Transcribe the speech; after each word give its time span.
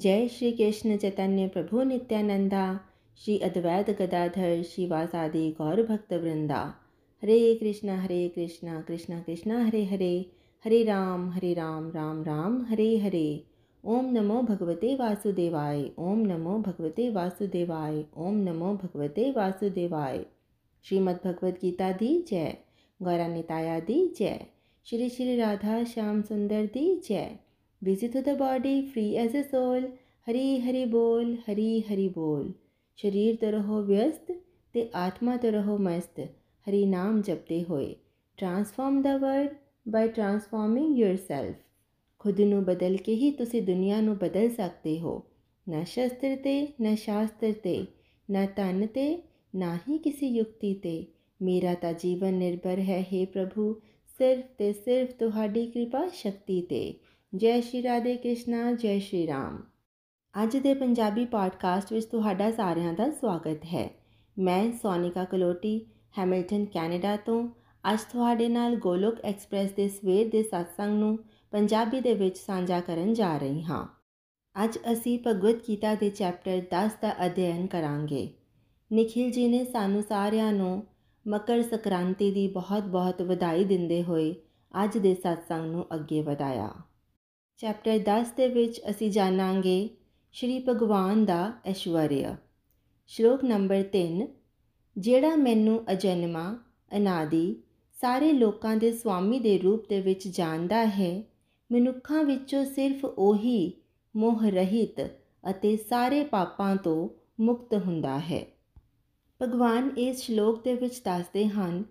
जय 0.00 0.28
श्री 0.28 0.50
कृष्ण 0.52 0.96
चैतन्य 0.96 1.46
प्रभु 1.48 1.82
नित्यानंदा, 1.82 2.80
श्री 3.16 3.38
अद्वैत 3.38 3.90
गदाधर 3.90 4.62
शिवासादि 4.62 5.50
गौर 5.58 5.82
भक्त 5.82 6.12
वृंदा। 6.12 6.60
हरे 7.22 7.54
कृष्णा 7.54 8.00
हरे 8.02 8.28
कृष्णा 8.28 8.80
कृष्णा 8.80 9.20
कृष्णा, 9.20 9.64
हरे 9.64 9.84
हरे 9.84 10.30
हरे 10.64 10.82
राम 10.84 11.30
हरे 11.30 11.52
राम 11.54 11.90
राम 11.90 12.22
राम, 12.22 12.64
हरे 12.64 12.96
हरे। 12.98 13.44
ओम 13.84 14.12
नमो 14.12 14.40
भगवते 14.42 14.94
वासुदेवाय, 14.96 15.84
ओम 15.98 16.18
नमो 16.18 16.58
भगवते 16.58 17.10
वासुदेवाय, 17.10 18.04
ओम 18.16 18.36
नमो 18.36 18.72
भगवते 18.74 19.30
वासुदेवाय। 19.30 20.24
श्रीमद् 20.84 21.26
भगवद 21.26 21.58
गीता 21.62 21.92
दी 21.92 22.24
जय 22.30 22.56
गौरा 23.02 23.28
निताया 23.28 23.78
दी 23.80 24.06
जय, 24.18 24.40
श्री 24.86 25.08
श्री 25.08 25.36
राधा 25.36 25.84
श्याम 25.84 26.22
सुंदर 26.22 26.66
दी 26.66 27.00
जय। 27.08 27.38
Busy 27.82 28.08
to 28.08 28.20
the 28.20 28.34
body 28.34 28.86
free 28.86 29.16
as 29.16 29.34
a 29.34 29.44
soul. 29.44 29.84
Hari 30.26 30.60
Hari 30.60 30.84
ਬੋਲ 30.84 31.34
ਹਰੀ 31.48 31.80
ਹਰੀ 31.82 32.08
ਬੋਲ 32.08 32.52
ਸਰੀਰ 32.98 33.36
ਤੋਂ 33.36 33.50
ਰਹੋ 33.52 33.80
ਵਿਅਸਤ 33.82 34.32
ਤੇ 34.74 34.88
ਆਤਮਾ 34.94 35.36
ਤੋਂ 35.36 35.52
ਰਹੋ 35.52 35.76
ਮਸਤ 35.78 36.20
ਹਰੀ 36.66 36.84
ਨਾਮ 36.86 37.20
ਜਪਦੇ 37.22 37.62
ਹੋਏ 37.64 37.94
transform 38.38 39.00
the 39.02 39.16
world 39.16 39.54
by 39.88 40.08
transforming 40.08 40.98
yourself. 40.98 41.52
ਖੁਦ 42.20 42.40
ਨੂੰ 42.40 42.62
ਬਦਲ 42.64 42.96
ਕੇ 42.96 43.14
ਹੀ 43.14 43.30
ਤੁਸੀਂ 43.30 43.62
ਦੁਨੀਆ 43.62 44.00
ਨੂੰ 44.00 44.16
ਬਦਲ 44.16 44.48
ਸਕਦੇ 44.50 44.98
ਹੋ 45.00 45.20
ਨਾ 45.66 45.82
ਸ਼ਸਤਰ 45.84 46.36
ਤੇ 46.36 46.66
ਨਾ 46.80 46.94
ਸ਼ਾਸਤਰ 46.94 47.52
ਤੇ 47.52 47.84
ਨਾ 48.28 48.46
ਤਨ 48.46 48.86
ਤੇ 48.86 49.22
ਨਾ 49.54 49.76
ਹੀ 49.88 49.98
ਕਿਸੇ 49.98 50.26
ਯੁਕਤੀ 50.26 50.74
ਤੇ 50.74 51.04
ਮੇਰਾ 51.40 51.74
ਤਾਂ 51.74 51.92
ਜੀਵਨ 51.92 52.34
ਨਿਰਭਰ 52.34 52.78
ਹੈ 52.80 53.04
हे 53.12 53.26
ਪ੍ਰਭੂ 53.26 53.74
ਸਿਰਫ 54.18 54.44
ਤੇ 54.58 54.72
ਸਿਰਫ 54.74 55.12
ਤੁਹਾਡੀ 55.18 55.66
ਕਿਰਪਾ 55.66 56.06
ਸ਼ਕਤੀ 56.12 56.60
ਤੇ 56.62 56.82
ਜੈ 57.34 57.60
ਸ਼੍ਰੀ 57.60 57.82
ਰਾਧੇ 57.82 58.16
ਕ੍ਰਿਸ਼ਨਾ, 58.16 58.72
ਜੈ 58.72 58.98
ਸ਼੍ਰੀ 58.98 59.26
ਰਾਮ। 59.26 59.62
ਅੱਜ 60.42 60.56
ਦੇ 60.56 60.74
ਪੰਜਾਬੀ 60.74 61.24
ਪੋਡਕਾਸਟ 61.26 61.92
ਵਿੱਚ 61.92 62.06
ਤੁਹਾਡਾ 62.06 62.50
ਸਾਰਿਆਂ 62.50 62.92
ਦਾ 62.92 63.10
ਸਵਾਗਤ 63.10 63.64
ਹੈ। 63.64 63.90
ਮੈਂ 64.38 64.72
ਸੋਨਿਕਾ 64.72 65.24
ਕਲੋਟੀ, 65.24 65.86
ਹੈਮਿਲਟਨ, 66.18 66.64
ਕੈਨੇਡਾ 66.64 67.16
ਤੋਂ। 67.16 67.48
ਅੱਜ 67.92 68.00
ਤੁਹਾਡੇ 68.12 68.48
ਨਾਲ 68.48 68.76
ਗੋਲੋਕ 68.76 69.20
ਐਕਸਪ੍ਰੈਸ 69.24 69.70
ਦੇ 69.70 69.88
ਸਵੇਰ 69.88 70.28
ਦੇ 70.28 70.40
satsang 70.40 70.90
ਨੂੰ 70.90 71.18
ਪੰਜਾਬੀ 71.50 72.00
ਦੇ 72.00 72.14
ਵਿੱਚ 72.14 72.38
ਸਾਂਝਾ 72.38 72.80
ਕਰਨ 72.80 73.14
ਜਾ 73.14 73.38
ਰਹੀ 73.38 73.62
ਹਾਂ। 73.62 73.86
ਅੱਜ 74.64 74.78
ਅਸੀਂ 74.92 75.18
ਭਗਵਦ 75.26 75.56
ਗੀਤਾ 75.68 75.94
ਦੇ 75.94 76.10
ਚੈਪਟਰ 76.10 76.62
10 76.70 76.98
ਦਾ 77.02 77.26
ਅਧਿਐਨ 77.26 77.66
ਕਰਾਂਗੇ। 77.66 78.34
ਨikhil 78.92 79.28
ji 79.28 79.48
ਨੇ 79.50 79.64
ਸਾਨੂੰ 79.64 80.02
ਸਾਰਿਆਂ 80.02 80.52
ਨੂੰ 80.52 80.86
ਮਕਰ 81.28 81.62
ਸੰਕ੍ਰਾਂਤੀ 81.62 82.30
ਦੀ 82.30 82.48
ਬਹੁਤ-ਬਹੁਤ 82.48 83.22
ਵਧਾਈ 83.22 83.64
ਦਿੰਦੇ 83.64 84.02
ਹੋਏ 84.02 84.34
ਅੱਜ 84.84 84.98
ਦੇ 84.98 85.12
satsang 85.12 85.64
ਨੂੰ 85.64 85.86
ਅੱਗੇ 85.94 86.22
ਵਧਾਇਆ। 86.22 86.70
ਚੈਪਟਰ 87.60 87.98
10 87.98 88.26
ਦੇ 88.36 88.48
ਵਿੱਚ 88.48 88.80
ਅਸੀਂ 88.90 89.10
ਜਾਣਾਂਗੇ 89.10 89.90
ਸ਼੍ਰੀ 90.32 90.64
ਭਗਵਾਨ 90.68 91.24
ਦਾ 91.24 91.52
ਐਸ਼ਵਰਿਆ। 91.64 92.36
ਸ਼ਲੋਕ 93.06 93.44
ਨੰਬਰ 93.44 93.82
3 93.82 94.26
ਜਿਹੜਾ 94.98 95.36
ਮੈਨੂੰ 95.36 95.84
ਅਜਨਮਾ, 95.92 96.58
ਅਨਾਦੀ, 96.96 97.56
ਸਾਰੇ 97.92 98.32
ਲੋਕਾਂ 98.32 98.76
ਦੇ 98.76 98.92
ਸਵਾਮੀ 98.92 99.38
ਦੇ 99.38 99.58
ਰੂਪ 99.58 99.88
ਦੇ 99.88 100.00
ਵਿੱਚ 100.00 100.28
ਜਾਣਦਾ 100.28 100.86
ਹੈ, 100.86 101.22
ਮਨੁੱਖਾਂ 101.72 102.24
ਵਿੱਚੋਂ 102.24 102.64
ਸਿਰਫ 102.64 103.04
ਉਹੀ 103.04 103.72
ਮੋਹ 104.16 104.42
ਰਹਿਤ 104.42 105.00
ਅਤੇ 105.50 105.76
ਸਾਰੇ 105.76 106.24
ਪਾਪਾਂ 106.24 106.76
ਤੋਂ 106.76 107.08
ਮੁਕਤ 107.40 107.74
ਹੁੰਦਾ 107.74 108.18
ਹੈ। 108.18 108.46
ਭਗਵਾਨ 109.42 109.90
ਇਸ 109.98 110.20
ਸ਼ਲੋਕ 110.20 110.64
ਦੇ 110.64 110.74
ਵਿੱਚ 110.74 111.02
ਦੱਸਦੇ 111.04 111.48
ਹਨ 111.48 111.84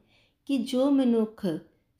ਕਿ 0.46 0.58
ਜੋ 0.58 0.92
ਮਨੁੱਖ 0.92 1.48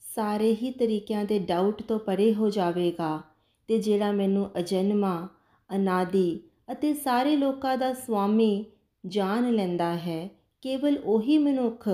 ਸਾਰੇ 0.02 0.56
ਹੀ 0.56 0.72
ਤਰੀਕਿਆਂ 0.72 1.26
ਦੇ 1.26 1.40
ਡਾਊਟ 1.40 1.84
ਤੋਂ 1.84 2.00
ਪਰੇ 2.00 2.34
ਹੋ 2.34 2.50
ਜਾਵੇਗਾ 2.50 3.29
ਤੇ 3.70 3.80
ਜਿਹੜਾ 3.80 4.12
ਮੈਨੂੰ 4.12 4.50
ਅਜਨਮਾ, 4.60 5.28
ਅਨਾਦੀ 5.76 6.40
ਅਤੇ 6.72 6.94
ਸਾਰੇ 6.94 7.36
ਲੋਕਾਂ 7.36 7.78
ਦਾ 7.78 7.94
ਸੁਆਮੀ 7.94 8.66
ਜਾਣ 9.06 9.54
ਲੈਂਦਾ 9.54 9.96
ਹੈ, 9.96 10.30
ਕੇਵਲ 10.62 10.98
ਉਹੀ 11.06 11.38
ਮਨੁੱਖ 11.38 11.90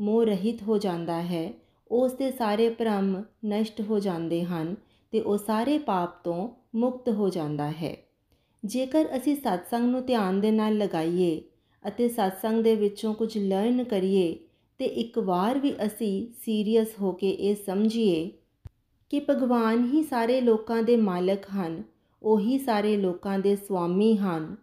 ਮੋਹ 0.00 0.24
ਰਹਿਤ 0.24 0.62
ਹੋ 0.62 0.78
ਜਾਂਦਾ 0.78 1.22
ਹੈ, 1.22 1.52
ਉਸ 1.90 2.12
ਦੇ 2.12 2.30
ਸਾਰੇ 2.30 2.68
ਭ੍ਰਮ 2.68 3.24
ਨਸ਼ਟ 3.46 3.80
ਹੋ 3.80 3.98
ਜਾਂਦੇ 3.98 4.44
ਹਨ 4.44 4.76
ਤੇ 5.10 5.20
ਉਹ 5.20 5.38
ਸਾਰੇ 5.38 5.78
ਪਾਪ 5.78 6.24
ਤੋਂ 6.24 6.48
ਮੁਕਤ 6.74 7.08
ਹੋ 7.08 7.28
ਜਾਂਦਾ 7.28 7.70
ਹੈ। 7.70 7.96
ਜੇਕਰ 8.64 9.04
ਅਸੀਂ 9.16 9.32
satsang 9.32 9.86
ਨੂੰ 9.86 10.06
ਧਿਆਨ 10.06 10.40
ਦੇ 10.40 10.50
ਨਾਲ 10.50 10.78
ਲਗਾਈਏ 10.78 11.42
ਅਤੇ 11.88 12.06
satsang 12.06 12.62
ਦੇ 12.62 12.74
ਵਿੱਚੋਂ 12.74 13.14
ਕੁਝ 13.14 13.38
ਲਰਨ 13.38 13.84
ਕਰੀਏ 13.84 14.38
ਤੇ 14.78 14.84
ਇੱਕ 14.84 15.18
ਵਾਰ 15.18 15.58
ਵੀ 15.58 15.74
ਅਸੀਂ 15.86 16.26
ਸੀਰੀਅਸ 16.44 16.88
ਹੋ 17.00 17.12
ਕੇ 17.12 17.30
ਇਹ 17.30 17.56
ਸਮਝੀਏ 17.66 18.30
ਕਿ 19.10 19.20
ਭਗਵਾਨ 19.30 19.84
ਹੀ 19.84 20.02
ਸਾਰੇ 20.02 20.40
ਲੋਕਾਂ 20.40 20.82
ਦੇ 20.82 20.96
ਮਾਲਕ 20.96 21.44
ਹਨ, 21.56 21.82
ਉਹੀ 22.22 22.58
ਸਾਰੇ 22.58 22.96
ਲੋਕਾਂ 22.96 23.38
ਦੇ 23.38 23.56
ਸੁਆਮੀ 23.56 24.16
ਹਨ, 24.16 24.56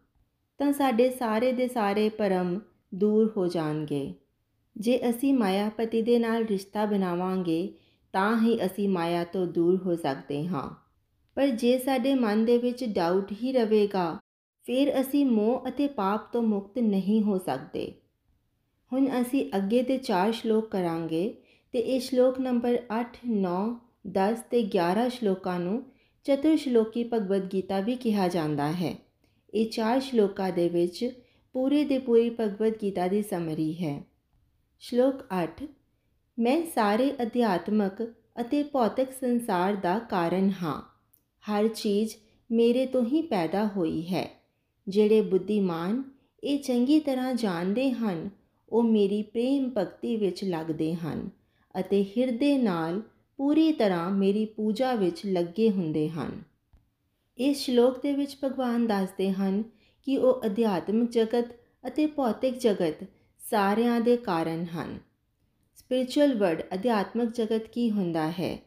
ਤਾਂ 0.58 0.74
ਸਾਡੇ 0.74 1.10
ਸਾਰੇ 1.10 1.52
ਦੇ 1.52 1.68
ਸਾਰੇ 1.68 2.10
ਪਰਮ 2.10 2.60
ਦੂਰ 2.96 3.34
ਹੋ 3.38 3.48
ਜਾਣਗੇ। 3.48 4.14
ਜੇ 4.78 5.10
ਅਸੀਂ 5.10 5.34
ਮਾਇਆਪਤੀ 5.34 6.02
ਦੇ 6.02 6.20
ਨਾਲ 6.20 6.44
ਰਿਸ਼ਤਾ 6.44 6.86
ਬਣਾਵਾਂਗੇ, 6.86 7.74
ਤਾਂ 8.14 8.42
ਹੀ 8.42 8.66
ਅਸੀਂ 8.66 8.90
ਮਾਇਆ 8.90 9.24
ਤੋਂ 9.24 9.48
ਦੂਰ 9.48 9.82
ਹੋ 9.86 9.96
ਸਕਦੇ 9.96 10.48
ਹਾਂ। 10.48 10.70
ਪਰ 11.36 11.48
ਜੇ 11.48 11.78
ਸਾਡੇ 11.78 12.16
ਮਨ 12.16 12.46
ਦੇ 12.46 12.58
ਵਿੱਚ 12.58 12.86
ਡਾਊਟ 12.86 13.32
ਹੀ 13.32 13.52
ਰਹੇਗਾ, 13.52 14.20
ਫਿਰ 14.64 15.02
ਅਸੀਂ 15.02 15.26
ਮੋਹ 15.26 15.66
ਅਤੇ 15.68 15.88
ਪਾਪ 15.88 16.34
ਤੋਂ 16.34 16.42
ਮੁਕਤ 16.42 16.80
ਨਹੀਂ 16.80 17.24
ਹੋ 17.24 17.38
ਸਕਦੇ। 17.38 17.94
ਹੁਣ 18.94 19.22
ਅਸੀਂ 19.22 19.52
ਅੱਗੇ 19.56 19.82
ਦੇ 19.82 19.98
ਚਾਰ 19.98 20.32
ਸ਼ਲੋਕ 20.32 20.72
ਕਰਾਂਗੇ 20.72 21.38
ਤੇ 21.72 21.80
ਇਹ 21.80 22.00
ਸ਼ਲੋਕ 22.00 22.40
ਨੰਬਰ 22.40 22.78
8 22.92 23.18
9 23.26 23.80
10 24.12 24.36
ਤੇ 24.52 24.70
11 24.78 25.10
ਸ਼ਲੋਕਾਂ 25.10 25.60
ਨੂੰ 25.60 25.84
ਚਤੁਰ 26.24 26.58
ਸ਼ਲੋਕੀ 26.58 27.04
ਭਗਵਦ 27.14 27.54
ਗੀਤਾ 27.54 27.80
ਵੀ 27.80 27.96
ਕਿਹਾ 27.96 28.28
ਜਾਂਦਾ 28.28 28.72
ਹੈ। 28.72 28.96
ਇਹ 29.54 29.70
ਚਾਰ 29.70 30.02
ਸ਼ਲੋਕਾਂ 30.02 30.52
ਦੇ 30.52 30.70
ਵਿੱਚ 30.70 31.24
ਪੂਰੇ 31.54 31.84
ਦੇ 31.86 32.00
ਪੂਰੀ 32.00 32.30
ਭਗਵਦ 32.40 32.74
ਗੀਤਾ 32.82 33.08
ਦੀ 33.08 33.22
ਸਮਰੀ 33.22 33.74
ਹੈ। 33.74 34.04
ਸ਼ਲੋਕ 34.80 35.16
8 35.44 35.68
ਮੈਂ 36.40 36.62
ਸਾਰੇ 36.76 37.14
ਅਧਿਆਤਮਕ 37.22 38.14
ਅਤੇ 38.42 38.64
ਭੌਤਿਕ 38.64 39.12
ਸੰਸਾਰ 39.12 39.76
ਦਾ 39.76 40.00
ਕਾਰਨ 40.00 40.52
ਹਾਂ। 40.64 40.82
ਹਰ 41.44 41.68
ਚੀਜ਼ 41.68 42.16
ਮੇਰੇ 42.52 42.86
ਤੋਂ 42.86 43.06
ਹੀ 43.06 43.22
ਪੈਦਾ 43.22 43.68
ਹੋਈ 43.68 44.02
ਹੈ। 44.14 44.30
ਜਿਹੜੇ 44.88 45.22
ਬੁੱਧੀਮਾਨ 45.22 46.04
ਇਹ 46.44 46.60
ਚੰਗੀ 46.60 47.00
ਤਰ੍ਹਾਂ 47.00 47.34
ਜਾਣਦੇ 47.34 47.92
ਹਨ, 47.92 48.30
ਉਹ 48.70 48.84
ਮੇਰੀ 48.84 49.22
ਪ੍ਰੇਮ 49.22 49.72
ਭਗਤੀ 49.78 50.16
ਵਿੱਚ 50.16 50.44
ਲੱਗਦੇ 50.44 50.96
ਹਨ 50.96 51.30
ਅਤੇ 51.80 52.04
ਹਿਰਦੇ 52.04 52.58
ਨਾਲ 52.58 53.02
ਪੂਰੀ 53.38 53.72
ਤਰ੍ਹਾਂ 53.72 54.12
ਮੇਰੀ 54.12 54.46
ਪੂਜਾ 54.46 54.94
ਵਿੱਚ 54.94 55.22
ਲੱਗੇ 55.26 55.70
ਹੁੰਦੇ 55.72 56.10
ਹਨ। 56.10 56.44
ਇਸ 57.38 57.58
ਸ਼ਲੋਕ 57.58 58.02
ਦੇ 58.02 58.14
ਵਿੱਚ 58.14 58.38
ਭਗਵਾਨ 58.44 58.88
ਦੱਸਦੇ 58.88 59.32
ਹਨ 59.32 59.64
ਕਿ 60.04 60.18
ਉਹ 60.18 60.42
ਅਧਿਆਤਮਿਕ 60.46 61.12
ਜਗਤ 61.12 61.46
ਅਤੇ 61.88 62.06
ਭੌਤਿਕ 62.06 62.58
ਜਗਤ 62.58 62.96
ਸਾਰਿਆਂ 63.40 64.02
ਦੇ 64.02 64.18
ਕਾਰਨ 64.18 64.64
ਹਨ। 64.64 65.00
ਸਪਿਰਚੁਅਲ 65.76 66.34
ਵਰਡ 66.34 66.64
ਅਧਿਆਤਮਿਕ 66.74 67.30
ਜਗਤ 67.30 67.68
ਕੀ 67.68 67.92
ਹੁੰਦਾ 67.92 68.32
ਹੈ? 68.32 68.60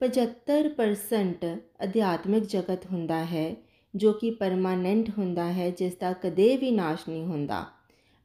75% 0.00 1.58
ਅਧਿਆਤਮਿਕ 1.84 2.44
ਜਗਤ 2.44 2.86
ਹੁੰਦਾ 2.86 3.24
ਹੈ, 3.24 3.56
ਜੋ 3.94 4.12
ਕਿ 4.12 4.30
ਪਰਮਾਨੈਂਟ 4.30 5.10
ਹੁੰਦਾ 5.18 5.52
ਹੈ, 5.52 5.70
ਜਿਸ 5.70 5.94
ਦਾ 5.94 6.12
ਕਦੇ 6.12 6.56
ਵੀ 6.56 6.70
ਨਾਸ਼ 6.70 7.08
ਨਹੀਂ 7.08 7.24
ਹੁੰਦਾ। 7.24 7.66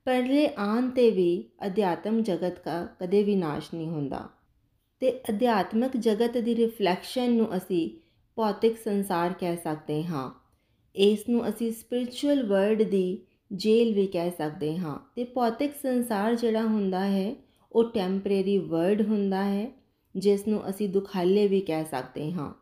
ਪਰਲੇ 0.05 0.49
ਆਨ 0.57 0.89
ਤੇ 0.89 1.09
ਵੀ 1.09 1.49
ਅਧਿਆਤਮ 1.65 2.23
ਜਗਤ 2.23 2.65
ਦਾ 2.65 2.87
ਕਦੇ 2.99 3.23
ਵੀ 3.23 3.35
ਨਾਸ਼ 3.35 3.73
ਨਹੀਂ 3.73 3.89
ਹੁੰਦਾ। 3.89 4.29
ਤੇ 5.03 5.19
ਅਧਿਆਤਮਿਕ 5.29 5.97
ਜਗਤ 5.97 6.37
ਦੀ 6.37 6.55
ਰਿਫਲੈਕਸ਼ਨ 6.55 7.31
ਨੂੰ 7.31 7.57
ਅਸੀਂ 7.57 7.89
ਭੌਤਿਕ 8.35 8.77
ਸੰਸਾਰ 8.77 9.33
ਕਹਿ 9.33 9.57
ਸਕਦੇ 9.57 10.03
ਹਾਂ। 10.03 10.31
ਇਸ 10.95 11.29
ਨੂੰ 11.29 11.49
ਅਸੀਂ 11.49 11.71
ਸਪਿਰਚੁਅਲ 11.71 12.43
ਵਰਲਡ 12.43 12.81
ਦੀ 12.81 13.21
ਜੇਲ 13.51 13.93
ਵੀ 13.93 14.07
ਕਹਿ 14.07 14.31
ਸਕਦੇ 14.31 14.77
ਹਾਂ। 14.77 14.97
ਤੇ 15.15 15.23
ਭੌਤਿਕ 15.23 15.73
ਸੰਸਾਰ 15.81 16.35
ਜਿਹੜਾ 16.35 16.61
ਹੁੰਦਾ 16.61 17.05
ਹੈ, 17.05 17.35
ਉਹ 17.71 17.91
ਟੈਂਪਰੇਰੀ 17.91 18.57
ਵਰਡ 18.57 19.01
ਹੁੰਦਾ 19.01 19.43
ਹੈ 19.43 19.71
ਜਿਸ 20.15 20.47
ਨੂੰ 20.47 20.69
ਅਸੀਂ 20.69 20.89
ਦੁਖਾਲੇ 20.89 21.47
ਵੀ 21.47 21.59
ਕਹਿ 21.61 21.85
ਸਕਦੇ 21.85 22.31
ਹਾਂ। 22.31 22.53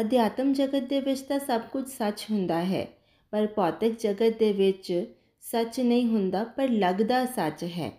ਅਧਿਆਤਮ 0.00 0.52
ਜਗਤ 0.52 0.82
ਦੇ 0.82 1.00
ਵਿੱਚ 1.00 1.20
ਤਾਂ 1.20 1.38
ਸਭ 1.38 1.60
ਕੁਝ 1.72 1.86
ਸੱਚ 1.88 2.26
ਹੁੰਦਾ 2.30 2.64
ਹੈ, 2.64 2.86
ਪਰ 3.30 3.46
ਭੌਤਿਕ 3.46 3.98
ਜਗਤ 4.00 4.38
ਦੇ 4.38 4.52
ਵਿੱਚ 4.52 5.06
ਸੱਚ 5.40 5.80
ਨਹੀਂ 5.80 6.06
ਹੁੰਦਾ, 6.06 6.44
ਪਰ 6.44 6.68
ਲੱਗਦਾ 6.68 7.26
ਸੱਚ 7.26 7.64
ਹੈ। 7.64 7.92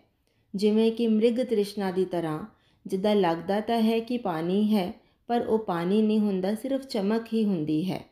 ਜਿਵੇਂ 0.55 0.91
ਕਿ 0.91 1.07
ਮ੍ਰਿਗ 1.07 1.43
ਤ੍ਰਿਸ਼ਨਾ 1.43 1.91
ਦੀ 1.91 2.05
ਤਰ੍ਹਾਂ 2.05 2.62
ਜਿੱਦਾਂ 2.87 3.15
ਲੱਗਦਾ 3.15 3.59
ਤਾਂ 3.59 3.81
ਹੈ 3.81 3.99
ਕਿ 3.99 4.17
ਪਾਣੀ 4.17 4.75
ਹੈ, 4.75 4.93
ਪਰ 5.27 5.45
ਉਹ 5.47 5.59
ਪਾਣੀ 5.59 6.01
ਨਹੀਂ 6.01 6.19
ਹੁੰਦਾ, 6.19 6.55
ਸਿਰਫ 6.55 6.81
ਚਮਕ 6.81 7.25
ਹੀ 7.33 7.45
ਹੁੰਦੀ 7.45 7.91
ਹੈ। 7.91 8.05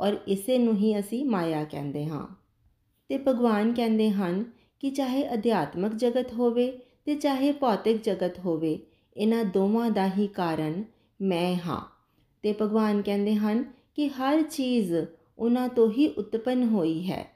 ਔਰ 0.00 0.16
ਇਸੇ 0.28 0.58
ਨੂੰ 0.58 0.76
ਹੀ 0.76 0.98
ਅਸੀਂ 0.98 1.24
ਮਾਇਆ 1.24 1.64
ਕਹਿੰਦੇ 1.64 2.06
ਹਾਂ। 2.06 2.26
ਤੇ 3.08 3.18
ਭਗਵਾਨ 3.28 3.72
ਕਹਿੰਦੇ 3.72 4.10
ਹਨ 4.10 4.44
ਕਿ 4.80 4.90
ਚਾਹੇ 4.90 5.34
ਅਧਿਆਤਮਕ 5.34 5.94
ਜਗਤ 5.94 6.32
ਹੋਵੇ 6.32 6.78
ਤੇ 7.04 7.14
ਚਾਹੇ 7.14 7.52
ਭੌਤਿਕ 7.52 8.02
ਜਗਤ 8.02 8.38
ਹੋਵੇ, 8.38 8.78
ਇਹਨਾਂ 9.16 9.44
ਦੋਵਾਂ 9.44 9.90
ਦਾ 9.90 10.08
ਹੀ 10.08 10.26
ਕਾਰਨ 10.26 10.84
ਮੈਂ 11.22 11.56
ਹਾਂ। 11.66 11.80
ਤੇ 12.42 12.54
ਭਗਵਾਨ 12.62 13.02
ਕਹਿੰਦੇ 13.02 13.34
ਹਨ 13.34 13.64
ਕਿ 13.96 14.08
ਹਰ 14.08 14.42
ਚੀਜ਼ 14.42 14.94
ਉਹਨਾਂ 15.38 15.68
ਤੋਂ 15.68 15.90
ਹੀ 15.90 16.06
ਉਤਪੰਨ 16.08 16.64
ਹੋਈ 16.64 17.10
ਹੈ 17.10 17.26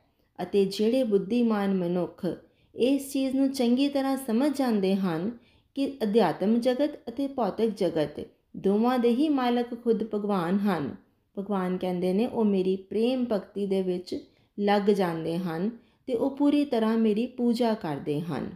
ਅਤੇ 0.42 0.64
ਜਿਹੜੇ 0.64 1.04
ਬੁੱਧੀਮਾਨ 1.04 1.74
ਮਨੁੱਖ 1.74 2.26
ਇਸ 2.74 3.12
ਚੀਜ਼ 3.12 3.36
ਨੂੰ 3.36 3.52
ਚੰਗੀ 3.52 3.88
ਤਰ੍ਹਾਂ 3.88 4.16
ਸਮਝ 4.16 4.58
ਜਾਂਦੇ 4.58 4.96
ਹਨ 4.96 5.30
ਕਿ 5.74 5.98
ਅਧਿਆਤਮ 6.02 6.60
ਜਗਤ 6.60 6.90
ਅਤੇ 7.08 7.26
ਭੌਤਿਕ 7.26 7.70
ਜਗਤ 7.76 8.20
ਦੋਵਾਂ 8.56 8.98
ਦੇ 8.98 9.08
ਹੀ 9.08 9.28
ਮਾਲਕ 9.28 9.84
ਖੁਦ 9.84 10.04
ਭਗਵਾਨ 10.14 10.58
ਹਨ। 10.58 10.96
ਭਗਵਾਨ 11.38 11.76
ਕਹਿੰਦੇ 11.76 12.12
ਨੇ, 12.12 12.26
ਉਹ 12.26 12.44
ਮੇਰੀ 12.44 12.76
ਪ੍ਰੇਮ 12.76 13.24
ਭਗਤੀ 13.32 13.66
ਦੇ 13.66 13.82
ਵਿੱਚ 13.82 14.24
ਲੱਗ 14.60 14.82
ਜਾਂਦੇ 14.82 15.38
ਹਨ 15.38 15.70
ਤੇ 16.06 16.14
ਉਹ 16.14 16.36
ਪੂਰੀ 16.36 16.64
ਤਰ੍ਹਾਂ 16.64 16.98
ਮੇਰੀ 16.98 17.26
ਪੂਜਾ 17.26 17.74
ਕਰਦੇ 17.74 18.20
ਹਨ। 18.20 18.50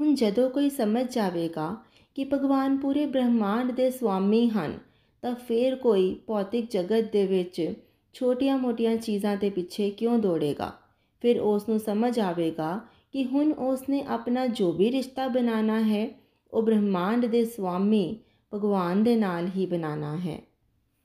ਹੁਣ 0.00 0.14
ਜਦੋਂ 0.14 0.50
ਕੋਈ 0.50 0.70
ਸਮਝ 0.70 1.14
ਜਾਵੇਗਾ 1.14 1.76
ਕਿ 2.14 2.24
ਭਗਵਾਨ 2.24 2.76
ਪੂਰੇ 2.76 3.06
ਬ੍ਰਹਿਮੰਡ 3.06 3.72
ਦੇ 3.72 3.90
ਸੁਆਮੀ 3.90 4.48
ਹਨ, 4.48 4.78
ਤਾਂ 5.22 5.34
ਫਿਰ 5.34 5.76
ਕੋਈ 5.76 6.14
ਭੌਤਿਕ 6.26 6.70
ਜਗਤ 6.70 7.12
ਦੇ 7.12 7.26
ਵਿੱਚ 7.26 7.74
ਛੋਟੀਆਂ-ਮੋਟੀਆਂ 8.14 8.96
ਚੀਜ਼ਾਂ 8.96 9.36
ਦੇ 9.36 9.50
ਪਿੱਛੇ 9.50 9.90
ਕਿਉਂ 9.90 10.18
ਦੌੜੇਗਾ? 10.18 10.72
ਫਿਰ 11.20 11.40
ਉਸ 11.40 11.68
ਨੂੰ 11.68 11.78
ਸਮਝ 11.78 12.18
ਆਵੇਗਾ 12.20 12.80
ਕਿ 13.12 13.24
ਹੁਣ 13.24 13.52
ਉਸ 13.52 13.88
ਨੇ 13.88 14.04
ਆਪਣਾ 14.08 14.46
ਜੋ 14.46 14.72
ਵੀ 14.72 14.90
ਰਿਸ਼ਤਾ 14.90 15.28
ਬਣਾਉਣਾ 15.28 15.80
ਹੈ 15.80 16.23
ਉਹ 16.54 16.62
ਬ੍ਰਹਿਮੰਡ 16.62 17.26
ਦੇ 17.26 17.44
ਸੁਆਮੀ 17.44 18.18
ਭਗਵਾਨ 18.54 19.02
ਦੇ 19.02 19.16
ਨਾਲ 19.16 19.46
ਹੀ 19.56 19.66
ਬਣਾਉਣਾ 19.66 20.16
ਹੈ। 20.16 20.40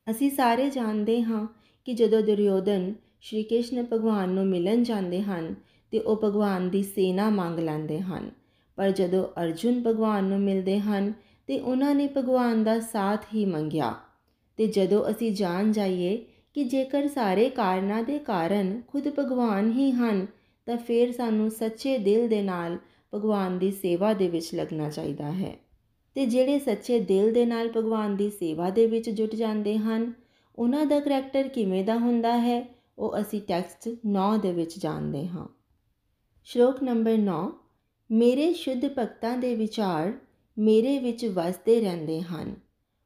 ਅਸੀਂ 0.09 0.31
ਸਾਰੇ 0.31 0.69
ਜਾਣਦੇ 0.69 1.23
ਹਾਂ 1.23 1.47
ਕਿ 1.85 1.93
ਜਦੋਂ 1.93 2.21
ਦੁਰਯੋਧਨ 2.21 2.93
ਸ਼੍ਰੀ 3.21 3.43
ਕ੍ਰਿਸ਼ਨ 3.43 3.85
ਭਗਵਾਨ 3.93 4.29
ਨੂੰ 4.29 4.47
ਮਿਲਣ 4.47 4.83
ਜਾਂਦੇ 4.83 5.21
ਹਨ, 5.21 5.55
ਤੇ 5.91 5.99
ਉਹ 5.99 6.21
ਭਗਵਾਨ 6.23 6.69
ਦੀ 6.69 6.83
ਸੇਨਾ 6.83 7.29
ਮੰਗ 7.29 7.59
ਲੈਂਦੇ 7.59 7.99
ਹਨ। 7.99 8.31
ਪਰ 8.75 8.91
ਜਦੋਂ 8.91 9.27
ਅਰਜੁਨ 9.41 9.83
ਭਗਵਾਨ 9.87 10.23
ਨੂੰ 10.23 10.39
ਮਿਲਦੇ 10.39 10.79
ਹਨ, 10.79 11.13
ਤੇ 11.47 11.59
ਉਹਨਾਂ 11.59 11.95
ਨੇ 11.95 12.09
ਭਗਵਾਨ 12.17 12.63
ਦਾ 12.63 12.79
ਸਾਥ 12.79 13.25
ਹੀ 13.35 13.45
ਮੰਗਿਆ। 13.45 13.95
ਤੇ 14.57 14.67
ਜਦੋਂ 14.67 15.11
ਅਸੀਂ 15.11 15.31
ਜਾਣ 15.31 15.71
ਜਾਈਏ 15.71 16.25
ਕਿ 16.53 16.63
ਜੇਕਰ 16.63 17.07
ਸਾਰੇ 17.07 17.49
ਕਾਰਨਾਂ 17.49 18.03
ਦੇ 18.03 18.19
ਕਾਰਨ 18.19 18.81
ਖੁਦ 18.87 19.07
ਭਗਵਾਨ 19.19 19.71
ਹੀ 19.71 19.91
ਹਨ, 19.91 20.27
ਤਾਂ 20.65 20.77
ਫਿਰ 20.77 21.11
ਸਾਨੂੰ 21.11 21.51
ਸੱਚੇ 21.51 21.97
ਦਿਲ 21.97 22.27
ਦੇ 22.27 22.41
ਨਾਲ 22.41 22.77
ਭਗਵਾਨ 23.13 23.59
ਦੀ 23.59 23.71
ਸੇਵਾ 23.71 24.13
ਦੇ 24.13 24.27
ਵਿੱਚ 24.27 24.56
ਲੱਗਣਾ 24.56 24.89
ਚਾਹੀਦਾ 24.89 25.31
ਹੈ। 25.31 25.56
ਤੇ 26.15 26.25
ਜਿਹੜੇ 26.25 26.59
ਸੱਚੇ 26.59 27.00
ਦਿਲ 27.00 27.33
ਦੇ 27.33 27.45
ਨਾਲ 27.45 27.69
ਭਗਵਾਨ 27.77 28.15
ਦੀ 28.15 28.29
ਸੇਵਾ 28.29 28.69
ਦੇ 28.69 28.85
ਵਿੱਚ 28.85 29.09
ਜੁਟ 29.09 29.35
ਜਾਂਦੇ 29.35 29.77
ਹਨ, 29.77 30.13
ਉਹਨਾਂ 30.56 30.85
ਦਾ 30.85 31.00
ਕਰੈਕਟਰ 31.00 31.47
ਕਿਵੇਂ 31.47 31.85
ਦਾ 31.85 31.97
ਹੁੰਦਾ 31.97 32.38
ਹੈ, 32.38 32.75
ਉਹ 32.97 33.21
ਅਸੀਂ 33.21 33.41
ਟੈਕਸਟ 33.41 33.95
9 34.06 34.38
ਦੇ 34.38 34.51
ਵਿੱਚ 34.51 34.79
ਜਾਣਦੇ 34.79 35.27
ਹਾਂ। 35.27 35.47
ਸ਼ਲੋਕ 36.44 36.83
ਨੰਬਰ 36.83 37.17
9 37.17 37.51
ਮੇਰੇ 38.11 38.53
ਸ਼ੁੱਧ 38.53 38.85
ਭਗਤਾਂ 38.85 39.38
ਦੇ 39.38 39.56
ਵਿਚਾਰ 39.56 40.13
ਮੇਰੇ 40.57 41.00
ਵਿੱਚ 41.00 41.25
ਵਸਦੇ 41.25 41.81
ਰਹਿੰਦੇ 41.81 42.21
ਹਨ। 42.21 42.56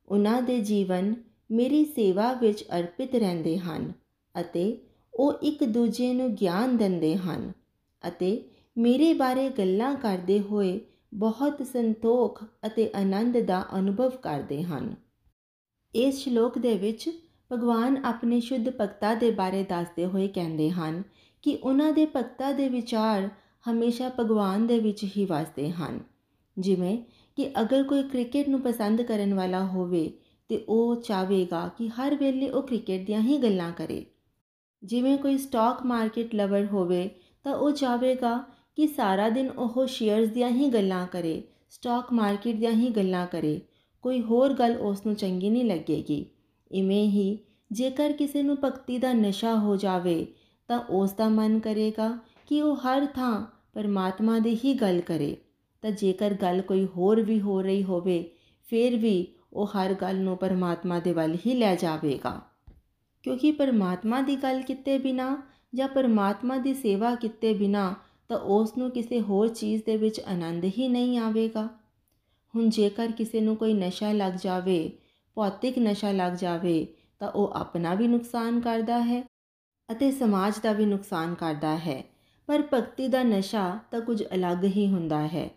ਉਹਨਾਂ 0.10 0.42
ਦੇ 0.42 0.60
ਜੀਵਨ 0.60 1.16
ਮੇਰੀ 1.52 1.86
ਸੇਵਾ 1.86 2.34
ਵਿੱਚ 2.34 2.64
ਅਰਪਿਤ 2.64 3.16
ਰਹਿੰਦੇ 3.16 3.58
ਹਨ 3.58 3.94
ਅਤੇ 4.42 4.78
ਉਹ 5.14 5.34
ਇੱਕ 5.44 5.64
ਦੂਜੇ 5.64 6.14
ਨੂੰ 6.14 6.36
ਗਿਆਨ 6.36 6.78
ਦਿੰਦੇ 6.78 7.16
ਹਨ 7.18 7.54
ਅਤੇ 8.08 8.50
ਮੇਰੇ 8.78 9.14
ਬਾਰੇ 9.14 9.50
ਗੱਲਾਂ 9.50 9.96
ਕਰਦੇ 9.96 10.40
ਹੋਏ 10.40 10.80
ਬਹੁਤ 11.14 11.62
ਸੰਤੋਖ 11.68 12.44
ਅਤੇ 12.66 12.90
ਆਨੰਦ 12.96 13.40
ਦਾ 13.40 13.66
ਅਨੁਭਵ 13.80 14.10
ਕਰਦੇ 14.10 14.64
ਹਨ। 14.64 14.96
ਇਸ 15.96 16.18
ਸ਼ਲੋਕ 16.18 16.58
ਦੇ 16.58 16.78
ਵਿੱਚ 16.78 17.10
ਭਗਵਾਨ 17.52 18.02
ਆਪਣੇ 18.06 18.40
ਸ਼ੁੱਧ 18.40 18.70
ਭਗਤਾਂ 18.70 19.16
ਦੇ 19.16 19.32
ਬਾਰੇ 19.32 19.64
ਦੱਸਦੇ 19.64 20.06
ਹੋਏ 20.06 20.28
ਕਹਿੰਦੇ 20.28 20.70
ਹਨ 20.70 21.04
ਕਿ 21.42 21.58
ਉਹਨਾਂ 21.64 21.92
ਦੇ 21.94 22.06
ਭਗਤਾਂ 22.06 22.54
ਦੇ 22.54 22.70
ਵਿਚਾਰ 22.70 23.30
ਹਮੇਸ਼ਾ 23.72 24.10
ਭਗਵਾਨ 24.20 24.68
ਦੇ 24.68 24.80
ਵਿੱਚ 24.80 25.04
ਹੀ 25.18 25.26
ਵਸਦੇ 25.26 25.70
ਹਨ। 25.72 26.00
ਜਿਵੇਂ 26.58 26.98
ਕਿ 27.36 27.50
ਅਗਰ 27.62 27.84
ਕੋਈ 27.84 28.04
ਕ੍ਰਿਕਟ 28.04 28.50
ਨੂੰ 28.50 28.62
ਪਸੰਦ 28.62 29.02
ਕਰਨ 29.02 29.34
ਵਾਲਾ 29.34 29.66
ਹੋਵੇ 29.66 30.12
ਤੇ 30.50 30.66
ਉਹ 30.70 30.96
ਚਾਹੇਗਾ 30.96 31.68
ਕਿ 31.68 31.88
ਹਰ 31.90 32.16
ਵੇਲੇ 32.16 32.50
ਉਹ 32.50 32.64
ਕ੍ਰਿਕਟ 32.64 33.06
ਦੀਆਂ 33.06 33.22
ਹੀ 33.22 33.38
ਗੱਲਾਂ 33.38 33.72
ਕਰੇ। 33.72 34.06
ਜਿਵੇਂ 34.84 35.18
ਕੋਈ 35.18 35.38
ਸਟਾਕ 35.38 35.86
ਮਾਰਕੀਟ 35.86 36.36
ਲਵਰ 36.36 36.66
ਹੋਵੇ 36.66 37.10
ਤਾਂ 37.44 37.56
ਉਹ 37.56 37.72
ਚਾਹੇਗਾ 37.72 38.53
ਕਿ 38.76 38.88
ਸਾਰਾ 38.88 39.30
ਦਿਨ 39.30 39.50
ਉਹ 39.50 39.88
ਸ਼ੇਅਰਸ 39.88 40.30
ਦੀਆਂ 40.30 40.50
ਹੀ 40.50 40.70
ਗੱਲਾਂ 40.70 41.08
ਕਰੇ 41.08 41.44
ਸਟਾਕ 41.70 42.14
ਮਾਰਕੀਟ 42.14 42.56
ਦੀਆਂ 42.56 42.72
ਹੀ 42.72 42.90
ਗੱਲਾਂ 42.90 43.28
ਕਰੇ। 43.28 43.62
ਕੋਈ 44.02 44.22
ਹੋਰ 44.22 44.54
ਗੱਲ 44.54 44.78
ਉਸ 44.78 45.06
ਨੂੰ 45.06 45.16
ਚੰਗੀ 45.16 45.50
ਨਹੀਂ 45.50 45.66
ਲੱਗੇਗੀ। 45.66 46.26
ਇਵੇਂ 46.72 47.08
ਹੀ 47.08 47.38
ਜੇਕਰ 47.72 48.12
ਕਿਸੇ 48.12 48.44
ਨੂੰ 48.44 48.58
ਭਗਤੀ 48.64 48.98
ਦਾ 48.98 49.14
ਨਸ਼ਾ 49.14 49.56
ਹੋ 49.56 49.76
ਜਾਵੇ, 49.76 50.28
ਤਾਂ 50.68 50.80
ਉਸ 50.80 51.12
ਦਾ 51.12 51.30
ਮਨ 51.30 51.60
ਕਰੇਗਾ 51.60 52.20
ਕਿ 52.48 52.62
ਉਹ 52.62 52.76
ਹਰ 52.76 53.06
ਥਾਂ 53.06 53.46
ਪਰਮਾਤਮਾ 53.74 54.40
ਦੀ 54.40 54.56
ਹੀ 54.56 54.74
ਗੱਲ 54.74 55.02
ਕਰੇ। 55.02 55.38
ਤਾਂ 55.82 55.92
ਜੇਕਰ 55.92 56.34
ਗੱਲ 56.34 56.62
ਕੋਈ 56.62 56.86
ਹੋਰ 56.86 57.22
ਵੀ 57.22 57.42
ਹੋ 57.42 57.62
ਰਹੀ 57.62 57.84
ਹੋਵੇ, 57.84 58.32
ਫਿਰ 58.70 58.96
ਵੀ 58.96 59.28
ਉਹ 59.54 59.68
ਹਰ 59.68 59.94
ਗੱਲ 59.94 60.20
ਨੂੰ 60.20 60.38
ਪਰਮਾਤਮਾ 60.38 61.00
ਦੇ 61.00 61.14
ਵੱਲ 61.14 61.38
ਹੀ 61.46 61.54
ਲੈ 61.54 61.76
ਜਾਵੇਗਾ। 61.76 62.42
ਕਿਉਂਕਿ 63.24 63.52
ਪਰਮਾਤਮਾ 63.52 64.22
ਦੀ 64.22 64.36
ਗੱਲ 64.36 64.62
ਕਿਤੇ 64.62 64.98
ਬਿਨਾ 64.98 65.38
ਜਾਂ 65.74 65.88
ਪਰਮਾਤਮਾ 65.88 66.58
ਦੀ 66.58 66.74
ਸੇਵਾ 66.74 67.16
ਕਿਤੇ 67.16 67.54
ਬਿਨਾ 67.54 67.96
ਤਾਂ 68.28 68.38
ਉਸ 68.38 68.78
ਨੂੰ 68.78 68.92
ਕਿਸੇ 68.92 69.22
ਹੋਰ 69.22 69.48
ਚੀਜ਼ 69.48 69.84
ਦੇ 69.86 69.98
ਵਿੱਚ 69.98 70.20
ਆਨੰਦ 70.20 70.64
ਹੀ 70.64 70.88
ਨਹੀਂ 70.88 71.20
ਆਵੇਗਾ। 71.20 71.70
ਹੁਣ 72.56 72.70
ਜੇਕਰ 72.70 73.12
ਕਿਸੇ 73.12 73.42
ਨੂੰ 73.42 73.56
ਕੋਈ 73.56 73.74
ਨਸ਼ਾ 73.74 74.12
ਲੱਗ 74.12 74.34
ਜਾਵੇ, 74.34 74.92
ਭੌਤਿਕ 75.36 75.80
ਨਸ਼ਾ 75.80 76.12
ਲੱਗ 76.12 76.34
ਜਾਵੇ, 76.34 76.88
ਤਾਂ 77.20 77.32
ਉਹ 77.32 77.48
ਆਪਣਾ 77.48 77.94
ਵੀ 77.94 78.08
ਨੁਕਸਾਨ 78.08 78.60
ਕਰਦਾ 78.60 79.02
ਹੈ 79.02 79.24
ਅਤੇ 79.92 80.12
ਸਮਾਜ 80.12 80.54
ਦਾ 80.64 80.72
ਵੀ 80.72 80.86
ਨੁਕਸਾਨ 80.86 81.36
ਕਰਦਾ 81.36 81.78
ਹੈ। 81.78 82.04
ਪਰ 82.48 82.64
ਭਗਤੀ 82.74 83.08
ਦਾ 83.08 83.24
ਨਸ਼ਾ 83.24 83.80
ਤਾਂ 83.92 84.02
ਕੁਝ 84.02 84.24
ਅਲੱਗ 84.36 84.64
ਹੀ 84.64 84.88
ਹੁੰਦਾ 84.88 85.28
ਹੈ। 85.28 85.50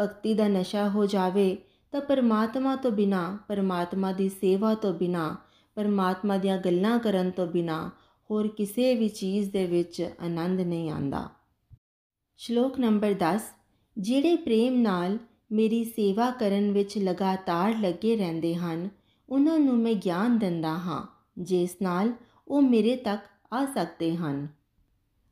ਭਗਤੀ 0.00 0.34
ਦਾ 0.34 0.48
ਨਸ਼ਾ 0.48 0.88
ਹੋ 0.88 1.06
ਜਾਵੇ 1.06 1.56
ਤਾਂ 1.90 2.00
ਪਰਮਾਤਮਾ 2.00 2.76
ਤੋਂ 2.76 2.90
ਬਿਨਾ, 2.90 3.38
ਪਰਮਾਤਮਾ 3.48 4.12
ਦੀ 4.12 4.28
ਸੇਵਾ 4.28 4.74
ਤੋਂ 4.74 4.94
ਬਿਨਾ, 4.94 5.36
ਪਰਮਾਤਮਾ 5.74 6.36
ਦੀਆਂ 6.36 6.58
ਗੱਲਾਂ 6.58 6.98
ਕਰਨ 6.98 7.30
ਤੋਂ 7.30 7.46
ਬਿਨਾ 7.46 7.90
ਹੋਰ 8.30 8.48
ਕਿਸੇ 8.48 8.94
ਵੀ 8.94 9.08
ਚੀਜ਼ 9.08 9.50
ਦੇ 9.50 9.66
ਵਿੱਚ 9.66 10.10
ਆਨੰਦ 10.20 10.60
ਨਹੀਂ 10.60 10.90
ਆਂਦਾ 10.90 11.28
ਸ਼ਲੋਕ 12.40 12.78
ਨੰਬਰ 12.78 13.14
10 13.14 13.46
ਜਿਹੜੇ 13.96 14.36
ਪ੍ਰੇਮ 14.36 14.74
ਨਾਲ 14.74 15.18
ਮੇਰੀ 15.52 15.84
ਸੇਵਾ 15.84 16.30
ਕਰਨ 16.30 16.70
ਵਿੱਚ 16.72 16.96
ਲਗਾਤਾਰ 16.98 17.74
ਲੱਗੇ 17.78 18.16
ਰਹਿੰਦੇ 18.16 18.54
ਹਨ, 18.54 18.88
ਉਹਨਾਂ 19.28 19.58
ਨੂੰ 19.58 19.76
ਮੈਂ 19.76 19.94
ਗਿਆਨ 19.94 20.38
ਦਿੰਦਾ 20.38 20.76
ਹਾਂ, 20.78 21.00
ਜਿਸ 21.38 21.76
ਨਾਲ 21.82 22.12
ਉਹ 22.48 22.62
ਮੇਰੇ 22.62 22.94
ਤੱਕ 22.96 23.24
ਆ 23.52 23.64
ਸਕਦੇ 23.64 24.14
ਹਨ। 24.16 24.46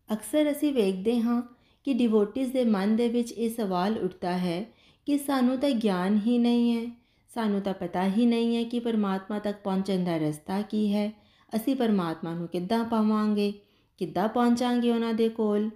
ਅਕਸਰ 0.08 0.50
ਅਸੀਂ 0.50 0.72
ਵੇਖਦੇ 0.72 1.20
ਹਾਂ 1.20 1.40
ਕਿ 1.86 1.94
ਡਿਵੋਟਿਸ 1.94 2.48
ਦੇ 2.48 2.64
ਮਨ 2.64 2.96
ਦੇ 2.96 3.08
ਵਿੱਚ 3.08 3.32
ਇਹ 3.32 3.50
ਸਵਾਲ 3.50 3.98
ਉੱਠਦਾ 3.98 4.36
ਹੈ 4.38 4.60
ਕਿ 5.06 5.18
ਸਾਨੂੰ 5.18 5.58
ਤਾਂ 5.58 5.70
ਗਿਆਨ 5.70 6.20
ਹੀ 6.26 6.38
ਨਹੀਂ 6.38 6.76
ਹੈ, 6.76 6.90
ਸਾਨੂੰ 7.30 7.60
ਤਾਂ 7.60 7.74
ਪਤਾ 7.74 8.06
ਹੀ 8.08 8.26
ਨਹੀਂ 8.26 8.56
ਹੈ 8.56 8.64
ਕਿ 8.64 8.80
ਪਰਮਾਤਮਾ 8.80 9.38
ਤੱਕ 9.38 9.62
ਪਹੁੰਚਣ 9.64 10.04
ਦਾ 10.04 10.16
ਰਸਤਾ 10.16 10.60
ਕੀ 10.62 10.92
ਹੈ, 10.94 11.10
ਅਸੀਂ 11.56 11.76
ਪਰਮਾਤਮਾ 11.76 12.34
ਨੂੰ 12.34 12.48
ਕਿੱਦਾਂ 12.48 12.84
ਪਾਵਾਂਗੇ, 12.84 13.52
ਕਿੱਦਾਂ 13.98 14.28
ਪਹੁੰਚਾਂਗੇ 14.28 14.90
ਉਹਨਾਂ 14.90 15.14
ਦੇ 15.14 15.28
ਕੋਲ। 15.28 15.70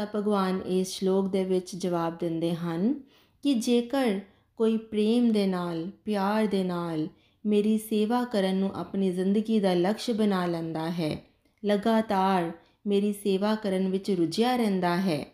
ਤਾਂ 0.00 0.06
ਭਗਵਾਨ 0.14 0.60
ਇਸ 0.66 0.88
ਸ਼ਲੋਕ 0.88 1.28
ਦੇ 1.28 1.44
ਵਿੱਚ 1.44 1.76
ਜਵਾਬ 1.76 2.18
ਦਿੰਦੇ 2.18 2.54
ਹਨ 2.54 2.94
ਕਿ 3.42 3.54
ਜੇਕਰ 3.54 4.20
ਕੋਈ 4.56 4.76
ਪ੍ਰੇਮ 4.76 5.32
ਦੇ 5.32 5.46
ਨਾਲ, 5.46 5.90
ਪਿਆਰ 6.04 6.46
ਦੇ 6.46 6.64
ਨਾਲ 6.64 7.08
ਮੇਰੀ 7.46 7.78
ਸੇਵਾ 7.78 8.24
ਕਰਨ 8.24 8.56
ਨੂੰ 8.56 8.70
ਆਪਣੀ 8.74 9.10
ਜ਼ਿੰਦਗੀ 9.10 9.60
ਦਾ 9.60 9.74
ਲਕਸ਼ 9.74 10.10
ਬਣਾ 10.10 10.46
ਲੈਂਦਾ 10.46 10.90
ਹੈ, 10.90 11.18
ਲਗਾਤਾਰ 11.64 12.52
ਮੇਰੀ 12.86 13.12
ਸੇਵਾ 13.12 13.54
ਕਰਨ 13.54 13.88
ਵਿੱਚ 13.88 14.10
ਰੁਝਿਆ 14.10 14.56
ਰਹਿੰਦਾ 14.56 14.96
ਹੈ, 14.96 15.26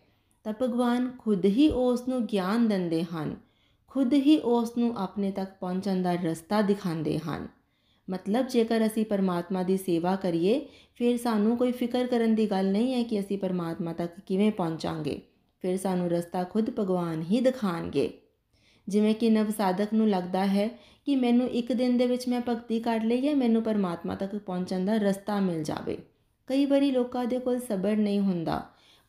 ਤਾਂ 0.44 0.52
ਭਗਵਾਨ 0.62 1.10
ਖੁਦ 1.18 1.44
ਹੀ 1.44 1.68
ਉਸ 1.68 2.08
ਨੂੰ 2.08 2.26
ਗਿਆਨ 2.26 2.68
ਦਿੰਦੇ 2.68 3.04
ਹਨ, 3.04 3.36
ਖੁਦ 3.86 4.12
ਹੀ 4.12 4.38
ਉਸ 4.38 4.78
ਨੂੰ 4.78 4.94
ਆਪਣੇ 4.96 5.30
ਤੱਕ 5.30 5.50
ਪਹੁੰਚਣ 5.60 6.02
ਦਾ 6.02 6.14
ਰਸਤਾ 6.14 6.62
ਦਿਖਾਉਂਦੇ 6.62 7.18
ਹਨ। 7.18 7.48
ਮਤਲਬ 8.10 8.46
ਜੇਕਰ 8.46 8.86
ਅਸੀਂ 8.86 9.04
ਪਰਮਾਤਮਾ 9.04 9.62
ਦੀ 9.62 9.76
ਸੇਵਾ 9.76 10.16
ਕਰੀਏ, 10.16 10.60
ਫਿਰ 10.94 11.16
ਸਾਨੂੰ 11.16 11.56
ਕੋਈ 11.56 11.72
ਫਿਕਰ 11.72 12.06
ਕਰਨ 12.06 12.34
ਦੀ 12.34 12.50
ਗੱਲ 12.50 12.70
ਨਹੀਂ 12.72 12.94
ਹੈ 12.94 13.02
ਕਿ 13.02 13.20
ਅਸੀਂ 13.20 13.38
ਪਰਮਾਤਮਾ 13.38 13.92
ਤੱਕ 13.92 14.20
ਕਿਵੇਂ 14.26 14.50
ਪਹੁੰਚਾਂਗੇ। 14.52 15.20
ਫਿਰ 15.62 15.76
ਸਾਨੂੰ 15.76 16.08
ਰਸਤਾ 16.10 16.44
ਖੁਦ 16.44 16.70
ਭਗਵਾਨ 16.70 17.22
ਹੀ 17.22 17.40
ਦਿਖਾਣਗੇ। 17.40 18.10
ਜਿਵੇਂ 18.88 19.14
ਕਿ 19.14 19.30
ਨਵ 19.30 19.50
ਸਾਧਕ 19.50 19.92
ਨੂੰ 19.94 20.08
ਲੱਗਦਾ 20.08 20.44
ਹੈ 20.46 20.68
ਕਿ 21.06 21.16
ਮੈਨੂੰ 21.16 21.48
ਇੱਕ 21.48 21.72
ਦਿਨ 21.72 21.96
ਦੇ 21.96 22.06
ਵਿੱਚ 22.06 22.28
ਮੈਂ 22.28 22.40
ਭਗਤੀ 22.48 22.80
ਕਰ 22.80 23.00
ਲਈ 23.04 23.26
ਹੈ, 23.28 23.34
ਮੈਨੂੰ 23.34 23.62
ਪਰਮਾਤਮਾ 23.62 24.14
ਤੱਕ 24.14 24.36
ਪਹੁੰਚਣ 24.36 24.84
ਦਾ 24.84 24.96
ਰਸਤਾ 24.96 25.40
ਮਿਲ 25.40 25.62
ਜਾਵੇ। 25.62 25.98
ਕਈ 26.46 26.66
ਵਾਰੀ 26.66 26.90
ਲੋਕਾਂ 26.90 27.24
ਦੇ 27.24 27.38
ਕੋਲ 27.38 27.58
ਸਬਰ 27.60 27.96
ਨਹੀਂ 27.96 28.20
ਹੁੰਦਾ, 28.20 28.62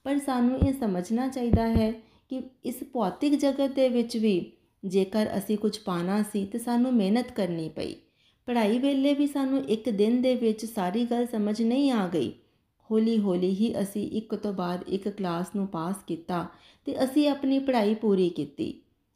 ਪਰ 0.03 0.17
ਸਾਨੂੰ 0.17 0.59
ਇਹ 0.59 0.73
ਸਮਝਣਾ 0.73 1.27
ਚਾਹੀਦਾ 1.27 1.67
ਹੈ 1.67 1.91
ਕਿ 2.29 2.41
ਇਸ 2.65 2.83
ਭੌਤਿਕ 2.93 3.35
ਜਗਤ 3.35 3.75
ਦੇ 3.75 3.89
ਵਿੱਚ 3.89 4.17
ਵੀ 4.17 4.51
ਜੇਕਰ 4.85 5.27
ਅਸੀਂ 5.37 5.57
ਕੁਝ 5.57 5.77
ਪਾਣਾ 5.79 6.21
ਸੀ 6.23 6.45
ਤੇ 6.45 6.59
ਸਾਨੂੰ 6.59 6.93
ਮਿਹਨਤ 6.93 7.31
ਕਰਨੀ 7.31 7.69
ਪਈ। 7.69 7.95
ਪੜ੍ਹਾਈ 8.47 8.77
ਵੇਲੇ 8.79 9.13
ਵੀ 9.13 9.27
ਸਾਨੂੰ 9.27 9.63
ਇੱਕ 9.65 9.89
ਦਿਨ 9.89 10.21
ਦੇ 10.21 10.33
ਵਿੱਚ 10.35 10.65
ਸਾਰੀ 10.65 11.03
ਗੱਲ 11.05 11.25
ਸਮਝ 11.27 11.61
ਨਹੀਂ 11.61 11.91
ਆ 11.91 12.07
ਗਈ। 12.07 12.31
ਹੌਲੀ 12.89 13.17
ਹੌਲੀ 13.19 13.49
ਹੀ 13.49 13.73
ਅਸੀਂ 13.81 14.09
ਇੱਕ 14.11 14.35
ਤੋਂ 14.35 14.53
ਬਾਅਦ 14.53 14.83
ਇੱਕ 14.87 15.07
ਕਲਾਸ 15.09 15.47
ਨੂੰ 15.55 15.67
ਪਾਸ 15.67 15.95
ਕੀਤਾ 16.07 16.45
ਤੇ 16.85 17.03
ਅਸੀਂ 17.03 17.27
ਆਪਣੀ 17.29 17.57
ਪੜ੍ਹਾਈ 17.59 17.95
ਪੂਰੀ 17.95 18.29
ਕੀਤੀ। 18.29 18.73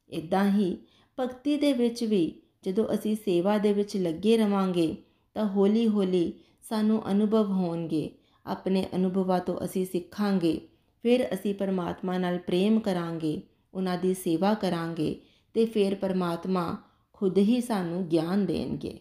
ਇਦਾਂ 0.09 0.49
ਹੀ 0.51 0.75
ਭਗਤੀ 1.17 1.55
ਦੇ 1.57 1.71
ਵਿੱਚ 1.73 2.03
ਵੀ 2.03 2.33
ਜਦੋਂ 2.63 2.87
ਅਸੀਂ 2.93 3.15
ਸੇਵਾ 3.15 3.57
ਦੇ 3.57 3.73
ਵਿੱਚ 3.73 3.95
ਲੱਗੇ 3.97 4.37
ਰਵਾਂਗੇ 4.37 4.95
ਤਾਂ 5.35 5.45
ਹੌਲੀ 5.45 5.87
ਹੌਲੀ 5.87 6.33
ਸਾਨੂੰ 6.69 7.01
ਅਨੁਭਵ 7.11 7.51
ਹੋਣਗੇ। 7.51 8.09
ਆਪਣੇ 8.45 8.85
ਅਨੁਭਵਾਂ 8.95 9.39
ਤੋਂ 9.39 9.57
ਅਸੀਂ 9.65 9.85
ਸਿੱਖਾਂਗੇ, 9.85 10.59
ਫਿਰ 11.03 11.27
ਅਸੀਂ 11.33 11.53
ਪਰਮਾਤਮਾ 11.55 12.17
ਨਾਲ 12.17 12.37
ਪ੍ਰੇਮ 12.37 12.79
ਕਰਾਂਗੇ, 12.79 13.41
ਉਹਨਾਂ 13.73 13.97
ਦੀ 13.97 14.13
ਸੇਵਾ 14.13 14.53
ਕਰਾਂਗੇ 14.53 15.15
ਤੇ 15.53 15.65
ਫਿਰ 15.65 15.95
ਪਰਮਾਤਮਾ 15.95 16.77
ਖੁਦ 17.13 17.37
ਹੀ 17.37 17.61
ਸਾਨੂੰ 17.61 18.07
ਗਿਆਨ 18.07 18.45
ਦੇਣਗੇ। 18.45 18.99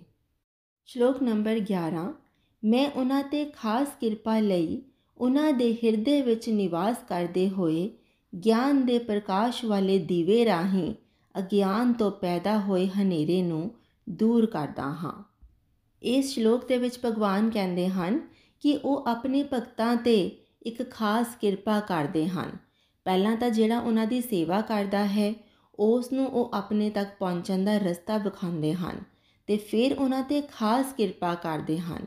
ਸ਼ਲੋਕ 0.92 1.22
ਨੰਬਰ 1.22 1.56
11 1.56 2.14
ਮੈਂ 2.64 2.90
ਉਹਨਾਂ 2.90 3.22
ਤੇ 3.22 3.44
ਖਾਸ 3.44 3.88
ਕਿਰਪਾ 4.00 4.38
ਲਈ 4.38 4.82
ਉਹਨਾਂ 5.18 5.52
ਦੇ 5.52 5.74
ਹਿਰਦੇ 5.74 6.22
ਵਿੱਚ 6.22 6.48
ਨਿਵਾਸ 6.48 6.96
ਕਰਦੇ 7.08 7.50
ਹੋਏ 7.50 7.90
ਗਿਆਨ 8.44 8.86
ਦੇ 8.86 8.98
ਪ੍ਰਕਾਸ਼ 8.98 9.64
ਵਾਲੇ 9.64 9.98
ਦੀਵੇ 9.98 10.44
ਰਾਹੀਂ 10.44 10.94
ਅਗਿਆਨ 11.38 11.92
ਤੋਂ 11.92 12.10
ਪੈਦਾ 12.10 12.58
ਹੋਏ 12.58 12.86
ਹਨੇਰੇ 12.86 13.42
ਨੂੰ 13.42 13.70
ਦੂਰ 14.08 14.46
ਕਰਦਾ 14.46 14.82
ਹਾਂ। 14.82 15.24
ਇਸ 16.02 16.34
ਸ਼ਲੋਕ 16.34 16.68
ਦੇ 16.68 16.76
ਵਿੱਚ 16.76 16.98
ਭਗਵਾਨ 17.04 17.50
ਕਹਿੰਦੇ 17.50 17.88
ਹਨ 17.88 18.20
ਕਿ 18.60 18.78
ਉਹ 18.84 19.04
ਆਪਣੇ 19.08 19.42
ਭਗਤਾਂ 19.42 19.96
ਤੇ 19.96 20.38
ਇੱਕ 20.62 20.90
ਖਾਸ 20.90 21.26
ਕਿਰਪਾ 21.40 21.80
ਕਰਦੇ 21.80 22.28
ਹਨ। 22.28 22.50
ਪਹਿਲਾਂ 23.04 23.36
ਤਾਂ 23.36 23.50
ਜਿਹੜਾ 23.50 23.78
ਉਹਨਾਂ 23.78 24.06
ਦੀ 24.06 24.20
ਸੇਵਾ 24.20 24.60
ਕਰਦਾ 24.60 25.06
ਹੈ, 25.06 25.34
ਉਸ 25.74 26.12
ਨੂੰ 26.12 26.26
ਉਹ 26.26 26.50
ਆਪਣੇ 26.54 26.90
ਤੱਕ 26.90 27.10
ਪਹੁੰਚਣ 27.18 27.64
ਦਾ 27.64 27.78
ਰਸਤਾ 27.78 28.18
ਵਿਖਾਉਂਦੇ 28.18 28.74
ਹਨ। 28.74 29.09
ਤੇ 29.50 29.56
ਫਿਰ 29.56 29.92
ਉਹਨਾਂ 29.98 30.22
ਤੇ 30.22 30.40
ਖਾਸ 30.40 30.92
ਕਿਰਪਾ 30.92 31.34
ਕਰਦੇ 31.34 31.78
ਹਨ, 31.78 32.04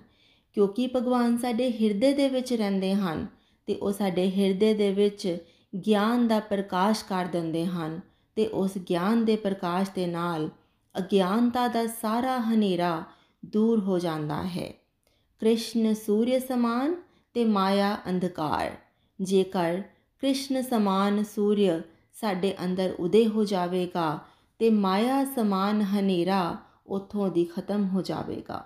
ਕਿਉਂਕਿ 0.53 0.87
ਭਗਵਾਨ 0.95 1.37
ਸਾਡੇ 1.37 1.69
ਹਿਰਦੇ 1.71 2.13
ਦੇ 2.13 2.29
ਵਿੱਚ 2.29 2.53
ਰਹਿੰਦੇ 2.53 2.93
ਹਨ 2.93 3.27
ਤੇ 3.67 3.75
ਉਹ 3.75 3.91
ਸਾਡੇ 3.91 4.29
ਹਿਰਦੇ 4.31 4.73
ਦੇ 4.73 4.91
ਵਿੱਚ 4.93 5.37
ਗਿਆਨ 5.85 6.27
ਦਾ 6.27 6.39
ਪ੍ਰਕਾਸ਼ 6.39 7.03
ਕਰ 7.05 7.25
ਦਿੰਦੇ 7.25 7.65
ਹਨ 7.65 7.99
ਤੇ 8.35 8.47
ਉਸ 8.47 8.77
ਗਿਆਨ 8.89 9.25
ਦੇ 9.25 9.35
ਪ੍ਰਕਾਸ਼ 9.35 9.89
ਦੇ 9.95 10.07
ਨਾਲ 10.07 10.49
ਅਗਿਆਨਤਾ 10.95 11.67
ਦਾ 11.67 11.85
ਸਾਰਾ 11.87 12.39
ਹਨੇਰਾ 12.39 13.03
ਦੂਰ 13.45 13.79
ਹੋ 13.79 13.99
ਜਾਂਦਾ 13.99 14.43
ਹੈ। 14.43 14.71
ਕ੍ਰਿਸ਼ਨ 15.41 15.93
ਸੂਰਯ 15.93 16.39
ਸਮਾਨ 16.39 16.95
ਤੇ 17.33 17.45
ਮਾਇਆ 17.45 17.97
ਅੰਧਕਾਰ। 18.09 18.77
ਜੇਕਰ 19.21 19.81
ਕ੍ਰਿਸ਼ਨ 20.23 20.61
ਸਮਾਨ 20.61 21.23
ਸੂਰਯ 21.23 21.79
ਸਾਡੇ 22.13 22.55
ਅੰਦਰ 22.65 22.95
ਉਦੇ 22.99 23.27
ਹੋ 23.27 23.45
ਜਾਵੇਗਾ 23.45 24.19
ਤੇ 24.59 24.69
ਮਾਇਆ 24.69 25.25
ਸਮਾਨ 25.25 25.81
ਹਨੇਰਾ 25.81 26.57
ਉਥੋਂ 26.87 27.29
ਦੀ 27.29 27.45
ਖਤਮ 27.45 27.87
ਹੋ 27.87 28.01
ਜਾਵੇਗਾ। 28.01 28.63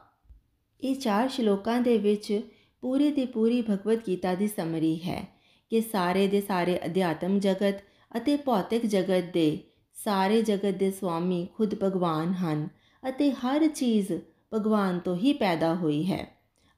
ਇਹ 0.81 0.95
ਚਾਰ 0.95 1.29
ਸ਼ਲੋਕਾਂ 1.29 1.79
ਦੇ 1.81 1.97
ਵਿੱਚ 1.97 2.41
ਪੂਰੀ 2.83 3.11
ਦੀ 3.11 3.25
ਪੂਰੀ 3.25 3.61
ਭਗਵਦ 3.61 3.99
ਗੀਤਾ 4.07 4.33
ਦੀ 4.35 4.47
ਸਮਰੀ 4.47 4.95
ਹੈ 4.99 5.23
ਕਿ 5.71 5.81
ਸਾਰੇ 5.81 6.27
ਦੇ 6.27 6.41
ਸਾਰੇ 6.41 6.79
ਅਧਿਆਤਮ 6.85 7.39
ਜਗਤ 7.39 7.83
ਅਤੇ 8.17 8.35
ਭੌਤਿਕ 8.35 8.85
ਜਗਤ 8.85 9.31
ਦੇ 9.33 9.59
ਸਾਰੇ 9.95 10.41
ਜਗਤ 10.41 10.75
ਦੇ 10.75 10.91
ਸੁਆਮੀ 10.91 11.47
ਖੁਦ 11.55 11.75
ਭਗਵਾਨ 11.83 12.31
ਹਨ 12.33 12.67
ਅਤੇ 13.03 13.31
ਹਰ 13.31 13.67
ਚੀਜ਼ 13.67 14.11
ਭਗਵਾਨ 14.53 14.99
ਤੋਂ 14.99 15.15
ਹੀ 15.15 15.33
ਪੈਦਾ 15.33 15.73
ਹੋਈ 15.75 16.03
ਹੈ 16.05 16.25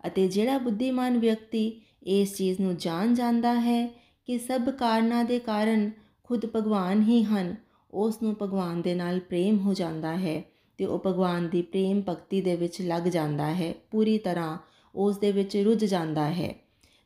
ਅਤੇ 0.08 0.28
ਜਿਹੜਾ 0.28 0.58
ਬੁੱਧੀਮਾਨ 0.58 1.18
ਵਿਅਕਤੀ 1.18 1.82
ਇਸ 2.04 2.36
ਚੀਜ਼ 2.36 2.62
ਨੂੰ 2.62 2.76
ਜਾਣ 2.78 3.14
ਜਾਂਦਾ 3.14 3.54
ਹੈ 3.60 3.86
ਕਿ 4.28 4.38
ਸਭ 4.38 4.70
ਕਾਰਨਾਂ 4.70 5.24
ਦੇ 5.24 5.40
ਕਾਰਨ 5.40 5.90
ਖੁਦ 6.24 6.46
ਭਗਵਾਨ 6.56 7.02
ਹੀ 7.02 7.24
ਹਨ, 7.24 7.56
ਉਸ 7.94 8.22
ਨੂੰ 8.22 8.36
ਭਗਵਾਨ 8.42 8.82
ਦੇ 8.82 8.96
ਨਾਲ 8.96 9.20
ਪ੍ਰੇਮ 9.20 9.60
ਹੋ 9.60 9.74
ਜਾਂਦਾ 9.74 10.18
ਹੈ 10.18 10.42
ਤੇ 10.80 10.86
ਉਹ 10.86 11.04
ਭਗਵਾਨ 11.06 11.50
ਦੀ 11.50 11.62
ਪ੍ਰੇਮ 11.62 12.02
ਭਗਤੀ 12.10 12.42
ਦੇ 12.42 12.56
ਵਿੱਚ 12.56 12.82
ਲੱਗ 12.82 13.02
ਜਾਂਦਾ 13.02 13.54
ਹੈ, 13.54 13.74
ਪੂਰੀ 13.92 14.18
ਤਰ੍ਹਾਂ 14.18 14.58
ਉਸ 14.96 15.18
ਦੇ 15.18 15.32
ਵਿੱਚ 15.32 15.58
ਰੁੱਝ 15.58 15.86
ਜਾਂਦਾ 15.86 16.30
ਹੈ। 16.30 16.56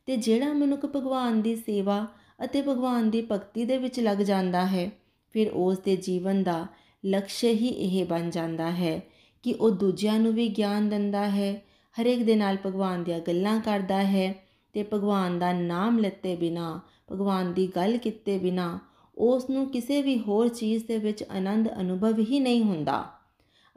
ਤੇ 0.06 0.18
ਜਿਹੜਾ 0.18 0.54
ਮਨੁੱਖ 0.54 0.86
ਭਗਵਾਨ 0.86 1.42
ਦੀ 1.42 1.56
ਸੇਵਾ 1.56 2.08
ਅਤੇ 2.44 2.62
ਭਗਵਾਨ 2.62 3.10
ਦੀ 3.10 3.28
ਭਗਤੀ 3.32 3.66
ਦੇ 3.66 3.78
ਵਿੱਚ 3.78 4.00
ਲੱਗ 4.00 4.18
ਜਾਂਦਾ 4.18 4.66
ਹੈ, 4.66 4.92
ਫਿਰ 5.32 5.50
ਉਸ 5.50 5.78
ਦੇ 5.78 5.96
ਜੀਵਨ 5.96 6.44
ਦਾ 6.44 6.68
ਲਕਸ਼ 7.06 7.46
ਹੀ 7.46 7.68
ਇਹ 7.68 8.06
ਬਣ 8.06 8.30
ਜਾਂਦਾ 8.30 8.72
ਹੈ 8.72 9.02
ਕਿ 9.44 9.54
ਉਹ 9.54 9.72
ਦੂਜਿਆਂ 9.72 10.20
ਨੂੰ 10.20 10.34
ਵੀ 10.34 10.48
ਗਿਆਨ 10.48 10.90
ਦਿੰਦਾ 10.90 11.30
ਹੈ, 11.30 11.62
ਹਰੇਕ 12.02 12.24
ਦੇ 12.24 12.36
ਨਾਲ 12.36 12.58
ਭਗਵਾਨ 12.66 13.04
ਦੀਆਂ 13.04 13.20
ਗੱਲਾਂ 13.20 13.62
ਕਰਦਾ 13.62 14.04
ਹੈ 14.04 14.36
ਤੇ 14.74 14.86
ਭਗਵਾਨ 14.94 15.40
ਦਾ 15.40 15.54
ਨਾਮ 15.54 16.00
ਲੱਤੇ 16.00 16.36
ਬਿਨਾ, 16.36 16.80
ਭਗਵਾਨ 17.12 17.54
ਦੀ 17.54 17.68
ਗੱਲ 17.68 17.98
ਕੀਤੇ 17.98 18.38
ਬਿਨਾ 18.38 18.80
ਉਸ 19.18 19.50
ਨੂੰ 19.50 19.70
ਕਿਸੇ 19.70 20.02
ਵੀ 20.02 20.20
ਹੋਰ 20.20 20.48
ਚੀਜ਼ 20.48 20.86
ਦੇ 20.86 20.98
ਵਿੱਚ 20.98 21.24
ਆਨੰਦ 21.24 21.70
ਅਨੁਭਵ 21.80 22.20
ਹੀ 22.20 22.40
ਨਹੀਂ 22.40 22.64
ਹੁੰਦਾ। 22.64 23.13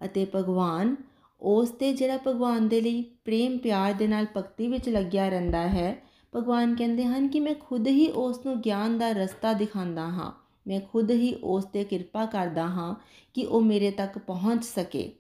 ਅਤੇ 0.05 0.27
ਭਗਵਾਨ 0.35 0.97
ਉਸ 1.41 1.71
ਤੇ 1.71 1.93
ਜਿਹੜਾ 1.93 2.19
ਭਗਵਾਨ 2.27 2.69
ਦੇ 2.69 2.81
ਲਈ 2.81 3.03
ਪ੍ਰੇਮ 3.03 3.59
ਪਿਆਰ 3.59 3.93
ਦੇ 3.93 4.07
ਨਾਲ 4.07 4.27
ਭਗਤੀ 4.37 4.69
ਵਿੱਚ 4.69 4.89
ਲੱਗਿਆ 4.89 5.29
ਰਹਿੰਦਾ 5.29 5.69
ਹੈ, 5.69 6.03
ਭਗਵਾਨ 6.37 6.75
ਕਹਿੰਦੇ 6.75 7.05
ਹਨ 7.05 7.29
ਕਿ 7.29 7.41
ਮੈਂ 7.41 7.55
ਖੁਦ 7.55 7.87
ਹੀ 7.87 8.09
ਉਸ 8.09 8.47
ਨੂੰ 8.47 8.61
ਗਿਆਨ 8.61 8.99
ਦਾ 8.99 9.11
ਰਸਤਾ 9.13 9.53
ਦਿਖਾਉਂਦਾ 9.53 10.07
ਹਾਂ। 10.07 10.33
ਮੈਂ 10.69 10.81
ਖੁਦ 10.93 11.11
ਹੀ 11.11 11.35
ਉਸ 11.35 11.65
ਤੇ 11.65 11.85
ਕਿਰਪਾ 11.85 12.27
ਕਰਦਾ 12.27 12.67
ਹਾਂ 12.67 12.95
ਕਿ 13.35 13.45
ਉਹ 13.45 13.61
ਮੇਰੇ 13.61 13.91
ਤੱਕ 13.91 14.19
ਪਹੁੰਚ 14.19 14.65
ਸਕੇ। 14.65 15.13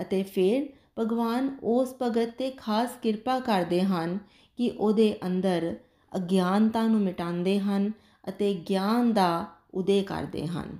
ਅਤੇ 0.00 0.22
ਫਿਰ 0.22 0.68
ਭਗਵਾਨ 0.98 1.56
ਉਸ 1.62 1.94
ਭਗਤ 2.02 2.30
ਤੇ 2.38 2.50
ਖਾਸ 2.50 2.90
ਕਿਰਪਾ 3.02 3.40
ਕਰਦੇ 3.40 3.82
ਹਨ 3.82 4.18
ਕਿ 4.56 4.70
ਉਹਦੇ 4.70 5.16
ਅੰਦਰ 5.26 5.76
ਅਗਿਆਨਤਾ 6.16 6.82
ਨੂੰ 6.82 7.00
ਮਿਟਾਉਂਦੇ 7.00 7.58
ਹਨ 7.60 7.92
ਅਤੇ 8.28 8.54
ਗਿਆਨ 8.68 9.12
ਦਾ 9.12 9.46
ਉਦੇ 9.74 10.02
ਕਰਦੇ 10.02 10.46
ਹਨ। 10.46 10.78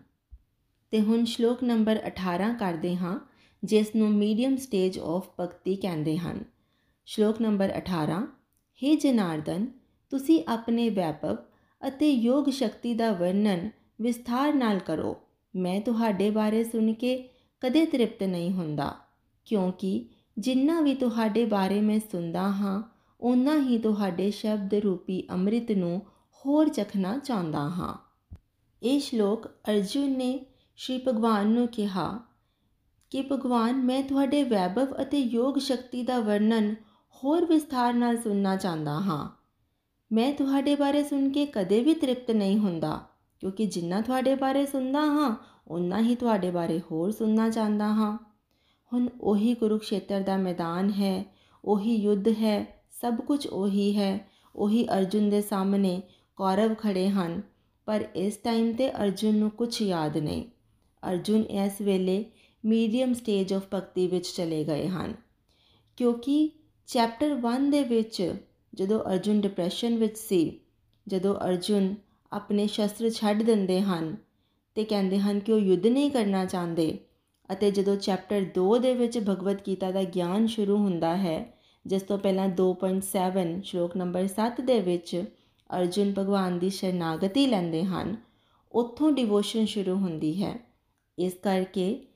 ਤੇ 0.90 1.00
ਹੁਣ 1.00 1.24
ਸ਼ਲੋਕ 1.24 1.62
ਨੰਬਰ 1.62 2.00
18 2.06 2.54
ਕਰਦੇ 2.54 2.96
ਹਾਂ। 2.96 3.29
ਜਿਸ 3.62 3.94
ਨੂੰ 3.96 4.10
ਮੀਡੀਅਮ 4.10 4.56
ਸਟੇਜ 4.56 4.98
ਆਫ 4.98 5.28
ਭਗਤੀ 5.40 5.74
ਕਹਿੰਦੇ 5.76 6.16
ਹਨ। 6.18 6.44
ਸ਼ਲੋਕ 7.08 7.40
ਨੰਬਰ 7.40 7.72
18 7.76 8.20
हे 8.82 8.96
ਜਨਾਰਦਨ, 8.96 9.66
ਤੁਸੀਂ 10.12 10.42
ਆਪਣੇ 10.48 10.88
ਵੈਭਵ 10.90 11.36
ਅਤੇ 11.82 12.10
ਯੋਗ 12.10 12.48
ਸ਼ਕਤੀ 12.50 12.94
ਦਾ 12.94 13.10
ਵਰਣਨ 13.12 13.68
ਵਿਸਥਾਰ 14.00 14.54
ਨਾਲ 14.54 14.78
ਕਰੋ। 14.78 15.16
ਮੈਂ 15.54 15.80
ਤੁਹਾਡੇ 15.80 16.30
ਬਾਰੇ 16.30 16.62
ਸੁਣ 16.64 16.92
ਕੇ 16.92 17.16
ਕਦੇ 17.62 17.84
ਤ੍ਰਿਪਤ 17.86 18.22
ਨਹੀਂ 18.22 18.50
ਹੁੰਦਾ, 18.50 18.94
ਕਿਉਂਕਿ 19.46 20.08
ਜਿੰਨਾ 20.38 20.80
ਵੀ 20.80 20.94
ਤੁਹਾਡੇ 20.94 21.44
ਬਾਰੇ 21.44 21.80
ਮੈਂ 21.80 21.98
ਸੁਣਦਾ 22.12 22.48
ਹਾਂ 22.50 22.82
ਉਨਾ 23.20 23.56
ਹੀ 23.60 23.78
ਤੁਹਾਡੇ 23.78 24.30
ਸ਼ਬਦ 24.30 24.74
ਰੂਪੀ 24.74 25.22
ਅੰਮ੍ਰਿਤ 25.30 25.72
ਨੂੰ 25.72 26.00
ਹੋਰ 26.44 26.68
ਚਖਣਾ 26.68 27.16
ਚਾਹੁੰਦਾ 27.18 27.68
ਹਾਂ। 27.68 27.94
ਇਹ 28.82 29.00
ਸ਼ਲੋਕ 29.00 29.46
ਅਰਜੁਨ 29.70 30.10
ਨੇ 30.10 30.38
ਸ਼੍ਰੀ 30.78 31.00
ਭਗਵਾਨ 31.08 31.46
ਨੂੰ 31.46 31.66
ਕਿਹਾ 31.68 32.29
ਕਿ 33.12 33.22
ਭਗਵਾਨ, 33.32 33.76
ਮੈਂ 33.76 34.02
ਤੁਹਾਡੇ 34.02 34.42
ਵੈਭਵ 34.42 34.94
ਅਤੇ 35.02 35.18
ਯੋਗ 35.18 35.58
ਸ਼ਕਤੀ 35.58 36.02
ਦਾ 36.02 36.18
ਵਰਣਨ 36.18 36.74
ਹੋਰ 37.16 37.44
ਵਿਸਥਾਰ 37.44 37.94
ਨਾਲ 37.94 38.16
ਸੁਣਨਾ 38.16 38.56
ਚਾਹੁੰਦਾ 38.56 38.98
ਹਾਂ। 39.00 39.28
ਮੈਂ 40.10 40.32
ਤੁਹਾਡੇ 40.32 40.74
ਬਾਰੇ 40.74 41.02
ਸੁਣ 41.04 41.28
ਕੇ 41.30 41.46
ਕਦੇ 41.46 41.80
ਵੀ 41.80 41.94
ਤ੍ਰਿਪਤ 41.94 42.30
ਨਹੀਂ 42.30 42.58
ਹੁੰਦਾ, 42.58 43.00
ਕਿਉਂਕਿ 43.42 43.66
ਜਿੰਨਾ 43.66 44.00
ਤੁਹਾਡੇ 44.00 44.34
ਬਾਰੇ 44.34 44.64
ਸੁਣਦਾ 44.66 45.00
ਹਾਂ 45.00 45.34
ਉਨਾ 45.68 46.00
ਹੀ 46.00 46.14
ਤੁਹਾਡੇ 46.14 46.50
ਬਾਰੇ 46.50 46.80
ਹੋਰ 46.90 47.10
ਸੁਣਨਾ 47.10 47.48
ਚਾਹੁੰਦਾ 47.50 47.88
ਹਾਂ। 47.88 48.16
ਹੁਣ 48.92 49.08
ਉਹੀ 49.20 49.54
ਕੁਰੂਕਸ਼ੇਤਰ 49.54 50.20
ਦਾ 50.20 50.36
ਮੈਦਾਨ 50.36 50.90
ਹੈ, 50.90 51.24
ਉਹੀ 51.64 51.94
ਯੁੱਧ 51.96 52.28
ਹੈ, 52.28 52.82
ਸਭ 53.00 53.20
ਕੁਝ 53.20 53.46
ਉਹੀ 53.46 53.96
ਹੈ, 53.98 54.18
ਉਹੀ 54.56 54.86
ਅਰਜੁਨ 54.88 55.28
ਦੇ 55.30 55.40
ਸਾਹਮਣੇ 55.40 56.00
ਕੌਰਵ 56.36 56.74
ਖੜੇ 56.74 57.08
ਹਨ, 57.08 57.40
ਪਰ 57.86 58.04
ਇਸ 58.16 58.36
ਟਾਈਮ 58.36 58.72
ਤੇ 58.72 58.90
ਅਰਜੁਨ 58.92 59.34
ਨੂੰ 59.34 59.50
ਕੁਝ 59.50 59.82
ਯਾਦ 59.82 60.16
ਨਹੀਂ। 60.16 60.44
ਅਰਜੁਨ 61.02 61.42
ਇਸ 61.42 61.80
ਵੇਲੇ 61.80 62.24
ਮੀਡੀਅਮ 62.64 63.12
ਸਟੇਜ 63.14 63.52
ਆਫ 63.54 63.62
ਭਗਤੀ 63.74 64.06
ਵਿੱਚ 64.06 64.26
ਚਲੇ 64.26 64.64
ਗਏ 64.64 64.88
ਹਨ। 64.88 65.14
ਕਿਉਂਕਿ 65.96 66.50
ਚੈਪਟਰ 66.86 67.36
1 67.36 67.70
ਦੇ 67.70 67.84
ਵਿੱਚ 67.84 68.34
ਜਦੋਂ 68.74 69.00
ਅਰਜੁਨ 69.00 69.40
ਡਿਪਰੈਸ਼ਨ 69.40 69.96
ਵਿੱਚ 69.96 70.18
ਸੀ, 70.18 70.60
ਜਦੋਂ 71.08 71.34
ਅਰਜੁਨ 71.34 71.94
ਆਪਣੇ 72.32 72.66
ਸ਼ਸਤਰ 72.66 73.10
ਛੱਡ 73.10 73.42
ਦਿੰਦੇ 73.42 73.80
ਹਨ 73.80 74.16
ਤੇ 74.74 74.84
ਕਹਿੰਦੇ 74.84 75.18
ਹਨ 75.18 75.40
ਕਿ 75.40 75.52
ਉਹ 75.52 75.58
ਯੁੱਧ 75.58 75.86
ਨਹੀਂ 75.86 76.10
ਕਰਨਾ 76.10 76.44
ਚਾਹੁੰਦੇ 76.44 76.98
ਅਤੇ 77.52 77.70
ਜਦੋਂ 77.70 77.96
ਚੈਪਟਰ 77.96 78.46
2 78.58 78.78
ਦੇ 78.78 78.94
ਵਿੱਚ 78.94 79.18
ਭਗਵਦ 79.18 79.58
ਗੀਤਾ 79.66 79.90
ਦਾ 79.90 80.02
ਗਿਆਨ 80.02 80.46
ਸ਼ੁਰੂ 80.46 80.76
ਹੁੰਦਾ 80.76 81.16
ਹੈ, 81.16 81.60
ਜਿਸ 81.86 82.02
ਤੋਂ 82.02 82.18
ਪਹਿਲਾਂ 82.18 82.48
2.7 82.48 83.62
ਸ਼ਲੋਕ 83.62 83.96
ਨੰਬਰ 83.96 84.26
7 84.26 84.60
ਦੇ 84.60 84.80
ਵਿੱਚ 84.80 85.24
ਅਰਜੁਨ 85.70 86.14
ਭਗਵਾਨ 86.18 86.58
ਦੀ 86.58 86.70
ਸ਼ਰਨਾਗਤੀ 86.70 87.46
ਲੈਂਦੇ 87.46 87.84
ਹਨ, 87.84 88.16
ਉੱਥੋਂ 88.72 89.12
ਡਿਵੋਸ਼ਨ 89.12 89.66
ਸ਼ੁਰੂ 89.66 89.94
ਹੁੰਦੀ 89.94 90.42
ਹੈ। 90.42 90.58
ਇਸ 91.18 91.34
ਕਰਕੇ 91.34 92.06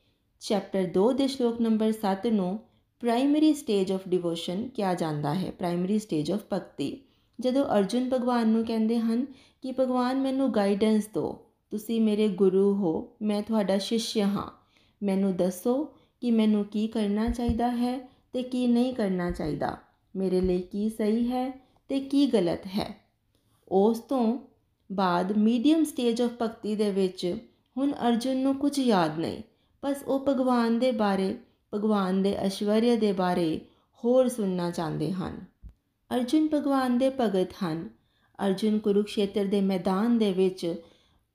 ਚੈਪਟਰ 0.44 0.88
2 0.94 1.12
ਦੇ 1.12 1.26
ਸ਼ਲੋਕ 1.26 1.60
ਨੰਬਰ 1.60 1.92
7 2.00 2.30
ਨੂੰ 2.30 2.58
ਪ੍ਰਾਇਮਰੀ 3.02 3.52
ਸਟੇਜ 3.54 3.92
ਆਫ 3.92 4.00
ਡਿਵੋਸ਼ਨ 4.08 4.66
ਕਿਹਾ 4.68 4.94
ਜਾਂਦਾ 4.94 5.34
ਹੈ 5.34 5.50
ਪ੍ਰਾਇਮਰੀ 5.50 5.98
ਸਟੇਜ 5.98 6.30
ਆਫ 6.32 6.40
ਭਗਤੀ। 6.52 6.90
ਜਦੋਂ 7.38 7.64
ਅਰਜੁਨ 7.68 8.08
ਭਗਵਾਨ 8.10 8.48
ਨੂੰ 8.48 8.64
ਕਹਿੰਦੇ 8.64 8.98
ਹਨ 8.98 9.24
ਕਿ 9.62 9.72
ਭਗਵਾਨ 9.72 10.20
ਮੈਨੂੰ 10.20 10.50
ਗਾਈਡੈਂਸ 10.54 11.06
ਦਿਓ, 11.06 11.32
ਤੁਸੀਂ 11.72 12.00
ਮੇਰੇ 12.00 12.28
ਗੁਰੂ 12.34 12.74
ਹੋ, 12.74 13.16
ਮੈਂ 13.22 13.40
ਤੁਹਾਡਾ 13.42 13.78
ਸ਼ਿਸ਼ਯ 13.78 14.22
ਹਾਂ, 14.22 14.50
ਮੈਨੂੰ 15.02 15.34
ਦੱਸੋ 15.36 15.84
ਕਿ 16.22 16.30
ਮੈਨੂੰ 16.30 16.64
ਕੀ 16.64 16.86
ਕਰਨਾ 16.88 17.28
ਚਾਹੀਦਾ 17.28 17.70
ਹੈ 17.70 17.98
ਤੇ 18.32 18.42
ਕੀ 18.42 18.66
ਨਹੀਂ 18.66 18.92
ਕਰਨਾ 18.94 19.30
ਚਾਹੀਦਾ, 19.30 19.76
ਮੇਰੇ 20.14 20.40
ਲਈ 20.40 20.60
ਕੀ 20.62 20.88
ਸਹੀ 20.88 21.26
ਹੈ 21.28 21.50
ਤੇ 21.90 22.00
ਕੀ 22.00 22.26
ਗਲਤ 22.26 22.66
ਹੈ। 22.66 22.88
ਉਸ 23.68 23.98
ਤੋਂ 23.98 24.38
ਬਾਅਦ 24.90 25.36
ਮੀਡੀਅਮ 25.38 25.84
ਸਟੇਜ 25.84 26.22
ਆਫ 26.22 26.30
ਭਗਤੀ 26.42 26.74
ਦੇ 26.74 26.90
ਵਿੱਚ 26.90 27.26
ਹੁਣ 27.76 27.92
ਅਰਜੁਨ 28.08 28.36
ਨੂੰ 28.36 28.54
ਕੁਝ 28.54 28.78
ਯਾਦ 28.78 29.18
ਨਹੀਂ 29.18 29.42
ਬਸ 29.84 30.02
ਉਹ 30.06 30.24
ਭਗਵਾਨ 30.28 30.78
ਦੇ 30.78 30.92
ਬਾਰੇ, 30.92 31.38
ਭਗਵਾਨ 31.74 32.22
ਦੇ 32.22 32.34
ਐਸ਼ਵਰਯ 32.34 32.96
ਦੇ 32.96 33.12
ਬਾਰੇ 33.12 33.60
ਹੋਰ 34.04 34.28
ਸੁਣਨਾ 34.28 34.70
ਚਾਹੁੰਦੇ 34.70 35.12
ਹਨ। 35.12 35.44
ਅਰਜੁਨ 36.16 36.48
ਭਗਵਾਨ 36.54 36.98
ਦੇ 36.98 37.10
ਭਗਤ 37.10 37.48
ਹਨ। 37.64 37.90
ਅਰਜੁਨ 38.46 38.78
ਕੁਰੂਕਸ਼ੇਤਰ 38.78 39.44
ਦੇ 39.44 39.60
ਮੈਦਾਨ 39.60 40.18
ਦੇ 40.18 40.32
ਵਿੱਚ 40.32 40.82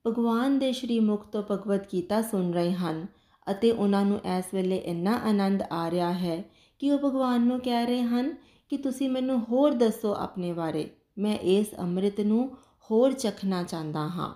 ਭਗਵਾਨ 0.06 0.58
ਦੇ 0.58 0.72
ਸ਼੍ਰੀ 0.72 1.00
ਮੁਖ 1.00 1.26
ਤੋਂ 1.26 1.42
ਭਗਵਤ 1.50 1.92
ਗੀਤਾ 1.92 2.22
ਸੁਣ 2.22 2.50
ਰਹੇ 2.50 2.72
ਹਨ 2.72 3.06
ਅਤੇ 3.50 3.72
ਉਹਨਾਂ 3.72 4.04
ਨੂੰ 4.04 4.20
ਇਸ 4.38 4.44
ਵੇਲੇ 4.54 4.76
ਇੰਨਾ 4.76 5.20
ਆਨੰਦ 5.24 5.62
ਆ 5.62 5.90
ਰਿਹਾ 5.90 6.12
ਹੈ 6.12 6.44
ਕਿ 6.78 6.90
ਉਹ 6.90 6.98
ਭਗਵਾਨ 6.98 7.46
ਨੂੰ 7.46 7.60
ਕਹਿ 7.60 7.86
ਰਹੇ 7.86 8.02
ਹਨ 8.02 8.36
ਕਿ 8.68 8.76
ਤੁਸੀਂ 8.76 9.10
ਮੈਨੂੰ 9.10 9.42
ਹੋਰ 9.44 9.72
ਦੱਸੋ 9.72 10.14
ਆਪਣੇ 10.14 10.52
ਬਾਰੇ। 10.52 10.90
ਮੈਂ 11.18 11.38
ਇਸ 11.38 11.66
ਅੰਮ੍ਰਿਤ 11.78 12.20
ਨੂੰ 12.20 12.56
ਹੋਰ 12.90 13.12
ਚਖਣਾ 13.12 13.62
ਚਾਹੁੰਦਾ 13.62 14.00
ਹਾਂ। 14.00 14.34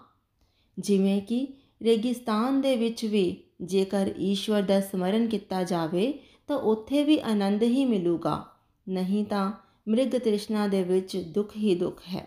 ਜਿਵੇਂ 0.78 1.22
ਕਿ 1.22 1.48
ਰੇਗਿਸਤਾਨ 1.82 2.60
ਦੇ 2.60 2.76
ਵਿੱਚ 2.76 3.04
ਵੀ 3.04 3.43
ਜੇਕਰ 3.62 4.10
ਈਸ਼ਵਰ 4.18 4.62
ਦਾ 4.62 4.80
ਸਮਰਨ 4.80 5.26
ਕੀਤਾ 5.26 5.62
ਜਾਵੇ, 5.62 6.18
ਤਾਂ 6.46 6.56
ਉੱਥੇ 6.56 7.04
ਵੀ 7.04 7.20
ਆਨੰਦ 7.20 7.62
ਹੀ 7.62 7.84
ਮਿਲੂਗਾ। 7.84 8.46
ਨਹੀਂ 8.88 9.24
ਤਾਂ 9.24 9.52
ਮ੍ਰਿਗ 9.88 10.10
ਤ੍ਰਿਸ਼ਨਾ 10.10 10.68
ਦੇ 10.68 10.82
ਵਿੱਚ 10.82 11.16
ਦੁੱਖ 11.16 11.56
ਹੀ 11.56 11.74
ਦੁੱਖ 11.74 12.02
ਹੈ। 12.14 12.26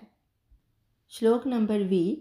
ਸ਼ਲੋਕ 1.10 1.48
ਨੰਬਰ 1.48 1.84
20 1.84 2.17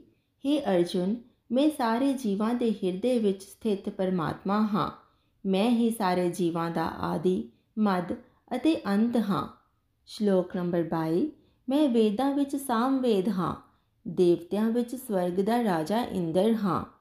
हे 0.47 0.61
ਅਰਜੁਨ, 0.61 1.17
ਮੈਂ 1.53 1.71
ਸਾਰੇ 1.71 2.13
ਜੀਵਾਂ 2.13 2.55
ਦੇ 2.55 2.71
ਹਿਰਦੇ 2.71 3.19
ਵਿੱਚ 3.19 3.43
ਸਥਿਤ 3.43 3.89
ਪਰਮਾਤਮਾ 3.89 4.61
ਹਾਂ। 4.61 4.91
ਮੈਂ 5.47 5.71
ਹੀ 5.71 5.91
ਸਾਰੇ 5.91 6.31
ਜੀਵਾਂ 6.31 6.71
ਦਾ 6.71 6.87
ਆਦਿ 6.87 7.49
ਮਦ 7.79 8.13
ਅਤੇ 8.57 8.81
ਅੰਤ 8.87 9.17
ਹਾਂ। 9.17 9.49
ਸ਼ਲੋਕ 10.07 10.57
ਨੰਬਰ 10.57 10.83
22 10.83 11.31
ਮੈਂ 11.69 11.89
ਵੇਦਾਂ 11.89 12.35
ਵਿੱਚ 12.35 12.57
ਸਾਮਵੇਦ 12.57 13.29
ਹਾਂ। 13.29 13.57
ਦੇਵਤਿਆਂ 14.09 14.71
ਵਿੱਚ 14.71 14.95
ਸਵਰਗ 14.95 15.33
ਦਾ 15.33 15.65
ਰਾਜਾ 15.65 16.05
ਇੰਦਰ 16.05 16.55
ਹਾਂ। 16.55 16.96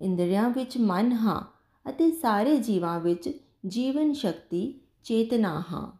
ਇੰਦਰੀਆਂ 0.00 0.50
ਵਿੱਚ 0.50 0.78
ਮਨ 0.78 1.12
ਹਾਂ 1.12 1.60
ਅਤੇ 1.90 2.10
ਸਾਰੇ 2.10 2.56
ਜੀਵਾਂ 2.56 3.00
ਵਿੱਚ 3.00 3.30
ਜੀਵਨ 3.66 4.12
ਸ਼ਕਤੀ, 4.12 4.80
ਚੇਤਨਾ 5.04 5.60
ਹਾਂ। 5.60 5.98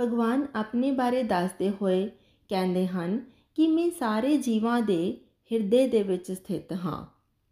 ਭਗਵਾਨ 0.00 0.46
ਆਪਣੇ 0.54 0.90
ਬਾਰੇ 0.90 1.22
ਦੱਸਦੇ 1.22 1.70
ਹੋਏ 1.70 2.10
ਕਹਿੰਦੇ 2.48 2.86
ਹਨ 2.86 3.24
ਕਿ 3.54 3.66
ਮੈਂ 3.66 3.90
ਸਾਰੇ 3.90 4.36
ਜੀਵਾਂ 4.36 4.80
ਦੇ 4.80 5.20
ਹਿਰਦੇ 5.52 5.88
ਦੇ 5.88 6.02
ਵਿੱਚ 6.02 6.32
ਸਥਿਤ 6.32 6.72
ਹਾਂ। 6.72 7.06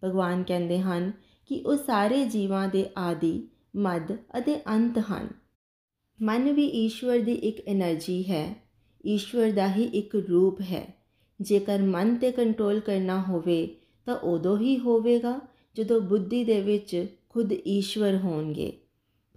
ਭਗਵਾਨ 0.04 0.42
ਕਹਿੰਦੇ 0.42 0.80
ਹਨ 0.80 1.12
ਕਿ 1.46 1.62
ਉਹ 1.66 1.76
ਸਾਰੇ 1.76 2.24
ਜੀਵਾਂ 2.24 2.68
ਦੇ 2.68 2.86
ਆਦੀ, 2.98 3.48
ਮੱਧ 3.76 4.14
ਅਤੇ 4.14 4.60
ਅੰਤ 4.66 4.98
ਹਨ। 4.98 5.28
ਮਨ 6.22 6.52
ਵੀ 6.52 6.66
ਈਸ਼ਵਰ 6.66 7.18
ਦੀ 7.18 7.32
ਇੱਕ 7.32 7.62
એનર્ਜੀ 7.68 8.22
ਹੈ। 8.22 8.56
ਈਸ਼ਵਰ 9.06 9.50
ਦਾ 9.50 9.72
ਹੀ 9.72 9.84
ਇੱਕ 9.84 10.16
ਰੂਪ 10.16 10.60
ਹੈ। 10.60 10.94
ਜੇਕਰ 11.40 11.82
ਮਨ 11.82 12.16
ਤੇ 12.16 12.32
ਕੰਟਰੋਲ 12.32 12.80
ਕਰਨਾ 12.80 13.22
ਹੋਵੇ 13.22 13.76
ਤਾਂ 14.04 14.16
ਉਦੋਂ 14.16 14.58
ਹੀ 14.58 14.78
ਹੋਵੇਗਾ। 14.78 15.40
ਜਦੋਂ 15.78 16.00
ਬੁੱਧੀ 16.00 16.44
ਦੇ 16.44 16.60
ਵਿੱਚ 16.60 17.06
ਖੁਦ 17.28 17.52
ਈਸ਼ਵਰ 17.52 18.16
ਹੋਣਗੇ। 18.16 18.72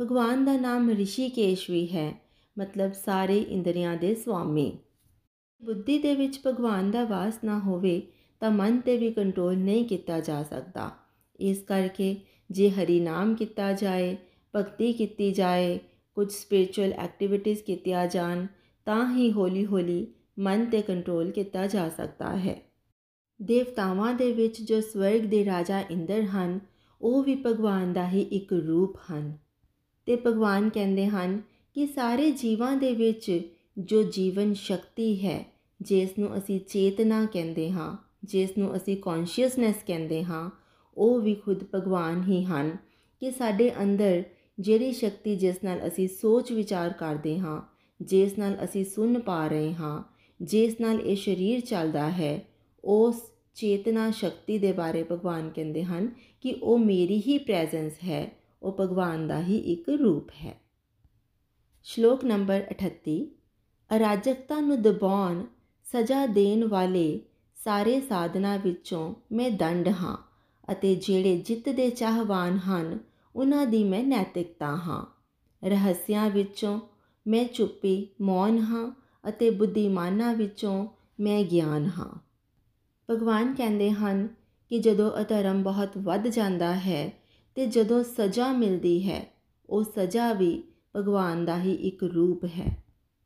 ਭਗਵਾਨ 0.01 0.45
ਦਾ 0.45 0.57
ਨਾਮ 0.57 0.89
ਰਿਸ਼ੀਕੇਸ਼ 0.89 1.71
ਵੀ 1.71 1.87
ਹੈ, 1.87 2.21
ਮਤਲਬ 2.59 2.93
ਸਾਰੇ 2.93 3.37
ਇੰਦਰੀਆਂ 3.37 3.97
ਦੇ 3.97 4.15
ਸੁਆਮੀ। 4.15 4.77
ਬੁੱਧੀ 5.63 5.99
ਦੇ 5.99 6.15
ਵਿੱਚ 6.15 6.39
ਭਗਵਾਨ 6.47 6.91
ਦਾ 6.91 7.03
ਵਾਸ 7.03 7.39
ਨਾ 7.43 7.59
ਹੋਵੇ 7.59 8.01
ਤਾਂ 8.39 8.51
ਮਨ 8.51 8.79
ਤੇ 8.79 8.97
ਵੀ 8.97 9.11
ਕੰਟਰੋਲ 9.11 9.57
ਨਹੀਂ 9.57 9.85
ਕੀਤਾ 9.85 10.19
ਜਾ 10.19 10.43
ਸਕਦਾ। 10.43 10.91
ਇਸ 11.39 11.63
ਕਰਕੇ 11.63 12.15
ਜੇ 12.51 12.69
ਹਰੀ 12.69 12.99
ਨਾਮ 12.99 13.35
ਕੀਤਾ 13.35 13.73
ਜਾਏ, 13.73 14.17
ਭਗਤੀ 14.55 14.93
ਕੀਤੀ 14.93 15.31
ਜਾਏ, 15.31 15.79
ਕੁਝ 16.15 16.31
ਸਪਿਰਚੁਅਲ 16.31 16.93
ਐਕਟੀਵਿਟੀਜ਼ 16.93 17.63
ਕੀਤੀਆਂ 17.63 18.07
ਜਾਣ, 18.07 18.47
ਤਾਂ 18.85 19.15
ਹੀ 19.15 19.31
ਹੌਲੀ-ਹੌਲੀ 19.31 20.07
ਮਨ 20.39 20.65
ਤੇ 20.65 20.81
ਕੰਟਰੋਲ 20.81 21.31
ਕੀਤਾ 21.31 21.67
ਜਾ 21.67 21.89
ਸਕਦਾ 21.89 22.37
ਹੈ। 22.37 22.70
ਦੇਵਤਾਵਾਂ 23.41 24.13
ਦੇ 24.13 24.31
ਵਿੱਚ 24.31 24.61
ਜੋ 24.61 24.81
ਸਵਰਗ 24.81 25.21
ਦੇ 25.21 25.45
ਰਾਜਾ 25.45 25.79
ਇੰਦਰ 25.79 26.21
ਹਨ, 26.21 26.59
ਉਹ 27.01 27.23
ਵੀ 27.23 27.43
ਭਗਵਾਨ 27.45 27.93
ਦਾ 27.93 28.09
ਹੀ 28.09 28.21
ਇੱਕ 28.21 28.53
ਰੂਪ 28.53 28.97
ਹਨ। 29.11 29.37
ਤੇ 30.05 30.15
ਭਗਵਾਨ 30.15 30.69
ਕਹਿੰਦੇ 30.69 31.05
ਹਨ 31.07 31.41
ਕਿ 31.73 31.87
ਸਾਰੇ 31.87 32.31
ਜੀਵਾਂ 32.31 32.75
ਦੇ 32.75 32.95
ਵਿੱਚ 32.95 33.41
ਜੋ 33.77 34.03
ਜੀਵਨ 34.03 34.53
ਸ਼ਕਤੀ 34.53 35.25
ਹੈ, 35.25 35.45
ਜਿਸ 35.81 36.09
ਨੂੰ 36.19 36.37
ਅਸੀਂ 36.37 36.59
ਚੇਤਨਾ 36.59 37.25
ਕਹਿੰਦੇ 37.25 37.71
ਹਾਂ, 37.71 37.97
ਜਿਸ 38.23 38.57
ਨੂੰ 38.57 38.75
ਅਸੀਂ 38.75 38.97
ਕੌਨਸ਼ੀਅਸਨੈਸ 38.97 39.75
ਕਹਿੰਦੇ 39.87 40.23
ਹਾਂ, 40.23 40.49
ਉਹ 40.97 41.19
ਵੀ 41.21 41.35
ਖੁਦ 41.35 41.63
ਭਗਵਾਨ 41.75 42.23
ਹੀ 42.23 42.43
ਹਨ 42.43 42.77
ਕਿ 43.19 43.31
ਸਾਡੇ 43.31 43.71
ਅੰਦਰ 43.81 44.23
ਜਿਹੜੀ 44.59 44.93
ਸ਼ਕਤੀ 44.93 45.35
ਜਿਸ 45.35 45.55
ਨਾਲ 45.63 45.87
ਅਸੀਂ 45.87 46.07
ਸੋਚ 46.07 46.51
ਵਿਚਾਰ 46.51 46.93
ਕਰਦੇ 46.93 47.39
ਹਾਂ, 47.39 47.61
ਜਿਸ 48.01 48.37
ਨਾਲ 48.37 48.57
ਅਸੀਂ 48.63 48.85
ਸੁਣ 48.85 49.19
ਪਾ 49.19 49.47
ਰਹੇ 49.47 49.73
ਹਾਂ, 49.73 50.03
ਜਿਸ 50.41 50.81
ਨਾਲ 50.81 50.99
ਇਹ 50.99 51.15
ਸਰੀਰ 51.15 51.59
ਚੱਲਦਾ 51.59 52.11
ਹੈ 52.11 52.50
ਉਸ 52.83 53.21
ਚੇਤਨਾ 53.55 54.11
ਸ਼ਕਤੀ 54.11 54.57
ਦੇ 54.57 54.71
ਬਾਰੇ 54.71 55.03
ਭਗਵਾਨ 55.03 55.49
ਕਹਿੰਦੇ 55.49 55.83
ਹਨ 55.83 56.11
ਕਿ 56.41 56.55
ਉਹ 56.63 56.77
ਮੇਰੀ 56.77 57.23
ਹੀ 57.27 57.37
ਪ੍ਰੈਜ਼ੈਂਸ 57.37 57.93
ਹੈ, 58.03 58.31
ਉਹ 58.63 58.77
ਭਗਵਾਨ 58.79 59.27
ਦਾ 59.27 59.41
ਹੀ 59.41 59.57
ਇੱਕ 59.57 59.89
ਰੂਪ 59.89 60.29
ਹੈ। 60.29 60.61
ਸ਼ਲੋਕ 61.83 62.25
ਨੰਬਰ 62.25 62.65
38 62.71 63.25
ਅਰਾਜਕਤਾ 63.95 64.59
ਨੂੰ 64.59 64.81
ਦਬਾਉਣ, 64.81 65.45
ਸਜ਼ਾ 65.83 66.25
ਦੇਣ 66.25 66.67
ਵਾਲੇ 66.67 67.21
ਸਾਰੇ 67.55 68.01
ਸਾਧਨਾ 68.01 68.57
ਵਿੱਚੋਂ 68.57 69.15
ਮੈਂ 69.31 69.51
ਦੰਡ 69.51 69.87
ਹਾਂ 69.87 70.17
ਅਤੇ 70.71 70.95
ਜਿਹੜੇ 70.95 71.37
ਜਿੱਤ 71.37 71.69
ਦੇ 71.69 71.89
ਚਾਹਵਾਨ 71.89 72.57
ਹਨ, 72.57 72.99
ਉਹਨਾਂ 73.35 73.65
ਦੀ 73.65 73.83
ਮੈਂ 73.83 74.03
ਨੈਤਿਕਤਾ 74.03 74.75
ਹਾਂ। 74.75 75.21
ਰਹੱਸਿਆਂ 75.67 76.29
ਵਿੱਚੋਂ 76.29 76.79
ਮੈਂ 77.27 77.45
ਚੁੱਪੀ 77.45 78.07
ਮੌਨ 78.21 78.57
ਹਾਂ 78.59 78.91
ਅਤੇ 79.29 79.49
ਬੁੱਧੀਮਾਨਾਂ 79.49 80.33
ਵਿੱਚੋਂ 80.33 80.87
ਮੈਂ 81.19 81.43
ਗਿਆਨ 81.43 81.85
ਹਾਂ। 81.85 82.30
ਭਗਵਾਨ 83.11 83.53
ਕਹਿੰਦੇ 83.53 83.91
ਹਨ 83.91 84.27
ਕਿ 84.69 84.79
ਜਦੋਂ 84.79 85.11
ਅਧਰਮ 85.21 85.63
ਬਹੁਤ 85.63 85.97
ਵੱਧ 85.97 86.27
ਜਾਂਦਾ 86.27 86.73
ਹੈ 86.73 87.13
ਤੇ 87.55 87.65
ਜਦੋਂ 87.65 88.03
ਸਜ਼ਾ 88.03 88.51
ਮਿਲਦੀ 88.53 89.09
ਹੈ, 89.09 89.33
ਉਹ 89.69 89.83
ਸਜ਼ਾ 89.83 90.33
ਵੀ 90.33 90.63
ਭਗਵਾਨ 90.95 91.45
ਦਾ 91.45 91.61
ਹੀ 91.61 91.73
ਇੱਕ 91.73 92.03
ਰੂਪ 92.03 92.45
ਹੈ। 92.45 92.83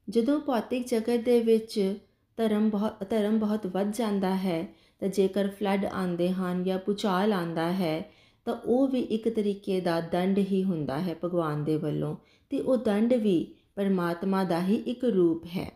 ਜਦੋਂ 0.10 0.40
ਭੌਤਿਕ 0.40 0.88
ਜਗਤ 0.88 1.20
ਦੇ 1.20 1.40
ਵਿੱਚ 1.42 2.00
ਧਰਮ 2.38 2.70
ਬਹੁਤ 2.70 3.10
ਧਰਮ 3.10 3.40
ਬਹੁਤ 3.40 3.68
ਵੱਧ 3.68 3.92
ਜਾਂਦਾ 3.92 4.36
ਹੈ, 4.36 4.76
ਤਾਂ 5.00 5.08
ਜੇਕਰ 5.08 5.50
ਫਲੱਡ 5.50 5.86
ਆਉਂਦੇ 5.86 6.30
ਹਨ 6.30 6.64
ਜਾਂ 6.64 6.80
ਪੁਚਾਲ 6.80 7.34
ਆਂਦਾ 7.34 7.72
ਹੈ, 7.72 8.12
ਤਾਂ 8.46 8.56
ਉਹ 8.66 8.88
ਵੀ 8.88 9.00
ਇੱਕ 9.00 9.30
ਤਰੀਕੇ 9.30 9.80
ਦਾ 9.82 10.02
ਦੰਡ 10.02 10.38
ਹੀ 10.38 10.64
ਹੁੰਦਾ 10.64 11.00
ਹੈ 11.00 11.16
ਭਗਵਾਨ 11.24 11.64
ਦੇ 11.64 11.78
ਵੱਲੋਂ 11.78 12.16
ਤੇ 12.50 12.60
ਉਹ 12.60 12.78
ਦੰਡ 12.78 13.14
ਵੀ 13.14 13.54
ਪਰਮਾਤਮਾ 13.76 14.44
ਦਾ 14.44 14.66
ਹੀ 14.66 14.76
ਇੱਕ 14.76 15.06
ਰੂਪ 15.06 15.46
ਹੈ। 15.46 15.75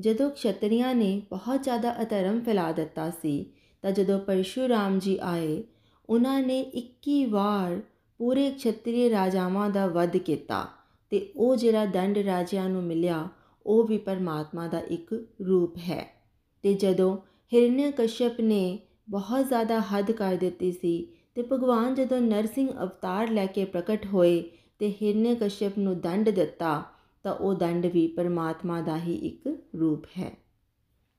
ਜਦੋਂ 0.00 0.30
ਖਤਰੀਆਂ 0.30 0.94
ਨੇ 0.94 1.22
ਬਹੁਤ 1.30 1.62
ਜ਼ਿਆਦਾ 1.62 2.02
ਅਧਰਮ 2.02 2.40
ਫੈਲਾ 2.40 2.72
ਦਿੱਤਾ 2.72 3.10
ਸੀ, 3.10 3.52
ਤਾਂ 3.82 3.90
ਜਦੋਂ 3.90 4.20
ਪਰਸ਼ੂਰਾਮ 4.20 4.98
ਜੀ 4.98 5.18
ਆਏ, 5.22 5.62
ਉਹਨਾਂ 6.08 6.42
ਨੇ 6.42 6.60
21 6.74 7.26
ਵਾਰ 7.26 7.80
ਪੂਰੇ 8.18 8.50
ਖੱਤਰੀ 8.50 9.10
ਰਾਜਾਵਾਂ 9.10 9.70
ਦਾ 9.70 9.86
ਵਧ 9.86 10.16
ਕੀਤਾ 10.16 10.66
ਤੇ 11.10 11.32
ਉਹ 11.36 11.56
ਜਿਹੜਾ 11.56 11.84
ਦੰਡ 11.84 12.18
ਰਾਜਿਆਂ 12.18 12.68
ਨੂੰ 12.68 12.82
ਮਿਲਿਆ, 12.82 13.28
ਉਹ 13.66 13.84
ਵੀ 13.84 13.98
ਪਰਮਾਤਮਾ 13.98 14.68
ਦਾ 14.68 14.78
ਇੱਕ 14.78 15.26
ਰੂਪ 15.48 15.76
ਹੈ। 15.78 16.24
ਤੇ 16.62 16.74
ਜਦੋਂ 16.74 17.16
ਹਿਰਣਿਆਕਸ਼ਪ 17.54 18.40
ਨੇ 18.40 18.78
ਬਹੁਤ 19.10 19.48
ਜ਼ਿਆਦਾ 19.48 19.80
ਹੱਦ 19.80 20.10
ਕਰ 20.10 20.34
ਦਿੱਤੀ 20.34 20.72
ਸੀ 20.72 21.14
ਤੇ 21.34 21.42
ਭਗਵਾਨ 21.52 21.94
ਜਦੋਂ 21.94 22.20
ਨਰਸਿੰਘ 22.20 22.68
ਅਵਤਾਰ 22.82 23.30
ਲੈ 23.30 23.46
ਕੇ 23.46 23.64
ਪ੍ਰਗਟ 23.64 24.06
ਹੋਏ 24.06 24.50
ਤੇ 24.78 24.90
ਹਿਰਣਿਆਕਸ਼ਪ 24.90 25.78
ਨੂੰ 25.78 26.00
ਦੰਡ 26.00 26.30
ਦਿੱਤਾ 26.30 26.84
ਤਾਂ 27.22 27.34
ਉਹ 27.34 27.54
ਦੰਡ 27.54 27.86
ਵੀ 27.86 28.06
ਪਰਮਾਤਮਾ 28.06 28.80
ਦਾ 28.80 28.98
ਹੀ 28.98 29.14
ਇੱਕ 29.14 29.58
ਰੂਪ 29.80 30.04
ਹੈ। 30.18 30.36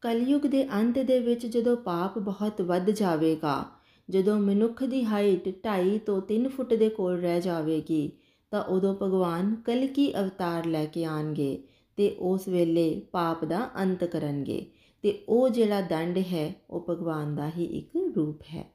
ਕਲਯੁਗ 0.01 0.41
ਦੇ 0.41 0.67
ਅੰਤ 0.69 0.99
ਦੇ 0.99 1.19
ਵਿੱਚ 1.19 1.45
ਜਦੋਂ 1.45 1.77
ਪਾਪ 1.77 2.19
ਬਹੁਤ 2.19 2.62
ਵੱਧ 2.62 2.89
ਜਾਵੇਗਾ, 2.89 3.65
ਜਦੋਂ 4.09 4.39
ਮਨੁੱਖ 4.39 4.83
ਦੀ 4.83 5.03
ਹਾਈਟ 5.03 5.49
2.5 5.49 5.97
ਤੋਂ 5.97 6.21
3 6.21 6.47
ਫੁੱਟ 6.49 6.73
ਦੇ 6.73 6.89
ਕੋਲ 6.89 7.19
ਰਹਿ 7.19 7.41
ਜਾਵੇਗੀ, 7.41 8.12
ਤਾਂ 8.51 8.63
ਉਦੋਂ 8.63 8.95
ਭਗਵਾਨ 9.01 9.55
ਕਲਕੀ 9.55 10.13
ਅਵਤਾਰ 10.19 10.65
ਲੈ 10.65 10.85
ਕੇ 10.85 11.05
ਆਣਗੇ 11.05 11.63
ਤੇ 11.97 12.15
ਉਸ 12.19 12.47
ਵੇਲੇ 12.47 13.01
ਪਾਪ 13.12 13.45
ਦਾ 13.45 13.69
ਅੰਤ 13.79 14.03
ਕਰਨਗੇ 14.03 14.65
ਤੇ 15.01 15.23
ਉਹ 15.29 15.49
ਜਿਹੜਾ 15.49 15.81
ਦੰਡ 15.81 16.17
ਹੈ, 16.17 16.53
ਉਹ 16.69 16.85
ਭਗਵਾਨ 16.89 17.35
ਦਾ 17.35 17.49
ਹੀ 17.49 17.63
ਇੱਕ 17.63 18.15
ਰੂਪ 18.15 18.41
ਹੈ। 18.55 18.73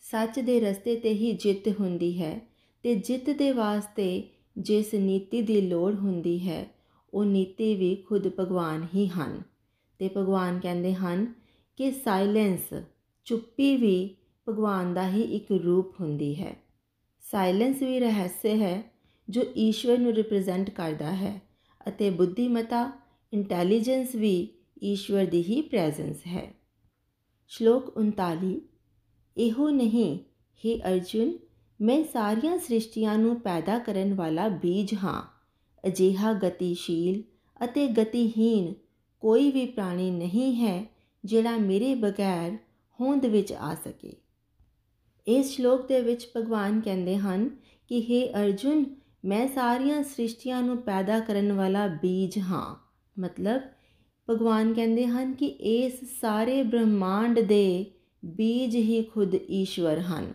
ਸੱਚ 0.00 0.40
ਦੇ 0.40 0.60
ਰਸਤੇ 0.60 0.96
ਤੇ 0.96 1.12
ਹੀ 1.12 1.32
ਜਿੱਤ 1.32 1.80
ਹੁੰਦੀ 1.80 2.22
ਹੈ 2.22 2.50
ਤੇ 2.82 2.94
ਜਿੱਤ 2.94 3.30
ਦੇ 3.30 3.52
ਵਾਸਤੇ 3.52 4.22
ਜਿਸ 4.58 4.94
ਨੀਤੀ 4.94 5.42
ਦੀ 5.42 5.60
ਲੋੜ 5.60 5.94
ਹੁੰਦੀ 5.94 6.48
ਹੈ, 6.48 6.66
ਉਹ 7.14 7.24
ਨੀਤੀ 7.24 7.74
ਵੀ 7.74 7.96
ਖੁਦ 7.96 8.28
ਭਗਵਾਨ 8.28 8.86
ਹੀ 8.94 9.06
ਹਨ। 9.06 9.42
ਤੇ 9.98 10.10
ਭਗਵਾਨ 10.16 10.60
ਕਹਿੰਦੇ 10.60 10.94
ਹਨ 10.94 11.34
ਕਿ 11.76 11.92
ਸਾਇਲੈਂਸ 11.92 12.74
ਚੁੱਪੀ 13.24 13.76
ਵੀ 13.76 14.16
ਭਗਵਾਨ 14.48 14.94
ਦਾ 14.94 15.10
ਹੀ 15.10 15.22
ਇੱਕ 15.22 15.52
ਰੂਪ 15.52 16.00
ਹੁੰਦੀ 16.00 16.34
ਹੈ। 16.34 16.56
ਸਾਇਲੈਂਸ 17.20 17.82
ਵੀ 17.82 18.00
ਰਹੱਸੇ 18.00 18.56
ਹੈ 18.56 18.82
ਜੋ 19.28 19.42
ਈਸ਼ਵਰ 19.56 19.98
ਨੂੰ 19.98 20.12
ਰਿਪਰੈਜ਼ੈਂਟ 20.12 20.70
ਕਰਦਾ 20.70 21.14
ਹੈ 21.14 21.42
ਅਤੇ 21.88 22.10
ਬੁੱਧੀਮਤਾ 22.10 22.92
ਇੰਟੈਲੀਜੈਂਸ 23.32 24.14
ਵੀ 24.14 24.48
ਈਸ਼ਵਰ 24.82 25.24
ਦੀ 25.24 25.42
ਹੀ 25.42 25.60
ਪ੍ਰੈਜ਼ੈਂਸ 25.60 26.26
ਹੈ। 26.26 26.54
ਸ਼ਲੋਕ 27.48 27.92
39 27.96 28.60
ਇਹੋ 29.36 29.68
ਨਹੀਂ 29.68 30.18
हे 30.64 30.78
ਅਰਜੁਨ 30.88 31.38
ਮੈਂ 31.82 32.04
ਸਾਰੀਆਂ 32.04 32.58
ਸ੍ਰਿਸ਼ਟੀਆਂ 32.58 33.18
ਨੂੰ 33.18 33.40
ਪੈਦਾ 33.40 33.78
ਕਰਨ 33.78 34.14
ਵਾਲਾ 34.14 34.48
ਬੀਜ 34.48 34.94
ਹਾਂ। 34.94 35.22
ਅਜੀਹਾ 35.86 36.32
ਗਤੀਸ਼ੀਲ 36.32 37.22
ਅਤੇ 37.64 37.86
ਗਤੀਹੀਨ 37.86 38.74
ਕੋਈ 39.20 39.50
ਵੀ 39.50 39.66
ਪ੍ਰਾਣੀ 39.66 40.10
ਨਹੀਂ 40.10 40.56
ਹੈ 40.56 40.86
ਜਿਹੜਾ 41.24 41.56
ਮੇਰੇ 41.56 41.94
ਬਗੈਰ 41.94 42.58
ਹੋਂਦ 43.00 43.26
ਵਿੱਚ 43.26 43.52
ਆ 43.52 43.74
ਸਕੇ। 43.74 44.16
ਇਸ 45.26 45.50
ਸ਼ਲੋਕ 45.50 45.88
ਦੇ 45.88 46.00
ਵਿੱਚ 46.00 46.30
ਭਗਵਾਨ 46.36 46.80
ਕਹਿੰਦੇ 46.80 47.16
ਹਨ 47.16 47.48
ਕਿ 47.88 47.98
हे 47.98 48.42
ਅਰਜੁਨ, 48.42 48.84
ਮੈਂ 49.24 49.48
ਸਾਰੀਆਂ 49.48 50.02
ਸ੍ਰਿਸ਼ਟੀਆਂ 50.02 50.62
ਨੂੰ 50.62 50.76
ਪੈਦਾ 50.76 51.20
ਕਰਨ 51.20 51.52
ਵਾਲਾ 51.52 51.86
ਬੀਜ 51.86 52.38
ਹਾਂ। 52.38 52.90
ਮਤਲਬ, 53.20 53.62
ਭਗਵਾਨ 54.30 54.74
ਕਹਿੰਦੇ 54.74 55.06
ਹਨ 55.06 55.32
ਕਿ 55.32 55.46
ਇਸ 55.46 56.20
ਸਾਰੇ 56.20 56.62
ਬ੍ਰਹਮਾਂਡ 56.62 57.40
ਦੇ 57.40 57.90
ਬੀਜ 58.24 58.76
ਹੀ 58.76 59.02
ਖੁਦ 59.02 59.34
ਈਸ਼ਵਰ 59.34 59.98
ਹਨ 59.98 60.32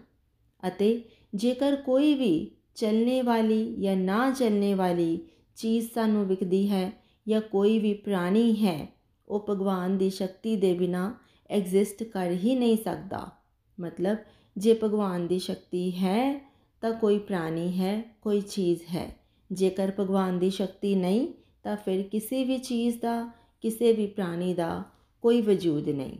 ਅਤੇ 0.67 1.03
ਜੇਕਰ 1.35 1.75
ਕੋਈ 1.75 2.13
ਵੀ 2.15 2.51
ਚੱਲਣੇ 2.75 3.21
ਵਾਲੀ 3.21 3.75
ਜਾਂ 3.75 3.95
ਨਾ 3.95 4.31
ਚੱਲਣੇ 4.31 4.73
ਵਾਲੀ 4.73 5.19
ਚੀਜ਼ 5.55 5.89
ਸਾਨੂੰ 5.91 6.27
ਵਿਕਦੀ 6.27 6.69
ਹੈ 6.69 6.91
ਜਾਂ 7.27 7.41
ਕੋਈ 7.41 7.79
ਵੀ 7.79 7.93
ਪ੍ਰਾਣੀ 7.93 8.65
ਹੈ, 8.65 8.87
ਉਹ 9.27 9.45
ਭਗਵਾਨ 9.49 9.97
ਦੀ 9.97 10.09
ਸ਼ਕਤੀ 10.09 10.55
ਦੇ 10.55 10.73
ਬਿਨਾ 10.73 11.15
ਐਗਜ਼ਿਸਟ 11.49 12.03
ਕਰ 12.03 12.31
ਹੀ 12.31 12.55
ਨਹੀਂ 12.55 12.77
ਸਕਦਾ। 12.77 13.31
ਮਤਲਬ, 13.79 14.17
ਜੇ 14.57 14.79
ਭਗਵਾਨ 14.83 15.27
ਦੀ 15.27 15.39
ਸ਼ਕਤੀ 15.39 15.91
ਹੈ, 15.91 16.51
ਤਾਂ 16.81 16.93
ਕੋਈ 16.93 17.19
ਪ੍ਰਾਣੀ 17.19 17.79
ਹੈ, 17.79 18.15
ਕੋਈ 18.21 18.41
ਚੀਜ਼ 18.41 18.81
ਹੈ। 18.95 19.19
ਜੇਕਰ 19.51 19.91
ਭਗਵਾਨ 19.99 20.39
ਦੀ 20.39 20.49
ਸ਼ਕਤੀ 20.49 20.95
ਨਹੀਂ, 20.95 21.27
ਤਾਂ 21.63 21.77
ਫਿਰ 21.77 22.03
ਕਿਸੇ 22.03 22.43
ਵੀ 22.43 22.57
ਚੀਜ਼ 22.57 22.99
ਦਾ, 23.01 23.31
ਕਿਸੇ 23.61 23.93
ਵੀ 23.93 24.07
ਪ੍ਰਾਣੀ 24.07 24.53
ਦਾ 24.53 24.83
ਕੋਈ 25.21 25.41
ਵਜੂਦ 25.41 25.89
ਨਹੀਂ। 25.89 26.17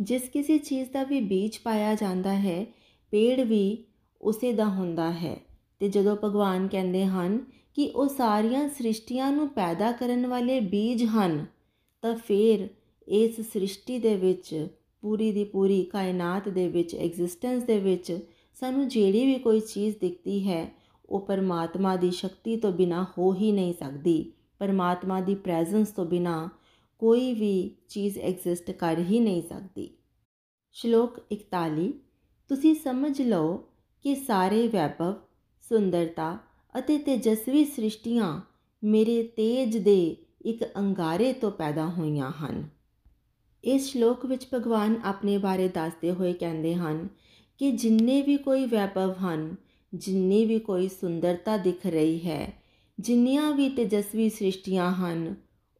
ਜਿਸ 0.00 0.22
ਕਿਸੇ 0.22 0.58
ਚੀਜ਼ 0.58 0.90
ਦਾ 0.90 1.04
ਵੀ 1.04 1.20
ਬੀਜ 1.20 1.58
ਪਾਇਆ 1.58 1.94
ਜਾਂਦਾ 1.94 2.34
ਹੈ, 2.34 2.66
ਪੇੜ 3.10 3.40
ਵੀ 3.40 3.84
ਉਸੇ 4.24 4.52
ਦਾ 4.52 4.64
ਹੁੰਦਾ 4.64 5.12
ਹੈ। 5.12 5.40
ਤੇ 5.78 5.88
ਜਦੋਂ 5.88 6.16
ਭਗਵਾਨ 6.24 6.68
ਕਹਿੰਦੇ 6.68 7.06
ਹਨ 7.06 7.38
ਕਿ 7.74 7.92
ਉਹ 7.96 8.08
ਸਾਰੀਆਂ 8.08 8.68
ਸ੍ਰਿਸ਼ਟੀਆਂ 8.68 9.32
ਨੂੰ 9.32 9.48
ਪੈਦਾ 9.48 9.92
ਕਰਨ 9.92 10.26
ਵਾਲੇ 10.26 10.60
ਬੀਜ 10.60 11.04
ਹਨ, 11.04 11.46
ਤਾਂ 12.02 12.16
ਫਿਰ 12.16 12.68
ਇਸ 13.08 13.40
ਸ੍ਰਿਸ਼ਟੀ 13.40 13.98
ਦੇ 13.98 14.16
ਵਿੱਚ, 14.16 14.68
ਪੂਰੀ 15.00 15.32
ਦੀ 15.32 15.44
ਪੂਰੀ 15.44 15.84
ਕਾਇਨਾਤ 15.84 16.48
ਦੇ 16.48 16.68
ਵਿੱਚ 16.68 16.94
ਐਗਜ਼ਿਸਟੈਂਸ 16.94 17.62
ਦੇ 17.62 17.78
ਵਿੱਚ 17.78 18.18
ਸਾਨੂੰ 18.60 18.88
ਜਿਹੜੀ 18.88 19.26
ਵੀ 19.26 19.38
ਕੋਈ 19.38 19.60
ਚੀਜ਼ 19.60 19.96
ਦਿਖਦੀ 19.96 20.48
ਹੈ, 20.48 20.74
ਉਹ 21.06 21.26
ਪਰਮਾਤਮਾ 21.26 21.96
ਦੀ 21.96 22.10
ਸ਼ਕਤੀ 22.10 22.56
ਤੋਂ 22.56 22.72
ਬਿਨਾ 22.72 23.06
ਹੋ 23.18 23.34
ਹੀ 23.34 23.52
ਨਹੀਂ 23.52 23.74
ਸਕਦੀ। 23.74 24.32
ਪਰਮਾਤਮਾ 24.58 25.20
ਦੀ 25.20 25.34
ਪ੍ਰੈਜ਼ੈਂਸ 25.34 25.88
ਤੋਂ 25.88 26.04
ਬਿਨਾ 26.04 26.50
ਕੋਈ 26.98 27.34
ਵੀ 27.34 27.76
ਚੀਜ਼ 27.88 28.18
ਐਗਜ਼ਿਸਟ 28.18 28.70
ਕਰ 28.70 28.98
ਹੀ 28.98 29.20
ਨਹੀਂ 29.20 29.42
ਸਕਦੀ। 29.42 29.90
ਸ਼ਲੋਕ 30.72 31.20
41 31.30 31.92
ਤੁਸੀਂ 32.48 32.74
ਸਮਝ 32.74 33.22
ਲਓ 33.22 33.64
ਕਿ 34.04 34.14
ਸਾਰੇ 34.14 34.68
ਵੈਭਵ, 34.68 35.14
ਸੁੰਦਰਤਾ 35.68 36.38
ਅਤੇ 36.78 36.98
ਤੇਜਸਵੀ 36.98 37.64
ਸ੍ਰਿਸ਼ਟੀਆਂ 37.64 38.40
ਮੇਰੇ 38.84 39.22
ਤੇਜ 39.22 39.76
ਦੇ 39.76 40.16
ਇੱਕ 40.44 40.64
ਅੰਗਾਰੇ 40.76 41.32
ਤੋਂ 41.32 41.50
ਪੈਦਾ 41.50 41.86
ਹੋਈਆਂ 41.86 42.30
ਹਨ। 42.30 42.68
ਇਸ 43.64 43.86
ਸ਼ਲੋਕ 43.86 44.26
ਵਿੱਚ 44.26 44.46
ਭਗਵਾਨ 44.54 45.00
ਆਪਣੇ 45.04 45.38
ਬਾਰੇ 45.38 45.68
ਦੱਸਦੇ 45.68 46.12
ਹੋਏ 46.12 46.32
ਕਹਿੰਦੇ 46.32 46.74
ਹਨ 46.74 47.08
ਕਿ 47.58 47.72
ਜਿੰਨੇ 47.72 48.22
ਵੀ 48.22 48.36
ਕੋਈ 48.36 48.66
ਵੈਭਵ 48.66 49.12
ਹਨ, 49.12 49.56
ਜਿੰਨੀ 49.94 50.44
ਵੀ 50.44 50.58
ਕੋਈ 50.58 50.88
ਸੁੰਦਰਤਾ 50.88 51.56
ਦਿਖ 51.56 51.86
ਰਹੀ 51.86 52.26
ਹੈ, 52.26 52.62
ਜਿੰਨੀਆਂ 53.00 53.52
ਵੀ 53.52 53.68
ਤੇਜਸਵੀ 53.68 54.28
ਸ੍ਰਿਸ਼ਟੀਆਂ 54.30 54.92
ਹਨ, 54.92 55.34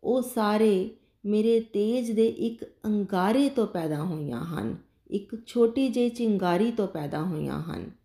ਉਹ 0.04 0.22
ਸਾਰੇ 0.22 0.90
ਮੇਰੇ 1.24 1.60
ਤੇਜ 1.60 2.10
ਦੇ 2.10 2.26
ਇੱਕ 2.26 2.64
ਅੰਗਾਰੇ 2.84 3.48
ਤੋਂ 3.48 3.66
ਪੈਦਾ 3.66 4.04
ਹੋਈਆਂ 4.04 4.44
ਹਨ, 4.44 4.76
ਇੱਕ 5.10 5.46
ਛੋਟੀ 5.46 5.88
ਜਿਹੀ 5.88 6.08
ਚਿੰਗਾਰੀ 6.08 6.70
ਤੋਂ 6.70 6.88
ਪੈਦਾ 6.88 7.22
ਹੋਈਆਂ 7.22 7.62
ਹਨ। 7.62 8.04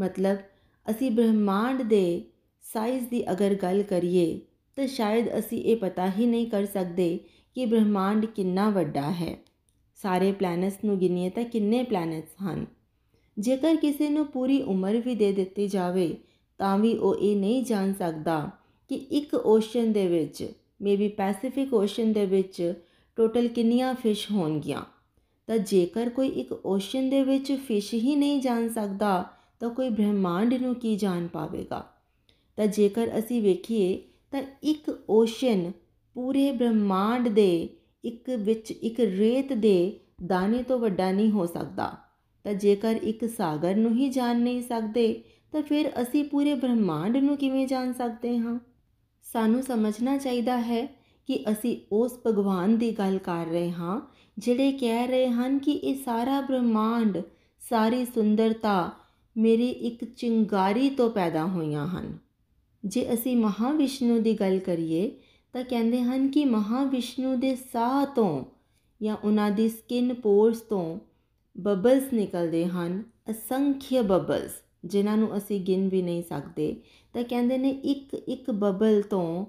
ਮਤਲਬ, 0.00 0.36
ਅਸੀਂ 0.90 1.10
ਬ੍ਰਹਿਮੰਡ 1.10 1.82
ਦੇ 1.82 2.24
ਸਾਈਜ਼ 2.62 3.08
ਦੀ 3.08 3.32
ਅਗਰ 3.32 3.54
ਗੱਲ 3.54 3.82
ਕਰੀਏ, 3.82 4.40
ਤਾਂ 4.76 4.86
ਸ਼ਾਇਦ 4.86 5.38
ਅਸੀਂ 5.38 5.62
ਇਹ 5.62 5.76
ਪਤਾ 5.76 6.10
ਹੀ 6.10 6.26
ਨਹੀਂ 6.26 6.46
ਕਰ 6.46 6.66
ਸਕਦੇ 6.66 7.18
ਕਿ 7.54 7.66
ਬ੍ਰਹਿਮੰਡ 7.66 8.26
ਕਿੰਨਾ 8.26 8.70
ਵੱਡਾ 8.70 9.10
ਹੈ। 9.10 9.36
ਸਾਰੇ 9.96 10.32
ਪਲੈਨਟਸ 10.32 10.76
ਨੂੰ 10.84 10.98
ਗਿਣੀਏ 10.98 11.30
ਤਾਂ 11.30 11.44
ਕਿੰਨੇ 11.44 11.82
ਪਲੈਨਟਸ 11.82 12.42
ਹਨ? 12.42 12.66
ਜੇਕਰ 13.38 13.76
ਕਿਸੇ 13.76 14.08
ਨੂੰ 14.08 14.26
ਪੂਰੀ 14.26 14.62
ਉਮਰ 14.62 14.96
ਵੀ 14.96 15.14
ਦੇ 15.14 15.32
ਦਿੱਤੀ 15.32 15.68
ਜਾਵੇ, 15.68 16.16
ਤਾਂ 16.58 16.78
ਵੀ 16.78 16.94
ਉਹ 16.94 17.14
ਇਹ 17.14 17.36
ਨਹੀਂ 17.36 17.64
ਜਾਣ 17.64 17.92
ਸਕਦਾ 17.92 18.50
ਕਿ 18.88 18.94
ਇੱਕ 18.94 19.34
ਓਸ਼ਨ 19.34 19.92
ਦੇ 19.92 20.06
ਵਿੱਚ 20.06 20.52
ਮੇਬੀ 20.82 21.08
ਪੈਸੀਫਿਕ 21.08 21.74
ਓਸ਼ਨ 21.74 22.12
ਦੇ 22.12 22.26
ਵਿੱਚ 22.26 22.74
ਟੋਟਲ 23.16 23.48
ਕਿੰਨੀਆਂ 23.48 23.94
ਫਿਸ਼ 23.94 24.30
ਹੋਣਗੀਆਂ। 24.30 24.82
ਤਾਂ 25.46 25.58
ਜੇਕਰ 25.58 26.08
ਕੋਈ 26.08 26.28
ਇੱਕ 26.28 26.66
ਓਸ਼ਨ 26.66 27.10
ਦੇ 27.10 27.22
ਵਿੱਚ 27.22 27.52
ਫਿਸ਼ 27.52 27.94
ਹੀ 27.94 28.16
ਨਹੀਂ 28.16 28.40
ਜਾਣ 28.40 28.68
ਸਕਦਾ 28.68 29.39
ਤਾਂ 29.60 29.70
ਕੋਈ 29.70 29.88
ਬ੍ਰਹਿਮੰਡ 29.88 30.54
ਨੂੰ 30.54 30.74
ਕੀ 30.74 30.96
ਜਾਣ 30.96 31.26
ਪਾਵੇਗਾ? 31.26 31.86
ਤਾਂ 32.56 32.66
ਜੇਕਰ 32.66 33.18
ਅਸੀਂ 33.18 33.42
ਵੇਖੀਏ 33.42 34.02
ਤਾਂ 34.30 34.42
ਇੱਕ 34.62 34.98
ਓਸ਼ਨ 35.10 35.72
ਪੂਰੇ 36.14 36.52
ਬ੍ਰਹਿਮੰਡ 36.52 37.28
ਦੇ 37.28 37.68
ਇੱਕ 38.04 38.30
ਵਿੱਚ 38.30 38.70
ਇੱਕ 38.70 39.00
ਰੇਤ 39.00 39.52
ਦੇ 39.52 40.00
ਦਾਣੇ 40.26 40.62
ਤੋਂ 40.62 40.78
ਵੱਡਾ 40.78 41.12
ਨਹੀਂ 41.12 41.30
ਹੋ 41.30 41.46
ਸਕਦਾ। 41.46 41.96
ਤਾਂ 42.44 42.54
ਜੇਕਰ 42.54 42.98
ਇੱਕ 43.02 43.28
ਸਾਗਰ 43.28 43.74
ਨੂੰ 43.74 43.94
ਹੀ 43.94 44.08
ਜਾਣ 44.08 44.40
ਨਹੀਂ 44.40 44.62
ਸਕਦੇ, 44.62 45.24
ਤਾਂ 45.52 45.62
ਫਿਰ 45.62 46.02
ਅਸੀਂ 46.02 46.24
ਪੂਰੇ 46.24 46.54
ਬ੍ਰਹਿਮੰਡ 46.54 47.16
ਨੂੰ 47.16 47.36
ਕਿਵੇਂ 47.36 47.66
ਜਾਣ 47.66 47.92
ਸਕਦੇ 47.92 48.38
ਹਾਂ? 48.38 48.58
ਸਾਨੂੰ 49.22 49.62
ਸਮਝਣਾ 49.62 50.18
ਚਾਹੀਦਾ 50.18 50.60
ਹੈ 50.60 50.86
ਕਿ 51.26 51.44
ਅਸੀਂ 51.52 51.76
ਉਸ 51.92 52.18
ਭਗਵਾਨ 52.26 52.76
ਦੀ 52.78 52.90
ਗੱਲ 52.90 53.18
ਕਰ 53.18 53.46
ਰਹੇ 53.46 53.72
ਹਾਂ, 53.72 54.00
ਜਿਹੜੇ 54.38 54.72
ਕਹਿ 54.72 55.06
ਰਹੇ 55.06 55.28
ਹਨ 55.28 55.58
ਕਿ 55.58 55.72
ਇਹ 55.72 55.94
ਸਾਰਾ 56.04 56.40
ਬ੍ਰਹਿਮੰਡ, 56.40 57.18
ਸਾਰੀ 57.60 58.04
ਸੁੰਦਰਤਾ 58.04 58.92
ਮੇਰੀ 59.36 59.70
ਇੱਕ 59.70 60.04
ਚਿੰਗਾਰੀ 60.04 60.90
ਤੋਂ 60.90 61.10
ਪੈਦਾ 61.10 61.46
ਹੋਈਆਂ 61.46 61.86
ਹਨ। 61.86 62.18
ਜੇ 62.84 63.14
ਅਸੀਂ 63.14 63.36
ਮਹਾਵਿਸ਼ਨੂੰ 63.36 64.22
ਦੀ 64.22 64.34
ਗੱਲ 64.34 64.58
ਕਰੀਏ, 64.58 65.16
ਤਾਂ 65.52 65.64
ਕਹਿੰਦੇ 65.64 66.02
ਹਨ 66.02 66.28
ਕਿ 66.28 66.44
ਮਹਾਵਿਸ਼ਨੂੰ 66.44 67.40
ਦੇ 67.40 67.56
ਸਾਹ 67.56 68.06
ਤੋਂ 68.06 68.44
ਜਾਂ 69.02 69.16
ਉਹਨਾਂ 69.24 69.50
ਦੀ 69.50 69.68
ਸਕਿਨ 69.68 70.14
ਪੋਰਸ 70.14 70.60
ਤੋਂ 70.60 70.98
ਬਬਲਸ 71.58 72.12
ਨਿਕਲਦੇ 72.12 72.66
ਹਨ, 72.66 73.02
ਅਸੰਖਿਆ 73.30 74.02
ਬਬਲਸ 74.02 74.50
ਜਿਨ੍ਹਾਂ 74.84 75.16
ਨੂੰ 75.16 75.36
ਅਸੀਂ 75.36 75.60
ਗਿਣ 75.60 75.88
ਵੀ 75.88 76.02
ਨਹੀਂ 76.02 76.22
ਸਕਦੇ। 76.22 76.76
ਤਾਂ 77.12 77.24
ਕਹਿੰਦੇ 77.24 77.58
ਨੇ 77.58 77.70
ਇੱਕ 77.70 78.14
ਇੱਕ 78.14 78.50
ਬਬਲ 78.50 79.02
ਤੋਂ 79.02 79.46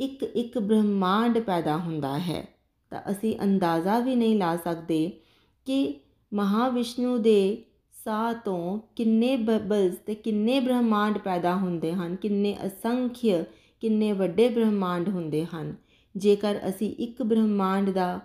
ਇੱਕ 0.00 0.22
ਇੱਕ 0.22 0.58
ਬ੍ਰਹਮਾਂਡ 0.58 1.38
ਪੈਦਾ 1.38 1.76
ਹੁੰਦਾ 1.76 2.18
ਹੈ। 2.18 2.48
ਤਾਂ 2.90 3.02
ਅਸੀਂ 3.10 3.36
ਅੰਦਾਜ਼ਾ 3.42 3.98
ਵੀ 3.98 4.14
ਨਹੀਂ 4.14 4.38
ਲਾ 4.38 4.56
ਸਕਦੇ 4.56 5.20
ਕਿ 5.64 6.00
ਮਹਾਵਿਸ਼ਨੂੰ 6.34 7.22
ਦੇ 7.22 7.64
ਸਾਹ 8.06 8.34
ਤੋਂ 8.34 8.78
ਕਿੰਨੇ 8.96 9.36
ਬਬਲਸ 9.36 9.94
ਤੇ 9.94 10.14
ਕਿੰਨੇ 10.14 10.60
ਬ੍ਰਹਮਾਂਡ 10.60 11.18
ਪੈਦਾ 11.18 11.56
ਹੁੰਦੇ 11.56 11.92
ਹਨ, 11.92 12.16
ਕਿੰਨੇ 12.16 12.56
ਅਸੰਖਿਆ 12.66 13.44
ਕਿੰਨੇ 13.80 14.12
ਵੱਡੇ 14.12 14.48
ਬ੍ਰਹਮਾਂਡ 14.48 15.08
ਹੁੰਦੇ 15.08 15.46
ਹਨ। 15.46 15.76
ਜੇਕਰ 16.16 16.60
ਅਸੀਂ 16.68 16.96
ਇੱਕ 16.96 17.22
ਬ੍ਰਹਮਾਂਡ 17.22 17.90
ਦਾ 17.90 18.20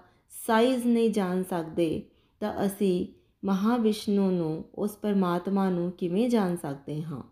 ਸਾਈਜ਼ 0.48 0.86
ਨਹੀਂ 0.86 1.10
ਜਾਣ 1.10 1.44
ਸਕਦੇ, 1.44 2.04
ਤਾਂ 2.40 2.66
ਅਸੀਂ 2.66 3.08
ਮਹਾਵਿਸ਼ਨੂੰ 3.46 4.34
ਨੂੰ, 4.34 4.66
ਉਸ 4.76 4.98
ਪਰਮਾਤਮਾ 4.98 5.70
ਨੂੰ 5.70 5.92
ਕਿਵੇਂ 5.92 6.30
ਜਾਣ 6.30 6.56
ਸਕਦੇ 6.56 7.04
ਹਾਂ? 7.04 7.24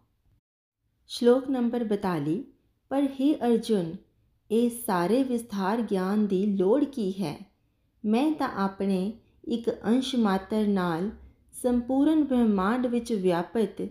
ਸ਼ਲੋਕ 1.08 1.50
ਨੰਬਰ 1.50 1.84
42 1.84 2.44
ਪਰ 2.90 3.08
ਹੀ 3.20 3.36
ਅਰਜੁਨ, 3.36 3.96
ਇਹ 4.52 4.70
ਸਾਰੇ 4.70 5.24
ਵਿਸਥਾਰ 5.24 5.82
ਗਿਆਨ 5.82 6.28
ਦੀ 6.28 6.46
ਲੋੜ 6.46 6.84
ਕੀ 6.84 7.12
ਹੈ? 7.12 7.52
ਮੈਂ 8.06 8.32
ਤਾਂ 8.32 8.50
ਆਪਣੇ 8.50 9.14
ਇੱਕ 9.48 9.70
ਅੰਸ਼ 9.70 10.16
ਮਾਤਰ 10.16 10.68
ਨਾਲ 10.68 11.10
ਸੰਪੂਰਨ 11.64 12.24
ਬ੍ਰਹਿਮੰਡ 12.24 12.88
ਵਿੱਚ 12.88 13.14
ਵਿਆਪਿਤ 13.14 13.82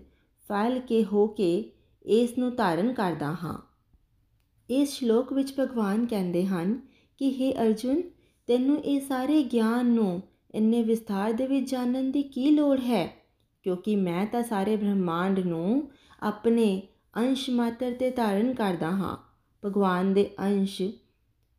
ਫੈਲ 0.48 0.80
ਕੇ 0.80 1.04
ਹੋ 1.04 1.26
ਕੇ 1.26 1.72
ਇਸ 2.06 2.38
ਨੂੰ 2.38 2.54
ਧਾਰਨ 2.54 2.92
ਕਰਦਾ 2.92 3.32
ਹਾਂ। 3.32 3.58
ਇਸ 4.70 4.92
ਸ਼ਲੋਕ 4.92 5.32
ਵਿੱਚ 5.32 5.54
ਭਗਵਾਨ 5.58 6.06
ਕਹਿੰਦੇ 6.06 6.46
ਹਨ 6.46 6.80
ਕਿ 7.18 7.28
हे 7.28 7.62
ਅਰਜੁਨ, 7.62 8.02
ਤੈਨੂੰ 8.46 8.78
ਇਹ 8.78 9.00
ਸਾਰੇ 9.00 9.42
ਗਿਆਨ 9.42 9.86
ਨੂੰ 9.86 10.22
ਇੰਨੇ 10.54 10.82
ਵਿਸਥਾਰ 10.82 11.32
ਦੇ 11.32 11.46
ਵਿੱਚ 11.46 11.70
ਜਾਣਨ 11.70 12.10
ਦੀ 12.10 12.22
ਕੀ 12.22 12.50
ਲੋੜ 12.50 12.80
ਹੈ? 12.80 13.26
ਕਿਉਂਕਿ 13.62 13.96
ਮੈਂ 13.96 14.26
ਤਾਂ 14.26 14.42
ਸਾਰੇ 14.42 14.76
ਬ੍ਰਹਿਮੰਡ 14.76 15.38
ਨੂੰ 15.38 15.90
ਆਪਣੇ 16.22 16.82
ਅੰਸ਼ 17.16 17.50
ਮਾਤਰ 17.50 17.92
ਤੇ 17.92 18.10
ਧਾਰਨ 18.10 18.54
ਕਰਦਾ 18.54 18.90
ਹਾਂ। 18.90 19.16
ਭਗਵਾਨ 19.64 20.14
ਦੇ 20.14 20.30
ਅੰਸ਼ 20.38 20.82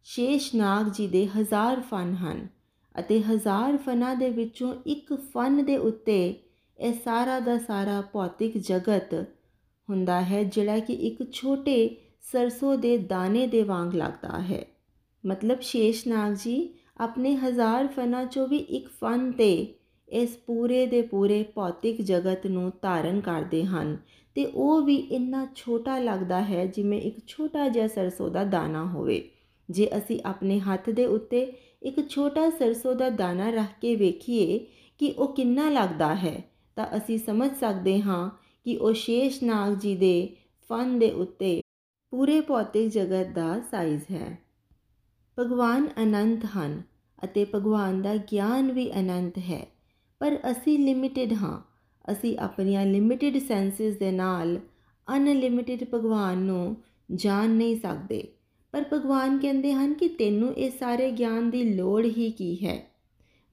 ਸ਼ੇਸ਼ਨਾਗ 0.03 0.89
ਜੀ 0.89 1.07
ਦੇ 1.07 1.27
ਹਜ਼ਾਰ 1.27 1.79
ਫਨ 1.79 2.13
ਹਨ। 2.13 2.47
ਅਤੇ 2.99 3.21
ਹਜ਼ਾਰ 3.21 3.77
ਫਨਾਂ 3.77 4.15
ਦੇ 4.15 4.29
ਵਿੱਚੋਂ 4.29 4.75
ਇੱਕ 4.85 5.13
ਫਨ 5.13 5.65
ਦੇ 5.65 5.77
ਉੱਤੇ 5.77 6.35
ਇਹ 6.79 6.93
ਸਾਰਾ 6.93 7.39
ਦਾ 7.39 7.57
ਸਾਰਾ 7.57 8.01
ਭੌਤਿਕ 8.01 8.57
ਜਗਤ 8.57 9.13
ਹੁੰਦਾ 9.89 10.21
ਹੈ, 10.21 10.43
ਜਿਹੜਾ 10.43 10.79
ਕਿ 10.79 10.93
ਇੱਕ 10.93 11.31
ਛੋਟੇ 11.31 11.97
ਸਰਸੋਂ 12.21 12.77
ਦੇ 12.77 12.97
ਦਾਣੇ 12.97 13.47
ਦੇ 13.47 13.63
ਵਾਂਗ 13.63 13.95
ਲੱਗਦਾ 13.95 14.39
ਹੈ। 14.41 14.65
ਮਤਲਬ 15.25 15.59
ਸ਼ੇਸ਼ਨਾਗ 15.59 16.33
ਜੀ, 16.33 16.73
ਆਪਣੇ 16.97 17.35
ਹਜ਼ਾਰ 17.35 17.87
ਫਨਾਂ 17.87 18.25
ਚੋਂ 18.25 18.47
ਵੀ 18.47 18.57
ਇੱਕ 18.57 18.89
ਫਨ 19.01 19.31
ਤੇ 19.31 19.73
ਇਸ 20.09 20.37
ਪੂਰੇ 20.37 20.85
ਦੇ 20.85 21.01
ਪੂਰੇ 21.01 21.43
ਭੌਤਿਕ 21.55 22.01
ਜਗਤ 22.01 22.47
ਨੂੰ 22.47 22.71
ਧਾਰਨ 22.81 23.21
ਕਰਦੇ 23.21 23.63
ਹਨ 23.63 23.97
ਤੇ 24.35 24.45
ਉਹ 24.45 24.81
ਵੀ 24.81 24.95
ਇੰਨਾ 24.95 25.47
ਛੋਟਾ 25.55 25.97
ਲੱਗਦਾ 25.99 26.41
ਹੈ 26.41 26.65
ਜਿਵੇਂ 26.65 27.01
ਇੱਕ 27.01 27.17
ਛੋਟਾ 27.27 27.67
ਜਿਹਾ 27.67 27.87
ਸਰਸੋਂ 27.87 28.29
ਦਾ 28.29 28.43
ਦਾਣਾ 28.43 28.85
ਹੋਵੇ। 28.85 29.29
ਜੇ 29.69 29.89
ਅਸੀਂ 29.97 30.19
ਆਪਣੇ 30.25 30.59
ਹੱਥ 30.59 30.89
ਦੇ 30.89 31.05
ਉੱਤੇ 31.05 31.51
ਇੱਕ 31.81 32.07
ਛੋਟਾ 32.09 32.49
ਸਰਸੋਂ 32.49 32.95
ਦਾ 32.95 33.09
ਦਾਣਾ 33.09 33.49
ਰੱਖ 33.49 33.79
ਕੇ 33.81 33.95
ਵੇਖੀਏ 33.95 34.59
ਕਿ 34.99 35.11
ਉਹ 35.11 35.33
ਕਿੰਨਾ 35.35 35.69
ਲੱਗਦਾ 35.69 36.15
ਹੈ, 36.15 36.43
ਤਾਂ 36.77 36.87
ਅਸੀਂ 36.97 37.17
ਸਮਝ 37.17 37.49
ਸਕਦੇ 37.59 38.01
ਹਾਂ 38.01 38.29
ਕਿ 38.65 38.75
ਉਹ 38.77 38.93
ਸ਼ੇਸ਼ਨਾਗ 38.93 39.75
ਜੀ 39.75 39.95
ਦੇ 39.95 40.35
ਫਨ 40.69 40.99
ਦੇ 40.99 41.11
ਉੱਤੇ 41.11 41.61
ਪੂਰੇ 42.13 42.39
ਭੌਤਿਕ 42.41 42.89
ਜਗਤ 42.89 43.27
ਦਾ 43.27 43.59
ਸਾਈਜ਼ 43.71 44.03
ਹੈ। 44.11 44.37
ਭਗਵਾਨ 45.37 45.87
ਅਨੰਤ 46.03 46.45
ਹਨ 46.57 46.81
ਅਤੇ 47.23 47.45
ਭਗਵਾਨ 47.55 48.01
ਦਾ 48.01 48.15
ਗਿਆਨ 48.31 48.71
ਵੀ 48.71 48.91
ਅਨੰਤ 48.93 49.37
ਹੈ, 49.39 49.65
ਪਰ 50.21 50.37
ਅਸੀਂ 50.51 50.77
ਲਿਮਿਟਿਡ 50.79 51.33
ਹਾਂ। 51.33 51.59
ਅਸੀਂ 52.11 52.37
ਆਪਣੀਆਂ 52.37 52.85
ਲਿਮਿਟਿਡ 52.85 53.37
ਸੈਂਸਸ 53.37 53.97
ਦੇ 53.97 54.11
ਨਾਲ 54.11 54.59
ਅਨਲਿਮਿਟਿਡ 55.07 55.83
ਭਗਵਾਨ 55.93 56.37
ਨੂੰ 56.37 56.75
ਜਾਣ 57.15 57.49
ਨਹੀਂ 57.49 57.75
ਸਕਦੇ। 57.79 58.23
ਪਰ 58.71 58.85
ਭਗਵਾਨ 58.93 59.37
ਕਹਿੰਦੇ 59.37 59.73
ਹਨ 59.73 59.93
ਕਿ 59.93 60.07
ਤੈਨੂੰ 60.07 60.53
ਇਹ 60.53 60.71
ਸਾਰੇ 60.71 61.11
ਗਿਆਨ 61.11 61.49
ਦੀ 61.49 61.63
ਲੋੜ 61.63 62.05
ਹੀ 62.05 62.31
ਕੀ 62.31 62.65
ਹੈ? 62.65 62.91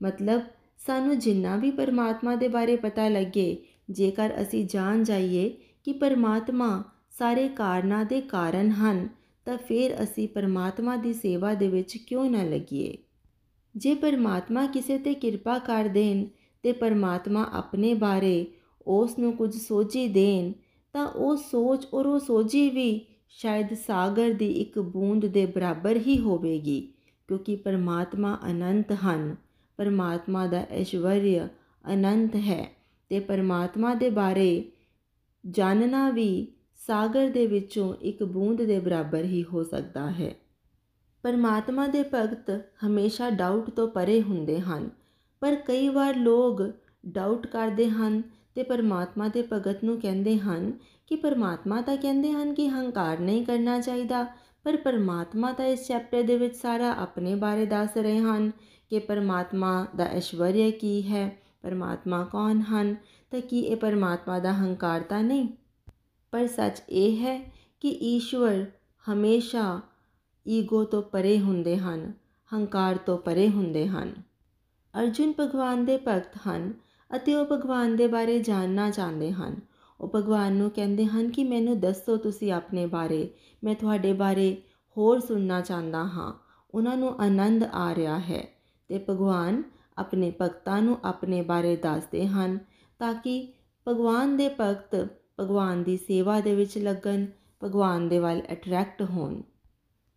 ਮਤਲਬ, 0.02 0.42
ਸਾਨੂੰ 0.86 1.18
ਜਿੰਨਾ 1.18 1.56
ਵੀ 1.56 1.70
ਪਰਮਾਤਮਾ 1.70 2.34
ਦੇ 2.34 2.48
ਬਾਰੇ 2.48 2.76
ਪਤਾ 2.76 3.08
ਲੱਗੇ, 3.08 3.64
ਜੇਕਰ 3.90 4.42
ਅਸੀਂ 4.42 4.66
ਜਾਣ 4.66 5.02
ਜਾਈਏ 5.02 5.48
ਕਿ 5.84 5.92
ਪਰਮਾਤਮਾ 5.92 6.84
ਸਾਰੇ 7.10 7.48
ਕਾਰਨਾਂ 7.48 8.04
ਦੇ 8.04 8.20
ਕਾਰਨ 8.20 8.70
ਹਨ, 8.70 9.08
ਤਾਂ 9.44 9.58
ਫਿਰ 9.58 10.02
ਅਸੀਂ 10.02 10.28
ਪਰਮਾਤਮਾ 10.28 10.96
ਦੀ 10.96 11.12
ਸੇਵਾ 11.12 11.54
ਦੇ 11.54 11.68
ਵਿੱਚ 11.68 11.96
ਕਿਉਂ 11.96 12.30
ਨਾ 12.30 12.42
ਲੱਗੀਏ? 12.42 12.98
ਜੇ 13.76 13.94
ਪਰਮਾਤਮਾ 13.94 14.66
ਕਿਸੇ 14.66 14.98
ਤੇ 14.98 15.14
ਕਿਰਪਾ 15.14 15.58
ਕਰ 15.58 15.84
ਦੇਣ 15.84 16.26
ਤੇ 16.62 16.72
ਪਰਮਾਤਮਾ 16.72 17.50
ਆਪਣੇ 17.52 17.94
ਬਾਰੇ 17.94 18.46
ਉਸ 18.86 19.18
ਨੂੰ 19.18 19.36
ਕੁਝ 19.36 19.54
ਸੋਝੀ 19.54 20.08
ਦੇਣ, 20.08 20.52
ਤਾਂ 20.92 21.06
ਉਹ 21.06 21.36
ਸੋਚ 21.36 21.86
ਔਰ 21.94 22.06
ਉਹ 22.06 22.18
ਸੋਝੀ 22.18 22.70
ਵੀ 22.70 23.06
ਸ਼ਾਇਦ 23.38 23.74
ਸਾਗਰ 23.76 24.32
ਦੀ 24.32 24.50
ਇੱਕ 24.52 24.78
ਬੂੰਦ 24.78 25.26
ਦੇ 25.26 25.44
ਬਰਾਬਰ 25.46 25.96
ਹੀ 25.96 26.18
ਹੋਵੇਗੀ, 26.18 26.80
ਕਿਉਂਕਿ 27.28 27.56
ਪਰਮਾਤਮਾ 27.56 28.38
ਅਨੰਤ 28.50 28.92
ਹਨ। 29.04 29.34
ਪਰਮਾਤਮਾ 29.78 30.46
ਦਾ 30.46 30.60
ਐਸ਼ਵਰਯ 30.70 31.46
ਅਨੰਤ 31.84 32.36
ਹੈ 32.36 32.64
ਤੇ 33.10 33.20
ਪਰਮਾਤਮਾ 33.20 33.94
ਦੇ 33.94 34.10
ਬਾਰੇ 34.10 34.64
ਜਾਣਨਾ 35.44 36.08
ਵੀ 36.10 36.46
ਸਾਗਰ 36.86 37.28
ਦੇ 37.28 37.46
ਵਿੱਚੋਂ 37.46 37.94
ਇੱਕ 38.02 38.22
ਬੂੰਦ 38.24 38.62
ਦੇ 38.62 38.78
ਬਰਾਬਰ 38.78 39.24
ਹੀ 39.24 39.44
ਹੋ 39.44 39.62
ਸਕਦਾ 39.62 40.10
ਹੈ। 40.10 40.32
ਪਰਮਾਤਮਾ 41.24 41.86
ਦੇ 41.86 42.02
ਭਗਤ 42.14 42.50
ਹਮੇਸ਼ਾ 42.86 43.30
ਡਾਊਟ 43.30 43.70
ਤੋਂ 43.70 43.88
ਪਰੇ 43.88 44.20
ਹੁੰਦੇ 44.22 44.58
ਹਨ, 44.60 44.88
ਪਰ 45.42 45.54
ਕਈ 45.56 45.88
ਵਾਰ 45.88 46.16
ਲੋਕ 46.16 46.62
ਡਾਊਟ 47.06 47.46
ਕਰਦੇ 47.46 47.88
ਹਨ 47.88 48.22
ਤੇ 48.54 48.62
ਪਰਮਾਤਮਾ 48.62 49.28
ਦੇ 49.28 49.42
ਭਗਤ 49.52 49.84
ਨੂੰ 49.84 50.00
ਕਹਿੰਦੇ 50.00 50.38
ਹਨ 50.38 50.72
ਕਿ 51.06 51.16
ਪਰਮਾਤਮਾ 51.16 51.80
ਤਾਂ 51.80 51.96
ਕਹਿੰਦੇ 51.96 52.32
ਹਨ 52.32 52.54
ਕਿ 52.54 52.68
ਹੰਕਾਰ 52.68 53.18
ਨਹੀਂ 53.18 53.46
ਕਰਨਾ 53.46 53.80
ਚਾਹੀਦਾ, 53.80 54.26
ਪਰ 54.64 54.76
ਪਰਮਾਤਮਾ 54.76 55.52
ਤਾਂ 55.52 55.64
ਇਸ 55.64 55.86
ਚੈਪਟਰ 55.88 56.22
ਦੇ 56.22 56.36
ਵਿੱਚ 56.36 56.56
ਸਾਰਾ 56.56 56.92
ਆਪਣੇ 56.92 57.34
ਬਾਰੇ 57.34 57.66
ਦੱਸ 57.66 57.96
ਰਹੇ 57.96 58.18
ਹਨ 58.18 58.50
ਕਿ 58.90 58.98
ਪਰਮਾਤਮਾ 58.98 59.86
ਦਾ 59.96 60.04
ਐਸ਼ਵਰਯ 60.04 60.70
ਕੀ 60.70 61.12
ਹੈ, 61.12 61.42
ਪਰਮਾਤਮਾ 61.62 62.24
ਕੌਣ 62.24 62.60
ਹਨ, 62.60 62.96
ਤਾਂ 63.30 63.40
ਕੀ 63.40 63.60
ਇਹ 63.60 63.76
ਪਰਮਾਤਮਾ 63.76 64.38
ਦਾ 64.38 64.52
ਹੰਕਾਰ 64.52 65.00
ਤਾਂ 65.00 65.22
ਨਹੀਂ? 65.22 65.48
ਪਰ 66.32 66.46
ਸੱਚ 66.46 66.82
ਇਹ 66.88 67.16
ਹੈ 67.16 67.52
ਕਿ 67.80 67.88
ਈਸ਼ਵਰ 67.88 68.64
ਹਮੇਸ਼ਾ 69.12 69.80
ਈਗੋ 70.48 70.84
ਤੋਂ 70.84 71.02
ਪਰੇ 71.02 71.38
ਹੁੰਦੇ 71.38 71.76
ਹਨ, 71.76 72.12
ਹੰਕਾਰ 72.54 72.96
ਤੋਂ 72.96 73.18
ਪਰੇ 73.18 73.48
ਹੁੰਦੇ 73.48 73.88
ਹਨ। 73.88 74.14
ਅਰਜੁਨ 75.00 75.32
ਭਗਵਾਨ 75.40 75.84
ਦੇ 75.84 75.96
ਭਗਤ 76.08 76.38
ਹਨ 76.48 76.72
ਅਤੇ 77.16 77.34
ਉਹ 77.34 77.46
ਭਗਵਾਨ 77.52 77.96
ਦੇ 77.96 78.06
ਬਾਰੇ 78.06 78.38
ਜਾਣਨਾ 78.38 78.90
ਚਾਹੁੰਦੇ 78.90 79.32
ਹਨ। 79.32 79.56
ਉਹ 80.00 80.12
ਭਗਵਾਨ 80.14 80.52
ਨੂੰ 80.52 80.70
ਕਹਿੰਦੇ 80.70 81.06
ਹਨ 81.06 81.30
ਕਿ 81.30 81.44
ਮੈਨੂੰ 81.44 81.80
ਦੱਸੋ 81.80 82.16
ਤੁਸੀਂ 82.16 82.52
ਆਪਣੇ 82.52 82.86
ਬਾਰੇ। 82.86 83.30
ਮੈਂ 83.64 83.74
ਤੁਹਾਡੇ 83.74 84.12
ਬਾਰੇ 84.12 84.62
ਹੋਰ 84.96 85.20
ਸੁਣਨਾ 85.20 85.60
ਚਾਹੁੰਦਾ 85.60 86.04
ਹਾਂ। 86.04 86.32
ਉਹਨਾਂ 86.74 86.96
ਨੂੰ 86.96 87.20
ਆਨੰਦ 87.20 87.64
ਆ 87.64 87.94
ਰਿਹਾ 87.94 88.18
ਹੈ 88.18 88.48
ਤੇ 88.88 89.04
ਭਗਵਾਨ 89.10 89.62
ਆਪਣੇ 89.98 90.32
ਭਗਤਾਂ 90.40 90.82
ਨੂੰ 90.82 90.98
ਆਪਣੇ 91.04 91.42
ਬਾਰੇ 91.42 91.76
ਦੱਸਦੇ 91.76 92.26
ਹਨ 92.26 92.58
ਤਾਂ 92.98 93.14
ਕਿ 93.14 93.52
ਭਗਵਾਨ 93.88 94.36
ਦੇ 94.36 94.48
ਭਗਤ 94.60 95.08
ਭਗਵਾਨ 95.40 95.82
ਦੀ 95.82 95.96
ਸੇਵਾ 95.96 96.40
ਦੇ 96.40 96.54
ਵਿੱਚ 96.54 96.78
ਲੱਗਣ, 96.78 97.26
ਭਗਵਾਨ 97.64 98.08
ਦੇ 98.08 98.18
ਵੱਲ 98.18 98.42
ਅਟਰੈਕਟ 98.52 99.02
ਹੋਣ। 99.02 99.42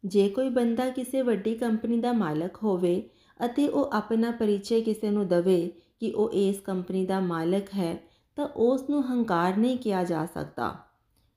ਜੇ 0.05 0.29
ਕੋਈ 0.29 0.49
ਬੰਦਾ 0.49 0.89
ਕਿਸੇ 0.89 1.21
ਵੱਡੀ 1.21 1.55
ਕੰਪਨੀ 1.55 1.99
ਦਾ 1.99 2.11
ਮਾਲਕ 2.13 2.55
ਹੋਵੇ 2.63 3.09
ਅਤੇ 3.45 3.67
ਉਹ 3.67 3.89
ਆਪਣਾ 3.93 4.31
ਪਰਿਚੈ 4.31 4.79
ਕਿਸੇ 4.79 5.09
ਨੂੰ 5.09 5.27
ਦਵੇ 5.27 5.71
ਕਿ 5.99 6.11
ਉਹ 6.11 6.31
ਇਸ 6.31 6.59
ਕੰਪਨੀ 6.59 7.05
ਦਾ 7.05 7.19
ਮਾਲਕ 7.19 7.67
ਹੈ 7.75 8.08
ਤਾਂ 8.39 8.47
ਉਸ 8.47 8.89
ਨੂੰ 8.89 9.11
ਹੰਕਾਰ 9.11 9.57
ਨਹੀਂ 9.57 9.77
ਕਿਹਾ 9.77 10.03
ਜਾ 10.03 10.25
ਸਕਦਾ। 10.25 10.75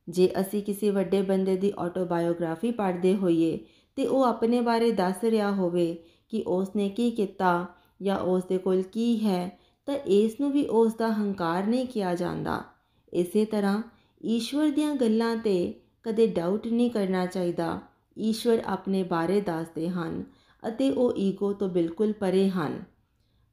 ਜੇ 0.08 0.30
ਅਸੀਂ 0.40 0.62
ਕਿਸੇ 0.62 0.90
ਵੱਡੇ 0.90 1.22
ਬੰਦੇ 1.22 1.56
ਦੀ 1.56 1.72
ਆਟੋਬਾਇਓਗ੍ਰਾਫੀ 1.78 2.70
ਪੜ੍ਹਦੇ 2.70 3.14
ਹੋਈਏ 3.14 3.58
ਤੇ 3.96 4.06
ਉਹ 4.06 4.24
ਆਪਣੇ 4.24 4.60
ਬਾਰੇ 4.60 4.92
ਦੱਸ 4.92 5.24
ਰਿਹਾ 5.24 5.52
ਹੋਵੇ 5.52 6.04
ਕਿ 6.28 6.44
ਉਸ 6.46 6.68
ਨੇ 6.76 6.88
ਕੀ 6.88 7.10
ਕੀਤਾ 7.10 7.66
ਜਾਂ 8.02 8.18
ਉਸ 8.18 8.44
ਦੇ 8.44 8.58
ਕੋਲ 8.58 8.82
ਕੀ 8.82 9.26
ਹੈ, 9.26 9.58
ਤਾਂ 9.86 9.94
ਇਸ 9.94 10.40
ਨੂੰ 10.40 10.52
ਵੀ 10.52 10.66
ਉਸ 10.66 10.94
ਦਾ 10.94 11.08
ਹੰਕਾਰ 11.08 11.66
ਨਹੀਂ 11.66 11.86
ਕਿਹਾ 11.86 12.14
ਜਾਂਦਾ। 12.14 12.64
ਇਸੇ 13.12 13.44
ਤਰ੍ਹਾਂ 13.44 13.82
ਈਸ਼ਵਰ 14.24 14.70
ਦੀਆਂ 14.70 14.94
ਗੱਲਾਂ 14.94 15.36
ਤੇ 15.36 15.80
ਕਦੇ 16.02 16.26
ਡਾਊਟ 16.26 16.66
ਨਹੀਂ 16.66 16.90
ਕਰਨਾ 16.90 17.26
ਚਾਹੀਦਾ। 17.26 17.80
ਈਸ਼ਵਰ 18.18 18.62
ਆਪਣੇ 18.66 19.02
ਬਾਰੇ 19.02 19.40
ਦੱਸਦੇ 19.40 19.88
ਹਨ 19.88 20.24
ਅਤੇ 20.68 20.90
ਉਹ 20.90 21.14
ਈਗੋ 21.16 21.52
ਤੋਂ 21.52 21.68
ਬਿਲਕੁਲ 21.68 22.12
ਪਰੇ 22.12 22.50
ਹਨ। 22.50 22.84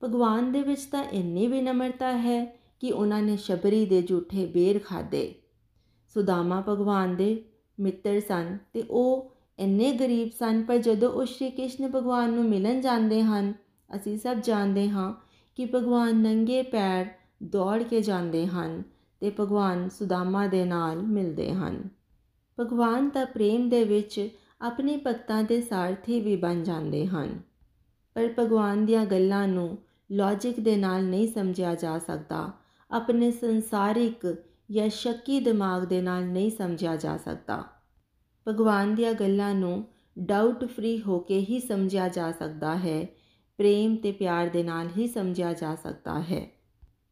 ਭਗਵਾਨ 0.03 0.51
ਦੇ 0.51 0.61
ਵਿੱਚ 0.61 0.81
ਤਾਂ 0.81 1.03
ਇੰਨੀ 1.03 1.47
ਵਿਨਮਰਤਾ 1.47 2.17
ਹੈ 2.17 2.58
ਕਿ 2.81 2.91
ਉਹਨਾਂ 2.91 3.21
ਨੇ 3.21 3.37
ਸ਼ਬਰੀ 3.37 3.85
ਦੇ 3.85 4.01
ਝੂਠੇ 4.01 4.45
ਬੇਰ 4.45 4.79
ਖਾਦੇ 4.79 5.33
ਸੁਦਾਮਾ 6.15 6.63
ਭਗਵਾਨ 6.69 7.15
ਦੇ 7.15 7.43
ਮਿੱਤਰ 7.77 8.19
ਸਨ 8.19 8.57
ਤੇ 8.73 8.83
ਉਹ 8.89 9.31
ਇੰਨੇ 9.59 9.91
ਗਰੀਬ 9.93 10.29
ਸਨ, 10.29 10.61
ਪਰ 10.63 10.77
ਜਦੋਂ 10.77 11.11
ਉਹ 11.11 11.25
ਸ਼੍ਰੀ 11.25 11.49
ਕ੍ਰਿਸ਼ਨ 11.49 11.91
ਭਗਵਾਨ 11.91 12.33
ਨੂੰ 12.33 12.43
ਮਿਲਣ 12.45 12.81
ਜਾਂਦੇ 12.81 13.21
ਹਨ, 13.23 13.53
ਅਸੀਂ 13.89 14.17
ਸਭ 14.17 14.37
ਜਾਣਦੇ 14.37 14.89
ਹਾਂ 14.89 15.13
ਕਿ 15.57 15.65
ਭਗਵਾਨ 15.65 16.15
ਨੰਗੇ 16.15 16.61
ਪੈਰ 16.63 17.05
ਦੌੜ 17.43 17.81
ਕੇ 17.83 18.01
ਜਾਂਦੇ 18.01 18.45
ਹਨ 18.47 18.81
ਤੇ 19.21 19.31
ਭਗਵਾਨ 19.39 19.87
ਸੁਦਾਮਾ 19.89 20.45
ਦੇ 20.47 20.63
ਨਾਲ 20.65 21.01
ਮਿਲਦੇ 21.03 21.51
ਹਨ। 21.53 21.81
ਭਗਵਾਨ 22.57 23.09
ਤਾਂ 23.09 23.25
ਪ੍ਰੇਮ 23.25 23.67
ਦੇ 23.69 23.83
ਵਿੱਚ 23.83 24.29
ਆਪਣੇ 24.61 24.97
ਭਗਤਾਂ 25.07 25.43
ਦੇ 25.43 25.61
ਸਾਰਥੀ 25.61 26.19
ਵੀ 26.19 26.35
ਬਣ 26.35 26.63
ਜਾਂਦੇ 26.63 27.05
ਹਨ, 27.07 27.39
ਪਰ 28.15 28.29
ਭਗਵਾਨ 28.39 28.85
ਦੀਆਂ 28.85 29.05
ਗੱਲਾਂ 29.05 29.47
ਨੂੰ 29.47 29.77
ਲੌਜੀਕ 30.11 30.59
ਦੇ 30.59 30.75
ਨਾਲ 30.75 31.03
ਨਹੀਂ 31.03 31.27
ਸਮਝਿਆ 31.27 31.75
ਜਾ 31.75 31.97
ਸਕਦਾ। 31.99 32.51
ਆਪਣੇ 32.91 33.31
ਸੰਸਾਰਿਕ 33.31 34.43
ਜਾਂ 34.71 34.89
ਸ਼ੱਕੀ 34.89 35.39
ਦਿਮਾਗ 35.39 35.83
ਦੇ 35.83 36.01
ਨਾਲ 36.01 36.25
ਨਹੀਂ 36.25 36.51
ਸਮਝਿਆ 36.51 36.95
ਜਾ 36.95 37.17
ਸਕਦਾ। 37.17 37.63
ਭਗਵਾਨ 38.47 38.95
ਦੀਆਂ 38.95 39.13
ਗੱਲਾਂ 39.13 39.55
ਨੂੰ 39.55 39.85
ਡਾਊਟ 40.19 40.65
ਫ੍ਰੀ 40.65 41.01
ਹੋ 41.01 41.19
ਕੇ 41.19 41.39
ਹੀ 41.39 41.59
ਸਮਝਿਆ 41.59 42.07
ਜਾ 42.07 42.31
ਸਕਦਾ 42.31 42.75
ਹੈ, 42.75 43.07
ਪ੍ਰੇਮ 43.57 43.95
ਤੇ 43.95 44.11
ਪਿਆਰ 44.11 44.47
ਦੇ 44.47 44.63
ਨਾਲ 44.63 44.87
ਹੀ 44.97 45.07
ਸਮਝਿਆ 45.07 45.53
ਜਾ 45.53 45.75
ਸਕਦਾ 45.75 46.21
ਹੈ। 46.21 46.49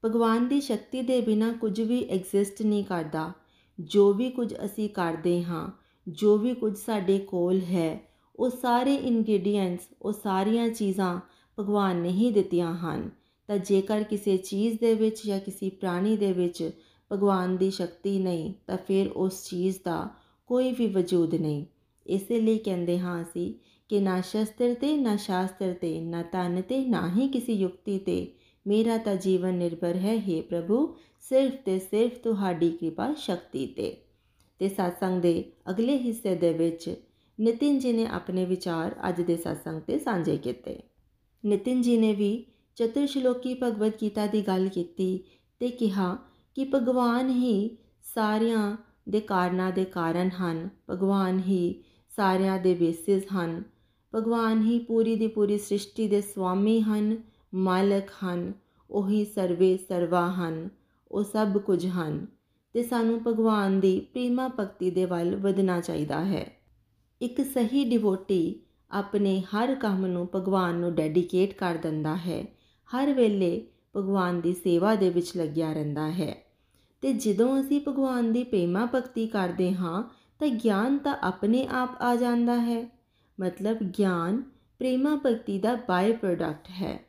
ਭਗਵਾਨ 0.05 0.47
ਦੀ 0.47 0.61
ਸ਼ਕਤੀ 0.61 1.01
ਦੇ 1.01 1.21
ਬਿਨਾ 1.21 1.51
ਕੁਝ 1.51 1.81
ਵੀ 1.81 2.03
ਐਗਜ਼ਿਸਟ 2.03 2.61
ਨਹੀਂ 2.61 2.83
ਕਰਦਾ। 2.85 3.31
ਜੋ 3.79 4.13
ਵੀ 4.13 4.29
ਕੁਝ 4.29 4.53
ਅਸੀਂ 4.65 4.89
ਕਰਦੇ 4.89 5.43
ਹਾਂ, 5.43 5.71
ਜੋ 6.07 6.37
ਵੀ 6.37 6.53
ਕੁਝ 6.53 6.77
ਸਾਡੇ 6.77 7.19
ਕੋਲ 7.19 7.59
ਹੈ, 7.59 7.99
ਉਹ 8.35 8.49
ਸਾਰੇ 8.49 8.95
ਇਨਗਰੀਡੀਐਂਟਸ 8.95 9.87
ਉਹ 10.01 10.11
ਸਾਰੀਆਂ 10.11 10.69
ਚੀਜ਼ਾਂ 10.69 11.19
ਭਗਵਾਨ 11.59 11.95
ਨੇ 11.95 12.09
ਹੀ 12.09 12.31
ਦਿੱਤੀਆਂ 12.31 12.77
ਹਨ। 12.77 13.11
ਤਾਂ 13.47 13.57
ਜੇਕਰ 13.57 14.03
ਕਿਸੇ 14.03 14.37
ਚੀਜ਼ 14.37 14.79
ਦੇ 14.79 14.93
ਵਿੱਚ 14.93 15.27
ਜਾਂ 15.27 15.39
ਕਿਸੇ 15.39 15.69
ਪ੍ਰਾਣੀ 15.69 16.17
ਦੇ 16.17 16.31
ਵਿੱਚ 16.31 16.71
ਭਗਵਾਨ 17.11 17.57
ਦੀ 17.57 17.71
ਸ਼ਕਤੀ 17.71 18.19
ਨਹੀਂ, 18.19 18.53
ਤਾਂ 18.67 18.77
ਫਿਰ 18.77 19.07
ਉਸ 19.07 19.49
ਚੀਜ਼ 19.49 19.77
ਦਾ 19.85 20.09
ਕੋਈ 20.47 20.71
ਵੀ 20.71 20.87
ਵਜੂਦ 20.87 21.35
ਨਹੀਂ। 21.35 21.65
ਇਸੇ 22.07 22.41
ਲਈ 22.41 22.57
ਕਹਿੰਦੇ 22.57 22.99
ਹਾਂ 22.99 23.21
ਅਸੀਂ 23.21 23.53
ਕਿ 23.89 23.99
ਨਾ 23.99 24.21
ਸ਼ਸਤਰ 24.21 24.73
ਤੇ, 24.73 24.97
ਨਾ 24.97 25.15
ਸ਼ਾਸਤਰ 25.15 25.73
ਤੇ, 25.73 26.01
ਨਾ 26.01 26.23
ਤਨ 26.23 26.61
ਤੇ, 26.61 26.85
ਨਾ 26.85 27.11
ਹੀ 27.15 27.27
ਕਿਸੇ 27.27 27.53
ਯੁਕਤੀ 27.53 27.99
ਤੇ 27.99 28.33
ਮੇਰਾ 28.67 28.97
ਤਾਂ 28.97 29.15
ਜੀਵਨ 29.15 29.53
ਨਿਰਭਰ 29.53 29.95
ਹੈ 29.95 30.15
हे 30.15 30.41
ਪ੍ਰਭੂ, 30.41 30.97
ਸਿਰਫ 31.21 31.53
ਤੇ 31.65 31.79
ਸਿਰਫ 31.79 32.17
ਤੁਹਾਡੀ 32.17 32.69
ਕਿਰਪਾ 32.69 33.13
ਸ਼ਕਤੀ 33.13 33.67
ਤੇ। 33.67 33.97
ਤੇ 34.59 34.65
satsang 34.65 35.21
ਦੇ 35.21 35.51
ਅਗਲੇ 35.69 35.97
ਹਿੱਸੇ 35.97 36.35
ਦੇ 36.35 36.53
ਵਿੱਚ 36.53 36.95
ਨਿਤਿਨ 37.39 37.79
ਜੀ 37.79 37.93
ਨੇ 37.93 38.05
ਆਪਣੇ 38.05 38.45
ਵਿਚਾਰ 38.45 38.95
ਅੱਜ 39.09 39.21
ਦੇ 39.21 39.33
satsang 39.33 39.79
ਤੇ 39.87 39.99
ਸਾਂਝੇ 39.99 40.37
ਕੀਤੇ। 40.37 40.79
ਨਿਤਿਨ 41.45 41.81
ਜੀ 41.81 41.97
ਨੇ 41.97 42.13
ਵੀ 42.13 42.45
ਚਤੁਰ 42.77 43.07
ਸ਼ਲੋਕੀ 43.07 43.53
ਭਗਵਦ 43.63 43.91
ਗੀਤਾ 44.01 44.27
ਦੀ 44.27 44.41
ਗੱਲ 44.41 44.67
ਕੀਤੀ 44.67 45.23
ਤੇ 45.59 45.69
ਕਿਹਾ 45.69 46.17
ਕਿ 46.55 46.65
ਭਗਵਾਨ 46.75 47.29
ਹੀ 47.29 47.77
ਸਾਰਿਆਂ 48.03 48.77
ਦੇ 49.09 49.19
ਕਾਰਨਾਂ 49.19 49.71
ਦੇ 49.71 49.85
ਕਾਰਨ 49.85 50.29
ਹਨ, 50.29 50.69
ਭਗਵਾਨ 50.89 51.39
ਹੀ 51.39 51.83
ਸਾਰਿਆਂ 52.09 52.59
ਦੇ 52.59 52.73
ਬੇਸਿਸ 52.73 53.23
ਹਨ, 53.33 53.63
ਭਗਵਾਨ 54.15 54.61
ਹੀ 54.61 54.79
ਪੂਰੀ 54.79 55.15
ਦੀ 55.15 55.27
ਪੂਰੀ 55.27 55.57
ਸ੍ਰਿਸ਼ਟੀ 55.57 56.07
ਦੇ 56.07 56.21
ਸਵਾਮੀ 56.21 56.81
ਹਨ, 56.81 57.17
ਮਾਲਕ 57.53 58.09
ਹਨ, 58.23 58.53
ਉਹੀ 58.91 59.25
ਸਰਵੇ 59.25 59.77
ਸਰਵਾ 59.77 60.31
ਹਨ, 60.31 60.69
ਉਹ 61.11 61.23
ਸਭ 61.23 61.57
ਕੁਝ 61.57 61.85
ਹਨ, 61.85 62.25
ਤੇ 62.73 62.83
ਸਾਨੂੰ 62.83 63.21
ਭਗਵਾਨ 63.27 63.79
ਦੀ 63.79 63.99
ਪ੍ਰੇਮਾ 63.99 64.47
ਭਗਤੀ 64.47 64.91
ਦੇ 64.91 65.05
ਵੱਲ 65.05 65.35
ਵਧਣਾ 65.35 65.81
ਚਾਹੀਦਾ 65.81 66.25
ਹੈ। 66.25 66.51
ਇੱਕ 67.21 67.41
ਸਹੀ 67.41 67.89
ਡਿਵੋਟੀ 67.89 68.59
ਆਪਣੇ 68.91 69.41
ਹਰ 69.41 69.75
ਕੰਮ 69.75 70.05
ਨੂੰ 70.05 70.29
ਭਗਵਾਨ 70.35 70.75
ਨੂੰ 70.75 70.95
ਡੈਡੀਕੇਟ 70.95 71.53
ਕਰ 71.53 71.75
ਦਿੰਦਾ 71.75 72.15
ਹੈ। 72.15 72.56
ਹਰ 72.95 73.13
ਵੇਲੇ 73.13 73.67
ਭਗਵਾਨ 73.95 74.41
ਦੀ 74.41 74.53
ਸੇਵਾ 74.53 74.95
ਦੇ 74.95 75.09
ਵਿੱਚ 75.09 75.37
ਲੱਗਿਆ 75.37 75.73
ਰਹਿੰਦਾ 75.73 76.11
ਹੈ। 76.11 76.35
ਤੇ 77.01 77.13
ਜਦੋਂ 77.13 77.61
ਅਸੀਂ 77.61 77.81
ਭਗਵਾਨ 77.87 78.33
ਦੀ 78.33 78.43
ਪ੍ਰੇਮਾ 78.43 78.87
ਭਗਤੀ 78.95 79.27
ਕਰਦੇ 79.27 79.73
ਹਾਂ, 79.73 80.03
ਤਾਂ 80.39 80.47
ਗਿਆਨ 80.47 80.97
ਤਾਂ 80.97 81.15
ਆਪਣੇ 81.23 81.67
ਆਪ 81.67 82.01
ਆ 82.01 82.15
ਜਾਂਦਾ 82.15 82.57
ਹੈ। 82.57 82.97
ਮਤਲਬ 83.39 83.77
ਗਿਆਨ 83.77 84.43
ਪ੍ਰੇਮਾ 84.79 85.15
ਭਗਤੀ 85.25 85.59
ਦਾ 85.59 85.75
ਬਾਈ 85.75 86.11
ਪ੍ਰੋਡਕਟ 86.11 86.69
ਹੈ। 86.69 87.05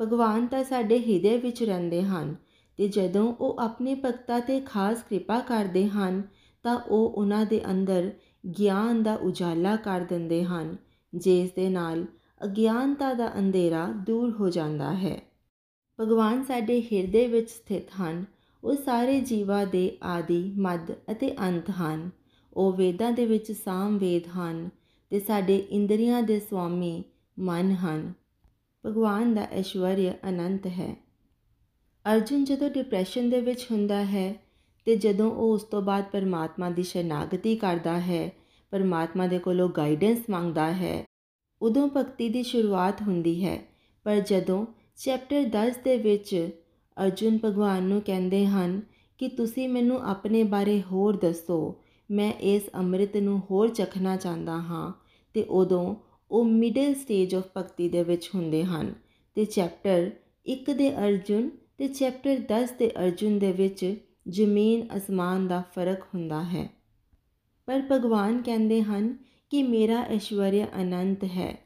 ਭਗਵਾਨ 0.00 0.46
ਤਾਂ 0.46 0.64
ਸਾਡੇ 0.64 0.98
ਹਿਰਦੇ 0.98 1.36
ਵਿੱਚ 1.36 1.62
ਰਹਿੰਦੇ 1.62 2.02
ਹਨ 2.02 2.36
ਤੇ 2.76 2.88
ਜਦੋਂ 2.88 3.34
ਉਹ 3.34 3.60
ਆਪਣੇ 3.60 3.94
ਭਗਤਾਂ 3.94 4.40
ਤੇ 4.40 4.60
ਖਾਸ 4.60 5.02
ਕਿਰਪਾ 5.02 5.40
ਕਰਦੇ 5.40 5.88
ਹਨ, 5.88 6.22
ਤਾਂ 6.62 6.76
ਉਹ 6.76 7.10
ਉਹਨਾਂ 7.10 7.46
ਦੇ 7.46 7.70
ਅੰਦਰ 7.70 8.10
ਗਿਆਨ 8.58 9.02
ਦਾ 9.02 9.14
ਉਜਾਲਾ 9.14 9.76
ਕਰ 9.76 10.00
ਦਿੰਦੇ 10.00 10.44
ਹਨ, 10.44 10.76
ਜਿਸ 11.14 11.50
ਦੇ 11.50 11.68
ਨਾਲ 11.68 12.04
ਅਗਿਆਨਤਾ 12.44 13.14
ਦਾ 13.14 13.38
ਅੰਧੇਰਾ 13.38 13.86
ਦੂਰ 13.86 14.30
ਹੋ 14.30 14.50
ਜਾਂਦਾ 14.50 14.94
ਹੈ। 14.94 15.20
ਭਗਵਾਨ 16.00 16.44
ਸਾਡੇ 16.44 16.82
ਹਿਰਦੇ 16.82 17.26
ਵਿੱਚ 17.26 17.50
ਸਥਿਤ 17.50 17.84
ਹਨ। 18.00 18.24
ਉਹ 18.64 18.74
ਸਾਰੇ 18.74 19.20
ਜੀਵਾਂ 19.20 19.66
ਦੇ 19.66 19.98
ਆਦੀ, 20.02 20.54
ਮੱਧ 20.56 20.92
ਅਤੇ 20.92 21.36
ਅੰਤ 21.38 21.70
ਹਨ। 21.70 22.10
ਉਹ 22.52 22.72
ਵੇਦਾਂ 22.72 23.12
ਦੇ 23.12 23.26
ਵਿੱਚ 23.26 23.52
ਸਾਮ 23.52 23.98
ਵੇਦ 23.98 24.22
ਹਨ 24.38 24.70
ਤੇ 25.10 25.20
ਸਾਡੇ 25.20 25.56
ਇੰਦਰੀਆਂ 25.56 26.22
ਦੇ 26.22 26.40
ਸੁਆਮੀ 26.40 27.04
ਮਨ 27.38 27.72
ਹਨ। 27.72 28.12
ਭਗਵਾਨ 28.86 29.34
ਦਾ 29.34 29.42
ਐਸ਼ਵਰਯ 29.42 30.10
ਅਨੰਤ 30.28 30.66
ਹੈ। 30.66 30.96
ਅਰਜੁਨ 32.12 32.44
ਜਦੋਂ 32.44 32.70
ਡਿਪਰੈਸ਼ਨ 32.70 33.30
ਦੇ 33.30 33.40
ਵਿੱਚ 33.40 33.66
ਹੁੰਦਾ 33.70 34.04
ਹੈ 34.04 34.34
ਤੇ 34.84 34.96
ਜਦੋਂ 34.96 35.30
ਉਹ 35.30 35.52
ਉਸ 35.52 35.62
ਤੋਂ 35.62 35.82
ਬਾਅਦ 35.82 36.04
ਪਰਮਾਤਮਾ 36.04 36.70
ਦੀ 36.70 36.82
ਸ਼ਰਨਾਗਤੀ 36.82 37.56
ਕਰਦਾ 37.56 38.00
ਹੈ, 38.00 38.32
ਪਰਮਾਤਮਾ 38.70 39.26
ਦੇ 39.26 39.38
ਕੋਲੋਂ 39.38 39.68
ਗਾਈਡੈਂਸ 39.68 40.18
ਮੰਗਦਾ 40.30 40.72
ਹੈ 40.72 41.04
ਉਦੋਂ 41.62 41.88
ਭਗਤੀ 41.96 42.28
ਦੀ 42.28 42.42
ਸ਼ੁਰੂਆਤ 42.42 43.02
ਹੁੰਦੀ 43.02 43.44
ਹੈ। 43.44 43.58
ਪਰ 44.04 44.20
ਜਦੋਂ 44.20 44.66
ਚੈਪਟਰ 44.96 45.42
10 45.42 45.78
ਦੇ 45.84 45.96
ਵਿੱਚ 45.96 46.50
ਅਰਜੁਨ 47.04 47.38
ਭਗਵਾਨ 47.44 47.82
ਨੂੰ 47.82 48.02
ਕਹਿੰਦੇ 48.02 48.46
ਹਨ 48.46 48.82
ਕਿ 49.18 49.28
ਤੁਸੀਂ 49.28 49.68
ਮੈਨੂੰ 49.68 50.02
ਆਪਣੇ 50.02 50.42
ਬਾਰੇ 50.42 50.82
ਹੋਰ 50.82 51.16
ਦੱਸੋ, 51.16 51.80
ਮੈਂ 52.10 52.32
ਇਸ 52.32 52.62
ਅੰਮ੍ਰਿਤ 52.74 53.16
ਨੂੰ 53.16 53.42
ਹੋਰ 53.50 53.68
ਚਖਣਾ 53.68 54.16
ਚਾਹੁੰਦਾ 54.16 54.52
ਹਾਂ, 54.52 54.92
ਤੇ 55.34 55.42
ਉਦੋਂ 55.42 55.94
ਉਹ 56.30 56.44
ਮਿਡਲ 56.44 56.94
ਸਟੇਜ 56.94 57.34
ਆਫ 57.34 57.42
ਭਗਤੀ 57.56 57.88
ਦੇ 57.88 58.02
ਵਿੱਚ 58.02 58.30
ਹੁੰਦੇ 58.34 58.64
ਹਨ। 58.64 58.94
ਤੇ 59.34 59.44
ਚੈਪਟਰ 59.44 60.10
1 60.46 60.74
ਦੇ 60.74 60.98
ਅਰਜੁਨ 60.98 61.50
ਤੇ 61.78 61.88
ਚੈਪਟਰ 61.88 62.36
10 62.38 62.74
ਦੇ 62.78 62.90
ਅਰਜੁਨ 62.90 63.38
ਦੇ 63.38 63.52
ਵਿੱਚ 63.52 63.96
ਜ਼ਮੀਨ 64.28 64.86
ਅਸਮਾਨ 64.96 65.48
ਦਾ 65.48 65.62
ਫ਼ਰਕ 65.74 66.02
ਹੁੰਦਾ 66.14 66.42
ਹੈ। 66.42 66.70
ਪਰ 67.66 67.82
ਭਗਵਾਨ 67.92 68.42
ਕਹਿੰਦੇ 68.42 68.82
ਹਨ 68.82 69.16
ਕਿ 69.52 69.62
ਮੇਰਾ 69.62 70.00
ਐਸ਼ਵਰਯ 70.02 70.64
ਅਨੰਤ 70.82 71.24
ਹੈ, 71.24 71.56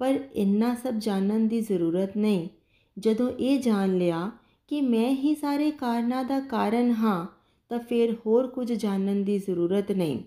ਪਰ 0.00 0.18
ਇੰਨਾ 0.34 0.74
ਸਭ 0.74 0.94
ਜਾਣਨ 0.94 1.46
ਦੀ 1.48 1.60
ਜ਼ਰੂਰਤ 1.60 2.16
ਨਹੀਂ। 2.16 2.48
ਜਦੋਂ 2.96 3.30
ਇਹ 3.30 3.58
ਜਾਣ 3.60 3.96
ਲਿਆ 3.98 4.30
ਕਿ 4.68 4.80
ਮੈਂ 4.80 5.10
ਹੀ 5.10 5.34
ਸਾਰੇ 5.34 5.70
ਕਾਰਨਾਂ 5.70 6.24
ਦਾ 6.24 6.38
ਕਾਰਨ 6.40 6.90
ਹਾਂ, 6.90 7.26
ਤਾਂ 7.70 7.78
ਫਿਰ 7.78 8.14
ਹੋਰ 8.26 8.46
ਕੁਝ 8.46 8.72
ਜਾਣਨ 8.72 9.22
ਦੀ 9.24 9.38
ਜ਼ਰੂਰਤ 9.38 9.92
ਨਹੀਂ, 9.92 10.18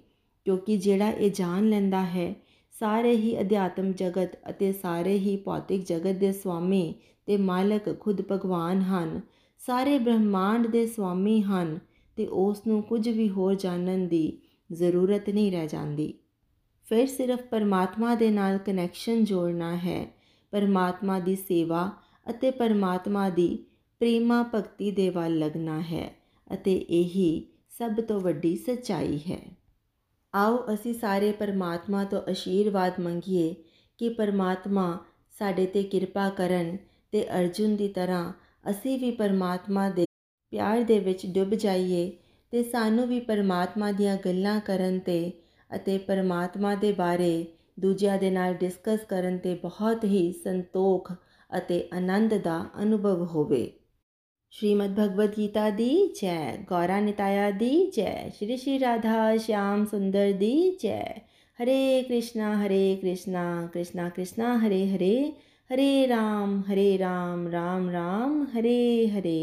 ਕਿਉਂਕਿ 0.46 0.78
ਜਿਹੜਾ 0.78 1.10
ਇਹ 1.10 1.32
ਜਾਣ 1.32 1.70
ਲੈਂਦਾ 1.70 2.04
ਹੈ, 2.06 2.36
ਸਾਰੇ 2.74 3.16
ਹੀ 3.16 3.40
ਅਧਿਆਤਮ 3.42 3.92
ਜਗਤ 3.92 4.38
ਅਤੇ 4.50 4.72
ਸਾਰੇ 4.74 5.18
ਹੀ 5.18 5.36
ਭੌਤਿਕ 5.38 5.86
ਜਗਤ 5.86 6.16
ਦੇ 6.16 6.32
ਸੁਆਮੀ 6.34 6.94
ਤੇ 7.26 7.38
ਮਾਲਕ 7.38 8.00
ਖੁਦ 8.00 8.22
ਭਗਵਾਨ 8.32 8.82
ਹਨ, 8.82 9.22
ਸਾਰੇ 9.62 9.98
ਬ੍ਰਹਮਾਂਡ 10.00 10.68
ਦੇ 10.68 10.88
ਸੁਆਮੀ 10.88 11.42
ਹਨ 11.42 11.80
ਤੇ 12.18 12.28
ਉਸ 12.28 12.62
ਨੂੰ 12.68 12.82
ਕੁਝ 12.84 13.08
ਵੀ 13.10 13.30
ਹੋਰ 13.30 13.56
ਜਾਣਨ 13.56 14.08
ਦੀ 14.08 14.40
ਜ਼ਰੂਰਤ 14.72 15.30
ਨਹੀਂ 15.30 15.52
ਰਹਿ 15.52 15.68
ਜਾਂਦੀ। 15.68 16.14
ਫਿਰ 16.92 17.08
ਸਿਰਫ 17.08 17.42
ਪਰਮਾਤਮਾ 17.42 18.16
ਦੇ 18.16 18.30
ਨਾਲ 18.30 18.58
ਕਨੈਕਸ਼ਨ 18.58 19.24
ਜੋੜਨਾ 19.24 19.76
ਹੈ। 19.78 20.06
ਪਰਮਾਤਮਾ 20.54 21.20
ਦੀ 21.20 21.36
ਸੇਵਾ 21.36 21.90
ਅਤੇ 22.30 22.52
ਪਰਮਾਤਮਾ 22.52 23.30
ਦੀ 23.30 23.66
ਪ੍ਰੇਮਾ 24.00 24.44
ਭਗਤੀ 24.56 24.92
ਦੇ 24.92 25.10
ਵੱਲ 25.10 25.38
ਲੱਗਣਾ 25.40 25.82
ਹੈ 25.82 26.10
ਅਤੇ 26.54 26.76
ਇਹੀ 26.76 27.46
ਸਭ 27.70 28.00
ਤੋਂ 28.02 28.20
ਵੱਡੀ 28.20 28.56
ਸੱਚਾਈ 28.56 29.20
ਹੈ। 29.32 29.40
ਆਓ 30.34 30.66
ਅਸੀਂ 30.74 30.94
ਸਾਰੇ 30.94 31.32
ਪਰਮਾਤਮਾ 31.32 32.04
ਤੋਂ 32.04 32.22
ਅਸ਼ੀਰਵਾਦ 32.32 33.00
ਮੰਗੀਏ 33.00 33.56
ਕਿ 34.00 34.10
ਪਰਮਾਤਮਾ 34.10 34.98
ਸਾਡੇ 35.32 35.66
ਤੇ 35.66 35.84
ਕਿਰਪਾ 35.84 36.30
ਕਰਨ 36.30 36.78
ਤੇ 37.12 37.26
ਅਰਜੁਨ 37.40 37.76
ਦੀ 37.76 37.88
ਤਰ੍ਹਾਂ 37.88 38.34
ਅਸੀਂ 38.70 39.00
ਵੀ 39.00 39.12
ਪਰਮਾਤਮਾ 39.12 39.90
ਦੇ 39.90 40.06
ਪਿਆਰ 40.54 40.84
ਦੇ 40.84 41.00
ਵਿੱਚ 41.00 41.26
ਡੁੱਬ 41.26 41.54
ਜਾਈਏ 41.56 42.12
ਤੇ 42.52 42.64
ਸਾਨੂੰ 42.64 43.08
ਵੀ 43.08 43.20
ਪਰਮਾਤਮਾ 43.20 43.92
ਦੀਆਂ 43.92 44.18
ਗੱਲਾਂ 44.26 44.60
ਕਰਨ 44.60 45.00
ਤੇ 45.00 45.32
ਅਤੇ 45.77 45.99
ਪਰਮਾਤਮਾ 45.99 46.75
ਦੇ 46.75 46.93
ਬਾਰੇ 46.93 47.45
ਦੂਜਿਆਂ 47.81 48.19
ਦੇ 48.19 48.31
ਨਾਲ 48.31 48.55
ਡਿਸਕਸ 48.55 49.05
ਕਰਨ 49.09 49.39
ਤੇ 49.39 49.55
ਬਹੁਤ 49.55 50.05
ਹੀ 50.05 50.33
ਸੰਤੋਖ 50.33 51.13
ਅਤੇ 51.51 51.89
ਆਨੰਦ 51.93 52.35
ਦਾ 52.35 52.65
ਅਨੁਭਵ 52.83 53.25
ਹੋਵੇ 53.25 53.71
श्रीमद् 54.53 54.97
भगवद 54.97 55.31
गीता 55.37 55.69
दी 55.71 55.91
जय 56.17 56.57
गौरा 56.69 56.99
निताया 57.01 57.51
दी 57.51 57.71
जय 57.95 58.33
श्री 58.39 58.57
श्री 58.57 58.77
राधा 58.79 59.37
श्याम 59.37 59.85
सुंदर 59.85 60.33
दी 60.33 60.79
जय 60.81 61.21
हरे 61.59 62.03
कृष्णा 62.09 62.51
हरे 62.59 62.99
कृष्णा 63.03 63.45
कृष्णा 63.75 64.09
कृष्णा 64.09 64.53
हरे 64.59 64.85
हरे 64.87 65.15
हरे 65.71 66.07
राम 66.07 66.61
हरे 66.69 66.97
राम 66.97 67.49
राम 67.49 67.89
राम 67.91 68.43
हरे 68.55 69.07
हरे 69.07 69.43